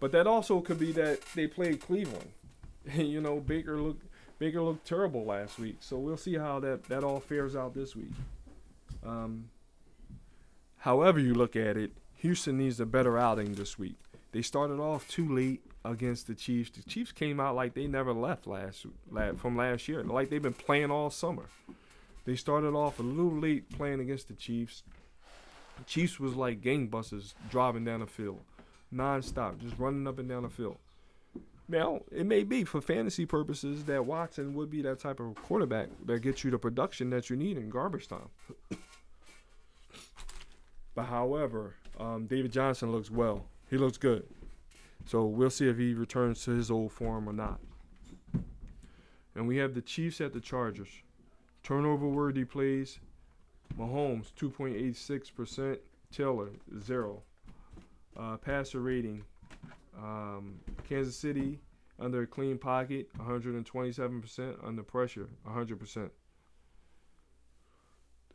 but 0.00 0.12
that 0.12 0.26
also 0.26 0.60
could 0.60 0.78
be 0.78 0.92
that 0.92 1.20
they 1.34 1.46
played 1.46 1.80
Cleveland. 1.80 2.30
you 2.94 3.20
know, 3.20 3.40
Baker 3.40 3.80
looked 3.80 4.04
Baker 4.38 4.62
looked 4.62 4.86
terrible 4.86 5.24
last 5.24 5.58
week, 5.58 5.76
so 5.80 5.98
we'll 5.98 6.16
see 6.16 6.34
how 6.34 6.60
that 6.60 6.84
that 6.84 7.04
all 7.04 7.20
fares 7.20 7.56
out 7.56 7.74
this 7.74 7.96
week. 7.96 8.12
Um, 9.04 9.50
however 10.78 11.18
you 11.18 11.34
look 11.34 11.56
at 11.56 11.76
it, 11.76 11.92
Houston 12.16 12.58
needs 12.58 12.80
a 12.80 12.86
better 12.86 13.18
outing 13.18 13.54
this 13.54 13.78
week. 13.78 13.96
They 14.32 14.42
started 14.42 14.78
off 14.80 15.08
too 15.08 15.34
late 15.34 15.62
against 15.84 16.26
the 16.26 16.34
Chiefs. 16.34 16.70
The 16.70 16.82
Chiefs 16.82 17.12
came 17.12 17.40
out 17.40 17.54
like 17.54 17.74
they 17.74 17.86
never 17.86 18.12
left 18.12 18.46
last, 18.46 18.86
last 19.10 19.38
from 19.38 19.56
last 19.56 19.88
year, 19.88 20.02
like 20.04 20.28
they've 20.28 20.42
been 20.42 20.52
playing 20.52 20.90
all 20.90 21.10
summer. 21.10 21.46
They 22.28 22.36
started 22.36 22.74
off 22.74 22.98
a 22.98 23.02
little 23.02 23.38
late 23.38 23.70
playing 23.70 24.00
against 24.00 24.28
the 24.28 24.34
Chiefs. 24.34 24.82
The 25.78 25.84
Chiefs 25.84 26.20
was 26.20 26.34
like 26.34 26.60
gangbusters 26.60 27.32
driving 27.50 27.86
down 27.86 28.00
the 28.00 28.06
field, 28.06 28.42
nonstop, 28.94 29.58
just 29.62 29.78
running 29.78 30.06
up 30.06 30.18
and 30.18 30.28
down 30.28 30.42
the 30.42 30.50
field. 30.50 30.76
Now, 31.68 32.02
it 32.12 32.26
may 32.26 32.44
be 32.44 32.64
for 32.64 32.82
fantasy 32.82 33.24
purposes 33.24 33.86
that 33.86 34.04
Watson 34.04 34.52
would 34.52 34.68
be 34.68 34.82
that 34.82 34.98
type 34.98 35.20
of 35.20 35.36
quarterback 35.36 35.88
that 36.04 36.20
gets 36.20 36.44
you 36.44 36.50
the 36.50 36.58
production 36.58 37.08
that 37.08 37.30
you 37.30 37.36
need 37.36 37.56
in 37.56 37.70
garbage 37.70 38.08
time. 38.08 38.28
but 40.94 41.04
however, 41.04 41.76
um, 41.98 42.26
David 42.26 42.52
Johnson 42.52 42.92
looks 42.92 43.10
well. 43.10 43.46
He 43.70 43.78
looks 43.78 43.96
good. 43.96 44.26
So 45.06 45.24
we'll 45.24 45.48
see 45.48 45.66
if 45.66 45.78
he 45.78 45.94
returns 45.94 46.44
to 46.44 46.50
his 46.50 46.70
old 46.70 46.92
form 46.92 47.26
or 47.26 47.32
not. 47.32 47.58
And 49.34 49.48
we 49.48 49.56
have 49.56 49.72
the 49.72 49.80
Chiefs 49.80 50.20
at 50.20 50.34
the 50.34 50.40
Chargers. 50.40 50.90
Turnover 51.62 52.08
worthy 52.08 52.44
plays. 52.44 52.98
Mahomes 53.78 54.32
2.86%, 54.34 55.78
Taylor 56.10 56.50
0. 56.80 57.22
Uh, 58.16 58.36
passer 58.38 58.80
rating. 58.80 59.22
Um, 59.96 60.54
Kansas 60.88 61.16
City 61.16 61.60
under 62.00 62.22
a 62.22 62.26
clean 62.26 62.58
pocket, 62.58 63.08
127%. 63.18 64.56
Under 64.64 64.82
pressure, 64.82 65.28
100%. 65.46 66.10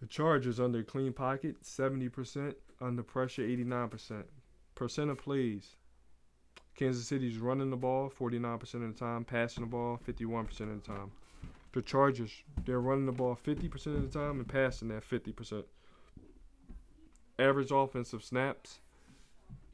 The 0.01 0.07
Chargers 0.07 0.59
under 0.59 0.83
clean 0.83 1.13
pocket, 1.13 1.63
70%. 1.63 2.55
Under 2.81 3.03
pressure, 3.03 3.41
89%. 3.41 4.23
Percent 4.75 5.09
of 5.09 5.17
plays. 5.17 5.75
Kansas 6.75 7.07
City's 7.07 7.37
running 7.37 7.69
the 7.69 7.77
ball 7.77 8.09
49% 8.09 8.61
of 8.61 8.81
the 8.81 8.99
time, 8.99 9.23
passing 9.23 9.63
the 9.63 9.69
ball 9.69 9.99
51% 10.05 10.49
of 10.61 10.81
the 10.83 10.87
time. 10.87 11.11
The 11.73 11.81
Chargers, 11.81 12.31
they're 12.65 12.79
running 12.79 13.07
the 13.07 13.11
ball 13.11 13.35
50% 13.35 13.73
of 13.87 14.11
the 14.11 14.19
time 14.19 14.39
and 14.39 14.47
passing 14.47 14.89
that 14.89 15.07
50%. 15.07 15.63
Average 17.39 17.71
offensive 17.71 18.23
snaps. 18.23 18.79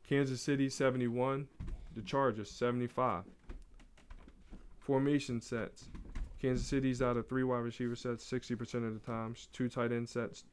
Kansas 0.07 0.41
City 0.41 0.69
71, 0.69 1.47
the 1.95 2.01
Chargers 2.01 2.49
75. 2.49 3.25
Formation 4.79 5.41
sets. 5.41 5.89
Kansas 6.41 6.65
City's 6.65 7.01
out 7.01 7.17
of 7.17 7.27
three 7.27 7.43
wide 7.43 7.59
receiver 7.59 7.95
sets 7.95 8.25
60% 8.31 8.87
of 8.87 8.93
the 8.93 9.05
times, 9.05 9.49
two 9.51 9.67
tight 9.67 9.91
end 9.91 10.07
sets 10.07 10.45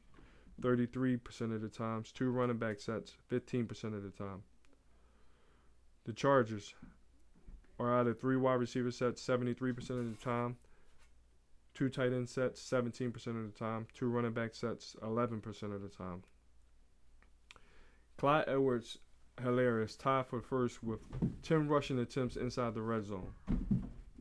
33% 0.61 1.55
of 1.55 1.61
the 1.61 1.69
times, 1.69 2.11
two 2.11 2.29
running 2.29 2.57
back 2.57 2.79
sets 2.79 3.13
15% 3.31 3.95
of 3.95 4.03
the 4.03 4.09
time. 4.09 4.43
The 6.05 6.13
Chargers 6.13 6.73
are 7.79 7.97
out 7.97 8.07
of 8.07 8.19
three 8.19 8.37
wide 8.37 8.55
receiver 8.55 8.91
sets 8.91 9.25
73% 9.25 9.77
of 9.91 10.09
the 10.09 10.23
time, 10.23 10.57
two 11.77 11.89
tight 11.89 12.11
end 12.11 12.27
sets 12.27 12.59
17% 12.61 13.15
of 13.15 13.53
the 13.53 13.53
time, 13.57 13.85
two 13.93 14.07
running 14.07 14.31
back 14.31 14.55
sets 14.55 14.95
11% 15.03 15.45
of 15.75 15.81
the 15.81 15.89
time. 15.89 16.23
Clyde 18.17 18.45
Edwards, 18.47 18.97
hilarious, 19.43 19.95
tied 19.95 20.25
for 20.25 20.41
first 20.41 20.83
with 20.83 20.99
10 21.43 21.67
rushing 21.67 21.99
attempts 21.99 22.35
inside 22.35 22.73
the 22.73 22.81
red 22.81 23.05
zone. 23.05 23.29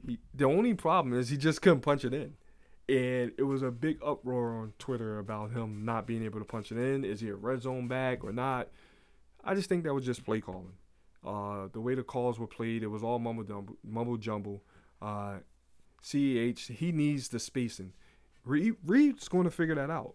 He, 0.06 0.18
the 0.34 0.44
only 0.44 0.74
problem 0.74 1.18
is 1.18 1.30
he 1.30 1.38
just 1.38 1.62
couldn't 1.62 1.80
punch 1.80 2.04
it 2.04 2.12
in. 2.12 2.34
And 2.88 3.32
it 3.38 3.44
was 3.44 3.62
a 3.62 3.70
big 3.70 3.98
uproar 4.04 4.50
on 4.58 4.74
Twitter 4.78 5.18
about 5.18 5.50
him 5.52 5.84
not 5.84 6.06
being 6.06 6.24
able 6.24 6.38
to 6.40 6.44
punch 6.44 6.70
it 6.70 6.78
in. 6.78 7.04
Is 7.04 7.20
he 7.20 7.30
a 7.30 7.34
red 7.34 7.62
zone 7.62 7.88
back 7.88 8.22
or 8.22 8.32
not? 8.32 8.68
I 9.42 9.54
just 9.54 9.68
think 9.68 9.84
that 9.84 9.94
was 9.94 10.04
just 10.04 10.26
play 10.26 10.42
calling. 10.42 10.74
Uh, 11.26 11.68
the 11.72 11.80
way 11.80 11.94
the 11.94 12.02
calls 12.02 12.38
were 12.38 12.46
played, 12.46 12.82
it 12.82 12.88
was 12.88 13.02
all 13.02 13.18
mumble 13.18 13.44
jumble. 13.44 13.76
Mumble 13.82 14.18
jumble. 14.18 14.62
Uh, 15.00 15.36
CEH, 16.02 16.76
he 16.76 16.92
needs 16.92 17.28
the 17.28 17.38
spacing. 17.38 17.92
Reid, 18.44 18.76
Reid's 18.84 19.28
going 19.28 19.44
to 19.44 19.50
figure 19.50 19.74
that 19.74 19.90
out, 19.90 20.14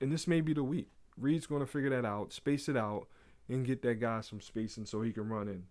and 0.00 0.10
this 0.10 0.26
may 0.26 0.40
be 0.40 0.52
the 0.52 0.64
week. 0.64 0.88
Reid's 1.16 1.46
going 1.46 1.60
to 1.60 1.66
figure 1.66 1.90
that 1.90 2.04
out, 2.04 2.32
space 2.32 2.68
it 2.68 2.76
out, 2.76 3.06
and 3.48 3.66
get 3.66 3.82
that 3.82 4.00
guy 4.00 4.20
some 4.20 4.40
spacing 4.40 4.86
so 4.86 5.02
he 5.02 5.12
can 5.12 5.28
run 5.28 5.48
in. 5.48 5.64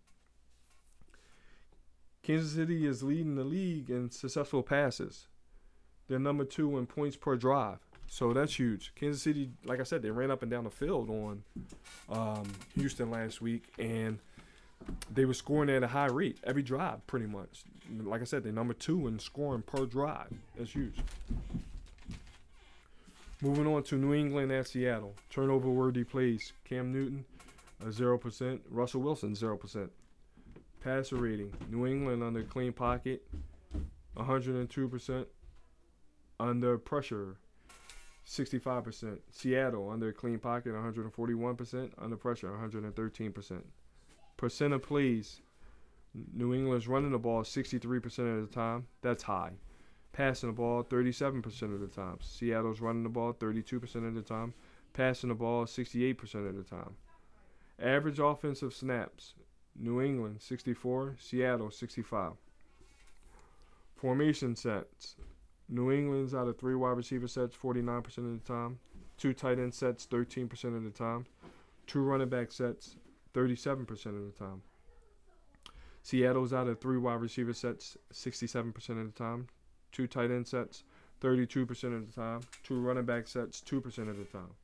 Kansas 2.24 2.54
City 2.54 2.86
is 2.86 3.02
leading 3.02 3.36
the 3.36 3.44
league 3.44 3.90
in 3.90 4.12
successful 4.12 4.62
passes. 4.62 5.28
They're 6.08 6.20
number 6.20 6.46
two 6.46 6.78
in 6.78 6.86
points 6.86 7.16
per 7.16 7.36
drive. 7.36 7.80
So 8.08 8.34
that's 8.34 8.60
huge. 8.60 8.92
Kansas 8.96 9.22
City, 9.22 9.52
like 9.64 9.80
I 9.80 9.84
said, 9.84 10.02
they 10.02 10.12
ran 10.12 10.32
up 10.32 10.42
and 10.42 10.52
down 10.52 10.66
the 10.66 10.70
field 10.70 11.10
on 11.10 11.44
um, 12.10 12.44
Houston 12.76 13.10
last 13.10 13.42
week, 13.42 13.72
and 13.80 14.20
they 15.14 15.26
were 15.26 15.34
scoring 15.34 15.70
at 15.70 15.84
a 15.84 15.88
high 15.88 16.08
rate 16.08 16.40
every 16.44 16.64
drive, 16.64 17.06
pretty 17.08 17.26
much. 17.26 17.64
Like 17.90 18.22
I 18.22 18.26
said, 18.26 18.44
they're 18.44 18.52
number 18.52 18.74
two 18.74 19.08
in 19.08 19.20
scoring 19.20 19.62
per 19.62 19.86
drive. 19.86 20.32
That's 20.58 20.72
huge. 20.72 20.98
Moving 23.42 23.68
on 23.68 23.84
to 23.84 23.96
New 23.96 24.14
England 24.14 24.52
at 24.52 24.68
Seattle. 24.68 25.16
Turnover 25.30 25.70
worthy 25.70 26.04
plays. 26.04 26.54
Cam 26.64 26.92
Newton, 26.94 27.26
uh, 27.86 27.92
zero 27.92 28.18
percent. 28.18 28.62
Russell 28.70 29.02
Wilson, 29.02 29.36
zero 29.36 29.58
percent. 29.58 29.92
Passer 30.82 31.16
rating. 31.16 31.54
New 31.70 31.86
England 31.86 32.24
under 32.24 32.44
clean 32.44 32.72
pocket, 32.72 33.24
102 34.14 34.88
percent. 34.88 35.28
Under 36.40 36.78
pressure, 36.78 37.38
65%. 38.28 39.20
Seattle 39.32 39.90
under 39.90 40.12
clean 40.12 40.40
pocket, 40.40 40.74
141%. 40.74 41.92
Under 42.00 42.16
pressure, 42.16 42.50
113%. 42.50 43.34
Percent 43.34 43.66
of 44.44 44.82
plays. 44.84 45.42
New 46.34 46.54
England's 46.54 46.88
running 46.88 47.12
the 47.12 47.20
ball 47.20 47.44
63% 47.44 48.38
of 48.38 48.50
the 48.50 48.54
time. 48.54 48.88
That's 49.02 49.24
high. 49.24 49.52
Passing 50.12 50.50
the 50.50 50.54
ball 50.54 50.84
37% 50.84 51.74
of 51.74 51.80
the 51.80 51.88
time. 51.88 52.18
Seattle's 52.22 52.82
running 52.82 53.04
the 53.04 53.10
ball 53.10 53.34
32% 53.34 54.08
of 54.08 54.16
the 54.16 54.22
time. 54.22 54.54
Passing 54.94 55.30
the 55.30 55.36
ball 55.36 55.66
68% 55.66 56.50
of 56.50 56.56
the 56.56 56.64
time. 56.64 56.96
Average 57.82 58.20
offensive 58.20 58.74
snaps. 58.74 59.36
New 59.80 60.02
England 60.02 60.42
64, 60.42 61.16
Seattle 61.18 61.72
65. 61.72 62.34
Formation 63.96 64.56
sets. 64.56 65.16
New 65.70 65.92
England's 65.92 66.34
out 66.34 66.50
of 66.50 66.58
three 66.58 66.76
wide 66.76 66.98
receiver 66.98 67.28
sets 67.28 67.56
49% 67.56 68.18
of 68.18 68.34
the 68.34 68.40
time. 68.46 68.80
Two 69.18 69.34
tight 69.34 69.60
end 69.60 69.74
sets 69.74 70.06
13% 70.08 70.76
of 70.76 70.84
the 70.84 70.90
time. 70.90 71.26
Two 71.88 72.02
running 72.02 72.28
back 72.28 72.52
sets 72.52 72.98
37% 73.34 73.90
of 74.06 74.26
the 74.26 74.34
time. 74.38 74.62
Seattle's 76.04 76.54
out 76.54 76.68
of 76.68 76.80
three 76.80 76.98
wide 76.98 77.22
receiver 77.22 77.54
sets 77.54 77.98
67% 78.14 78.90
of 78.90 79.06
the 79.06 79.12
time. 79.12 79.48
Two 79.92 80.08
tight 80.08 80.32
end 80.32 80.48
sets 80.48 80.84
32% 81.22 81.96
of 81.96 82.08
the 82.08 82.14
time. 82.14 82.42
Two 82.64 82.80
running 82.80 83.06
back 83.06 83.28
sets 83.28 83.62
2% 83.62 84.10
of 84.10 84.18
the 84.18 84.26
time. 84.26 84.56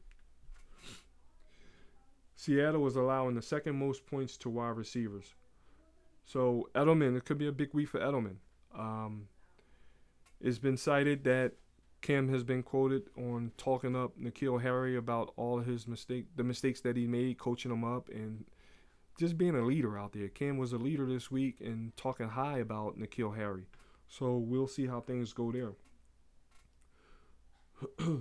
Seattle 2.36 2.82
was 2.82 2.95
allowing 2.95 3.36
the 3.36 3.41
second 3.41 3.78
most 3.78 4.05
points 4.05 4.38
to 4.38 4.49
wide 4.49 4.78
receivers. 4.78 5.34
So 6.26 6.70
Edelman, 6.76 7.18
it 7.18 7.26
could 7.26 7.38
be 7.38 7.47
a 7.47 7.51
big 7.51 7.74
week 7.74 7.89
for 7.89 7.99
Edelman. 7.99 8.36
Um, 8.78 9.28
it's 10.39 10.59
been 10.59 10.78
cited 10.78 11.24
that 11.24 11.53
Cam 12.01 12.30
has 12.30 12.43
been 12.43 12.63
quoted 12.63 13.03
on 13.18 13.51
talking 13.57 13.95
up 13.95 14.20
N'Keal 14.20 14.61
Harry 14.61 14.95
about 14.97 15.34
all 15.36 15.59
his 15.59 15.88
mistake, 15.88 16.26
the 16.36 16.43
mistakes 16.43 16.82
that 16.82 16.95
he 16.95 17.07
made, 17.07 17.39
coaching 17.39 17.72
him 17.72 17.84
up, 17.84 18.09
and 18.09 18.45
just 19.18 19.38
being 19.38 19.55
a 19.55 19.65
leader 19.65 19.97
out 19.97 20.13
there. 20.13 20.28
Cam 20.28 20.57
was 20.57 20.74
a 20.74 20.78
leader 20.78 21.05
this 21.05 21.32
week 21.32 21.57
and 21.59 21.95
talking 21.97 22.30
high 22.30 22.59
about 22.59 22.99
N'Keal 22.99 23.36
Harry. 23.36 23.65
So 24.07 24.38
we'll 24.38 24.68
see 24.68 24.88
how 24.88 25.01
things 25.01 25.34
go 25.34 25.51
there. 25.51 25.74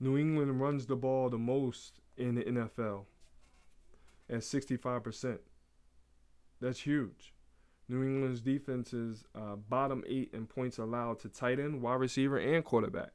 New 0.00 0.18
England 0.18 0.60
runs 0.60 0.86
the 0.86 0.96
ball 0.96 1.30
the 1.30 1.38
most 1.38 2.00
in 2.16 2.34
the 2.34 2.42
NFL 2.42 3.04
at 4.28 4.40
65%. 4.40 5.38
That's 6.60 6.80
huge. 6.80 7.32
New 7.88 8.02
England's 8.02 8.40
defense 8.40 8.92
is 8.92 9.24
uh, 9.34 9.56
bottom 9.56 10.02
eight 10.08 10.30
in 10.32 10.46
points 10.46 10.78
allowed 10.78 11.20
to 11.20 11.28
tight 11.28 11.60
end, 11.60 11.82
wide 11.82 12.00
receiver, 12.00 12.38
and 12.38 12.64
quarterback. 12.64 13.10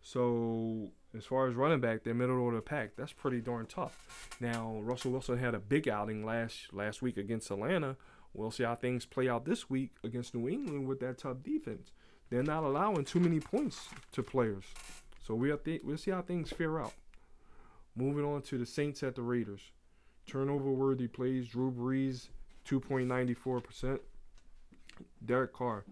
So 0.00 0.92
as 1.16 1.24
far 1.24 1.48
as 1.48 1.54
running 1.54 1.80
back, 1.80 2.02
they're 2.02 2.14
middle 2.14 2.48
of 2.48 2.54
the 2.54 2.60
pack. 2.60 2.96
That's 2.96 3.12
pretty 3.12 3.40
darn 3.40 3.66
tough. 3.66 4.36
Now 4.40 4.78
Russell 4.82 5.12
Wilson 5.12 5.38
had 5.38 5.54
a 5.54 5.58
big 5.58 5.88
outing 5.88 6.24
last 6.24 6.72
last 6.72 7.02
week 7.02 7.16
against 7.16 7.50
Atlanta. 7.50 7.96
We'll 8.32 8.50
see 8.50 8.64
how 8.64 8.74
things 8.74 9.06
play 9.06 9.28
out 9.28 9.44
this 9.44 9.70
week 9.70 9.92
against 10.02 10.34
New 10.34 10.48
England 10.48 10.88
with 10.88 11.00
that 11.00 11.18
tough 11.18 11.42
defense. 11.42 11.92
They're 12.30 12.42
not 12.42 12.64
allowing 12.64 13.04
too 13.04 13.20
many 13.20 13.38
points 13.38 13.88
to 14.12 14.22
players, 14.22 14.64
so 15.24 15.34
we'll 15.34 15.58
th- 15.58 15.82
we'll 15.84 15.98
see 15.98 16.10
how 16.10 16.22
things 16.22 16.50
fare 16.50 16.80
out. 16.80 16.94
Moving 17.94 18.24
on 18.24 18.42
to 18.42 18.58
the 18.58 18.66
Saints 18.66 19.02
at 19.04 19.14
the 19.14 19.22
Raiders. 19.22 19.70
Turnover 20.26 20.72
worthy 20.72 21.06
plays. 21.06 21.48
Drew 21.48 21.70
Brees 21.70 22.28
2.94%. 22.68 24.00
Derek 25.24 25.52
Carr, 25.52 25.84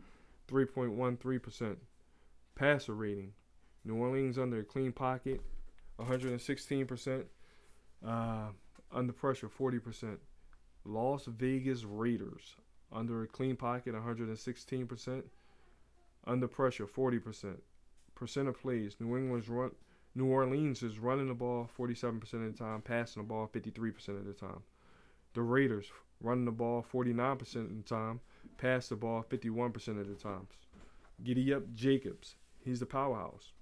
3.13%. 0.48 1.76
Passer 2.54 2.94
rating. 2.94 3.32
New 3.84 3.96
Orleans 3.96 4.38
under 4.38 4.60
a 4.60 4.64
clean 4.64 4.92
pocket, 4.92 5.40
116%. 5.98 7.24
Uh, 8.06 8.48
under 8.92 9.12
pressure, 9.12 9.48
40%. 9.48 10.18
Las 10.84 11.26
Vegas 11.26 11.84
Raiders 11.84 12.56
under 12.92 13.22
a 13.22 13.26
clean 13.26 13.56
pocket, 13.56 13.94
116%. 13.94 15.22
Under 16.26 16.48
pressure, 16.48 16.86
40%. 16.86 17.56
Percent 18.14 18.48
of 18.48 18.60
plays. 18.60 18.96
New 19.00 19.16
England's 19.16 19.48
run. 19.48 19.72
New 20.14 20.26
Orleans 20.26 20.82
is 20.82 20.98
running 20.98 21.28
the 21.28 21.34
ball 21.34 21.68
47% 21.78 22.22
of 22.34 22.52
the 22.52 22.52
time, 22.52 22.82
passing 22.82 23.22
the 23.22 23.28
ball 23.28 23.48
53% 23.52 24.08
of 24.08 24.26
the 24.26 24.34
time. 24.34 24.62
The 25.32 25.40
Raiders 25.40 25.86
running 26.20 26.44
the 26.44 26.52
ball 26.52 26.84
49% 26.92 27.40
of 27.56 27.76
the 27.76 27.82
time, 27.82 28.20
pass 28.58 28.88
the 28.88 28.96
ball 28.96 29.24
51% 29.28 29.74
of 30.00 30.08
the 30.08 30.14
times. 30.14 30.50
Giddy 31.24 31.54
up 31.54 31.72
Jacobs, 31.72 32.36
he's 32.62 32.80
the 32.80 32.86
powerhouse. 32.86 33.52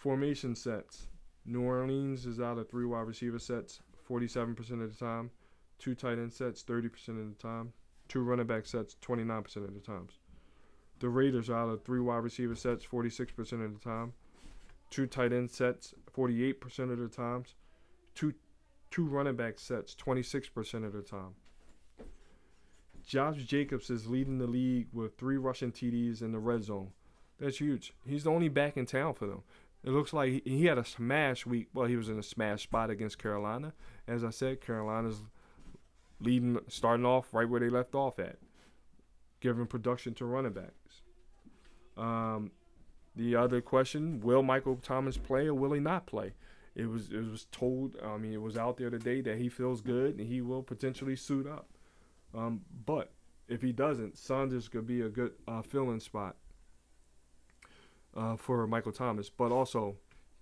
Formation 0.00 0.56
sets. 0.56 1.08
New 1.44 1.60
Orleans 1.60 2.24
is 2.24 2.40
out 2.40 2.56
of 2.56 2.70
three 2.70 2.86
wide 2.86 3.06
receiver 3.06 3.38
sets 3.38 3.80
47% 4.08 4.58
of 4.82 4.98
the 4.98 4.98
time, 4.98 5.30
two 5.78 5.94
tight 5.94 6.14
end 6.14 6.32
sets 6.32 6.62
30% 6.62 6.86
of 7.08 7.28
the 7.28 7.36
time, 7.38 7.74
two 8.08 8.22
running 8.22 8.46
back 8.46 8.64
sets 8.64 8.96
29% 9.02 9.56
of 9.56 9.74
the 9.74 9.80
times. 9.80 10.12
The 11.00 11.10
Raiders 11.10 11.50
are 11.50 11.56
out 11.56 11.68
of 11.68 11.84
three 11.84 12.00
wide 12.00 12.24
receiver 12.24 12.54
sets 12.54 12.82
46% 12.82 13.62
of 13.62 13.74
the 13.74 13.78
time, 13.78 14.14
two 14.88 15.06
tight 15.06 15.34
end 15.34 15.50
sets 15.50 15.92
48% 16.16 16.90
of 16.90 16.98
the 16.98 17.08
times, 17.08 17.54
two 18.14 18.32
two 18.90 19.04
running 19.04 19.36
back 19.36 19.58
sets 19.58 19.94
26% 19.94 20.86
of 20.86 20.94
the 20.94 21.02
time. 21.02 21.34
Josh 23.06 23.36
Jacobs 23.44 23.90
is 23.90 24.06
leading 24.06 24.38
the 24.38 24.46
league 24.46 24.88
with 24.94 25.18
three 25.18 25.36
rushing 25.36 25.72
TDs 25.72 26.22
in 26.22 26.32
the 26.32 26.38
red 26.38 26.64
zone. 26.64 26.88
That's 27.38 27.58
huge. 27.58 27.92
He's 28.06 28.24
the 28.24 28.30
only 28.30 28.48
back 28.48 28.78
in 28.78 28.86
town 28.86 29.12
for 29.12 29.26
them. 29.26 29.42
It 29.82 29.90
looks 29.90 30.12
like 30.12 30.42
he, 30.44 30.66
had 30.66 30.76
a 30.76 30.84
smash 30.84 31.46
week. 31.46 31.68
Well, 31.72 31.86
he 31.86 31.96
was 31.96 32.08
in 32.08 32.18
a 32.18 32.22
smash 32.22 32.64
spot 32.64 32.90
against 32.90 33.18
Carolina. 33.18 33.72
As 34.06 34.22
I 34.22 34.30
said, 34.30 34.60
Carolina's 34.60 35.22
leading, 36.20 36.58
starting 36.68 37.06
off 37.06 37.32
right 37.32 37.48
where 37.48 37.60
they 37.60 37.70
left 37.70 37.94
off 37.94 38.18
at, 38.18 38.36
giving 39.40 39.66
production 39.66 40.12
to 40.14 40.26
running 40.26 40.52
backs. 40.52 41.02
Um, 41.96 42.50
the 43.16 43.36
other 43.36 43.62
question: 43.62 44.20
Will 44.20 44.42
Michael 44.42 44.76
Thomas 44.76 45.16
play 45.16 45.46
or 45.46 45.54
will 45.54 45.72
he 45.72 45.80
not 45.80 46.06
play? 46.06 46.34
It 46.74 46.86
was 46.86 47.10
it 47.10 47.30
was 47.30 47.46
told. 47.50 47.96
I 48.04 48.18
mean, 48.18 48.34
it 48.34 48.42
was 48.42 48.58
out 48.58 48.76
there 48.76 48.90
today 48.90 49.22
that 49.22 49.38
he 49.38 49.48
feels 49.48 49.80
good 49.80 50.18
and 50.18 50.28
he 50.28 50.42
will 50.42 50.62
potentially 50.62 51.16
suit 51.16 51.46
up. 51.46 51.70
Um, 52.34 52.60
but 52.84 53.12
if 53.48 53.62
he 53.62 53.72
doesn't, 53.72 54.18
Sanders 54.18 54.68
could 54.68 54.86
be 54.86 55.00
a 55.00 55.08
good 55.08 55.32
uh, 55.48 55.62
filling 55.62 56.00
spot 56.00 56.36
uh, 58.16 58.36
for 58.36 58.66
Michael 58.66 58.92
Thomas. 58.92 59.30
But 59.30 59.52
also 59.52 59.96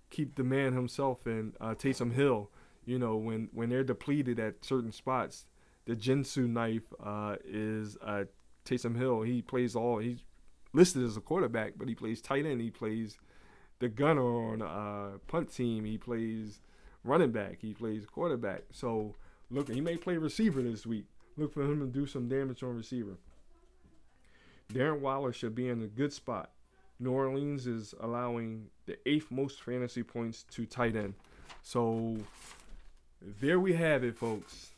keep 0.09 0.35
the 0.35 0.43
man 0.43 0.73
himself 0.73 1.25
in 1.27 1.53
uh, 1.59 1.75
Taysom 1.75 2.13
Hill. 2.13 2.49
You 2.85 2.99
know, 2.99 3.15
when 3.17 3.49
when 3.53 3.69
they're 3.69 3.83
depleted 3.83 4.39
at 4.39 4.65
certain 4.65 4.91
spots, 4.91 5.45
the 5.85 5.95
Ginsu 5.95 6.49
knife 6.49 6.93
uh, 7.03 7.35
is 7.45 7.97
uh, 8.01 8.25
Taysom 8.65 8.97
Hill. 8.97 9.21
He 9.21 9.41
plays 9.41 9.75
all. 9.75 9.99
He's 9.99 10.23
listed 10.73 11.03
as 11.03 11.17
a 11.17 11.21
quarterback, 11.21 11.73
but 11.77 11.87
he 11.87 11.95
plays 11.95 12.21
tight 12.21 12.45
end. 12.45 12.61
He 12.61 12.71
plays 12.71 13.17
the 13.79 13.89
gunner 13.89 14.21
on 14.21 14.61
uh, 14.61 15.17
punt 15.27 15.53
team. 15.53 15.85
He 15.85 15.97
plays 15.97 16.59
running 17.03 17.31
back. 17.31 17.59
He 17.61 17.73
plays 17.73 18.05
quarterback. 18.05 18.63
So 18.71 19.15
look, 19.49 19.69
he 19.69 19.81
may 19.81 19.97
play 19.97 20.17
receiver 20.17 20.61
this 20.61 20.85
week. 20.85 21.05
Look 21.37 21.53
for 21.53 21.63
him 21.63 21.79
to 21.79 21.87
do 21.87 22.05
some 22.05 22.27
damage 22.27 22.63
on 22.63 22.75
receiver. 22.75 23.17
Darren 24.73 24.99
Waller 24.99 25.33
should 25.33 25.55
be 25.55 25.67
in 25.69 25.81
a 25.81 25.87
good 25.87 26.13
spot. 26.13 26.51
New 26.99 27.11
Orleans 27.11 27.65
is 27.65 27.93
allowing 28.01 28.67
the 28.85 28.97
eighth 29.07 29.31
most 29.31 29.61
fantasy 29.63 30.03
points 30.03 30.43
to 30.51 30.65
tight 30.65 30.95
end. 30.95 31.13
So 31.63 32.17
there 33.21 33.59
we 33.59 33.73
have 33.73 34.03
it, 34.03 34.17
folks. 34.17 34.71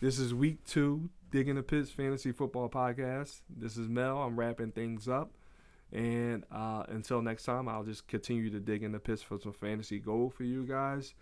This 0.00 0.18
is 0.18 0.32
week 0.32 0.64
two, 0.64 1.08
Dig 1.30 1.48
N 1.48 1.56
The 1.56 1.62
Pitts 1.62 1.90
Fantasy 1.90 2.30
Football 2.30 2.68
Podcast. 2.68 3.40
This 3.48 3.76
is 3.76 3.88
Mel. 3.88 4.18
I'm 4.18 4.38
wrapping 4.38 4.70
things 4.70 5.08
up. 5.08 5.32
And 5.92 6.44
uh, 6.52 6.84
until 6.88 7.22
next 7.22 7.44
time, 7.44 7.68
I'll 7.68 7.84
just 7.84 8.06
continue 8.06 8.50
to 8.50 8.60
dig 8.60 8.82
in 8.82 8.92
the 8.92 8.98
pits 8.98 9.22
for 9.22 9.38
some 9.40 9.52
fantasy 9.52 9.98
gold 9.98 10.34
for 10.34 10.44
you 10.44 10.64
guys. 10.64 11.14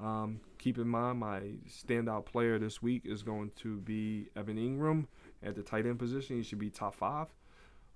Um, 0.00 0.40
keep 0.58 0.78
in 0.78 0.88
mind, 0.88 1.18
my 1.18 1.40
standout 1.68 2.24
player 2.24 2.58
this 2.58 2.82
week 2.82 3.02
is 3.04 3.22
going 3.22 3.50
to 3.56 3.78
be 3.80 4.28
Evan 4.36 4.56
Engram 4.56 5.06
at 5.42 5.54
the 5.54 5.62
tight 5.62 5.86
end 5.86 5.98
position. 5.98 6.36
He 6.36 6.42
should 6.42 6.58
be 6.58 6.70
top 6.70 6.94
five. 6.94 7.26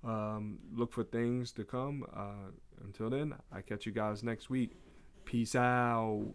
Um, 0.03 0.59
look 0.73 0.91
for 0.91 1.03
things 1.03 1.51
to 1.53 1.63
come. 1.63 2.05
Uh, 2.15 2.51
until 2.83 3.09
then, 3.09 3.33
I 3.51 3.61
catch 3.61 3.85
you 3.85 3.91
guys 3.91 4.23
next 4.23 4.49
week. 4.49 4.77
Peace 5.25 5.55
out. 5.55 6.25